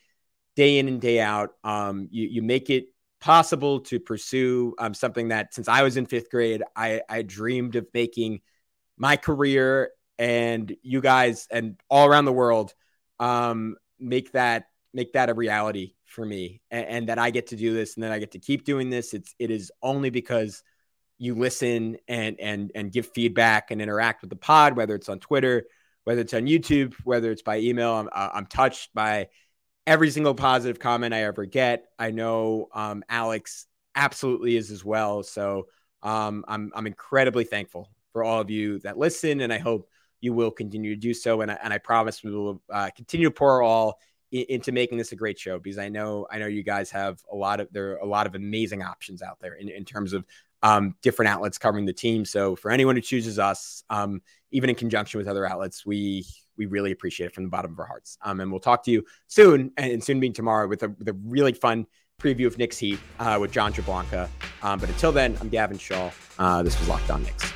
day 0.56 0.78
in 0.78 0.88
and 0.88 1.02
day 1.02 1.19
out. 1.19 1.52
Um, 1.63 2.08
you, 2.12 2.28
you 2.28 2.41
make 2.43 2.69
it 2.69 2.86
possible 3.19 3.82
to 3.82 3.99
pursue 3.99 4.73
um, 4.79 4.93
something 4.93 5.29
that 5.29 5.53
since 5.53 5.67
I 5.67 5.84
was 5.84 5.97
in 5.97 6.05
fifth 6.05 6.29
grade, 6.29 6.63
I, 6.75 7.01
I 7.10 7.21
dreamed 7.21 7.75
of 7.75 7.88
making 7.93 8.41
my 8.97 9.17
career 9.17 9.91
and 10.17 10.75
you 10.82 11.01
guys 11.01 11.47
and 11.49 11.79
all 11.89 12.08
around 12.08 12.25
the 12.25 12.34
world 12.34 12.73
um, 13.19 13.75
make 13.99 14.34
that 14.34 14.65
make 14.93 15.13
that 15.13 15.29
a 15.29 15.34
reality 15.34 15.93
for 16.05 16.25
me 16.25 16.62
and, 16.71 16.86
and, 16.88 17.10
that 17.10 17.19
I 17.19 17.29
get 17.29 17.47
to 17.47 17.55
do 17.55 17.73
this 17.73 17.95
and 17.95 18.03
that 18.03 18.12
I 18.12 18.17
get 18.17 18.32
to 18.32 18.39
keep 18.39 18.65
doing 18.65 18.89
this. 18.89 19.13
It's 19.13 19.36
it 19.38 19.51
is 19.51 19.71
only 19.82 20.10
because 20.10 20.63
you 21.17 21.36
listen 21.36 21.97
and 22.08 22.39
and 22.39 22.71
and 22.75 22.91
give 22.91 23.08
feedback 23.13 23.71
and 23.71 23.82
interact 23.82 24.21
with 24.21 24.29
the 24.29 24.36
pod, 24.36 24.75
whether 24.75 24.95
it's 24.95 25.10
on 25.10 25.19
Twitter, 25.19 25.65
whether 26.03 26.21
it's 26.21 26.34
on 26.34 26.47
YouTube, 26.47 26.93
whether 27.03 27.32
it's 27.32 27.41
by 27.41 27.60
email. 27.60 27.93
I'm 27.93 28.10
I'm 28.13 28.45
touched 28.45 28.93
by 28.93 29.27
every 29.89 30.12
single 30.12 30.36
positive 30.36 30.78
comment 30.78 31.15
I 31.15 31.23
ever 31.23 31.45
get. 31.45 31.88
I 31.97 32.12
know 32.12 32.69
um, 32.73 33.04
Alex 33.10 33.65
absolutely 33.95 34.56
is 34.56 34.69
as 34.69 34.86
well. 34.86 35.23
So 35.23 35.65
um, 36.04 36.45
I'm 36.47 36.71
I'm 36.75 36.86
incredibly 36.86 37.43
thankful 37.43 37.89
for 38.13 38.23
all 38.23 38.39
of 38.39 38.52
you 38.52 38.78
that 38.80 38.99
listen, 38.99 39.41
and 39.41 39.52
I 39.52 39.58
hope 39.58 39.89
you 40.21 40.32
will 40.32 40.52
continue 40.52 40.93
to 40.93 40.99
do 40.99 41.13
so. 41.15 41.41
And 41.41 41.49
I, 41.49 41.58
and 41.63 41.73
I 41.73 41.80
promise 41.80 42.23
we 42.23 42.32
will 42.32 42.62
uh, 42.71 42.91
continue 42.95 43.28
to 43.28 43.34
pour 43.34 43.63
all 43.63 43.99
in, 44.32 44.45
into 44.49 44.71
making 44.71 44.99
this 44.99 45.12
a 45.12 45.15
great 45.15 45.39
show 45.39 45.58
because 45.58 45.80
I 45.80 45.89
know 45.89 46.28
I 46.30 46.38
know 46.38 46.45
you 46.45 46.62
guys 46.62 46.91
have 46.91 47.19
a 47.32 47.36
lot 47.36 47.60
of 47.60 47.67
there 47.71 47.94
are 47.94 47.98
a 47.98 48.06
lot 48.06 48.27
of 48.27 48.35
amazing 48.35 48.83
options 48.83 49.23
out 49.23 49.40
there 49.40 49.56
in, 49.56 49.69
in 49.69 49.85
terms 49.85 50.13
of 50.13 50.23
um, 50.62 50.94
different 51.02 51.29
outlets 51.29 51.58
covering 51.58 51.85
the 51.85 51.94
team. 51.94 52.25
So 52.25 52.56
for 52.56 52.69
anyone 52.69 52.96
who 52.96 53.02
chooses 53.02 53.40
us, 53.40 53.83
um, 53.90 54.21
even 54.52 54.69
in 54.69 54.75
conjunction 54.75 55.17
with 55.17 55.27
other 55.27 55.48
outlets, 55.48 55.83
we 55.83 56.27
we 56.60 56.67
really 56.67 56.91
appreciate 56.91 57.27
it 57.27 57.33
from 57.33 57.45
the 57.45 57.49
bottom 57.49 57.71
of 57.71 57.79
our 57.79 57.87
hearts. 57.87 58.19
Um, 58.21 58.39
and 58.41 58.51
we'll 58.51 58.60
talk 58.60 58.83
to 58.83 58.91
you 58.91 59.03
soon, 59.27 59.71
and 59.77 60.03
soon 60.03 60.19
being 60.19 60.33
tomorrow, 60.33 60.67
with 60.67 60.83
a, 60.83 60.89
with 60.89 61.07
a 61.07 61.13
really 61.13 61.53
fun 61.53 61.87
preview 62.21 62.45
of 62.45 62.57
Knicks 62.60 62.77
Heat 62.77 62.99
uh, 63.19 63.37
with 63.41 63.51
John 63.51 63.73
Treblanka. 63.73 64.27
Um, 64.62 64.79
but 64.79 64.89
until 64.89 65.12
then, 65.12 65.35
I'm 65.41 65.49
Gavin 65.49 65.79
Schall. 65.79 66.12
Uh, 66.37 66.62
this 66.62 66.77
was 66.77 66.87
Locked 66.87 67.10
On 67.10 67.23
Knicks. 67.23 67.51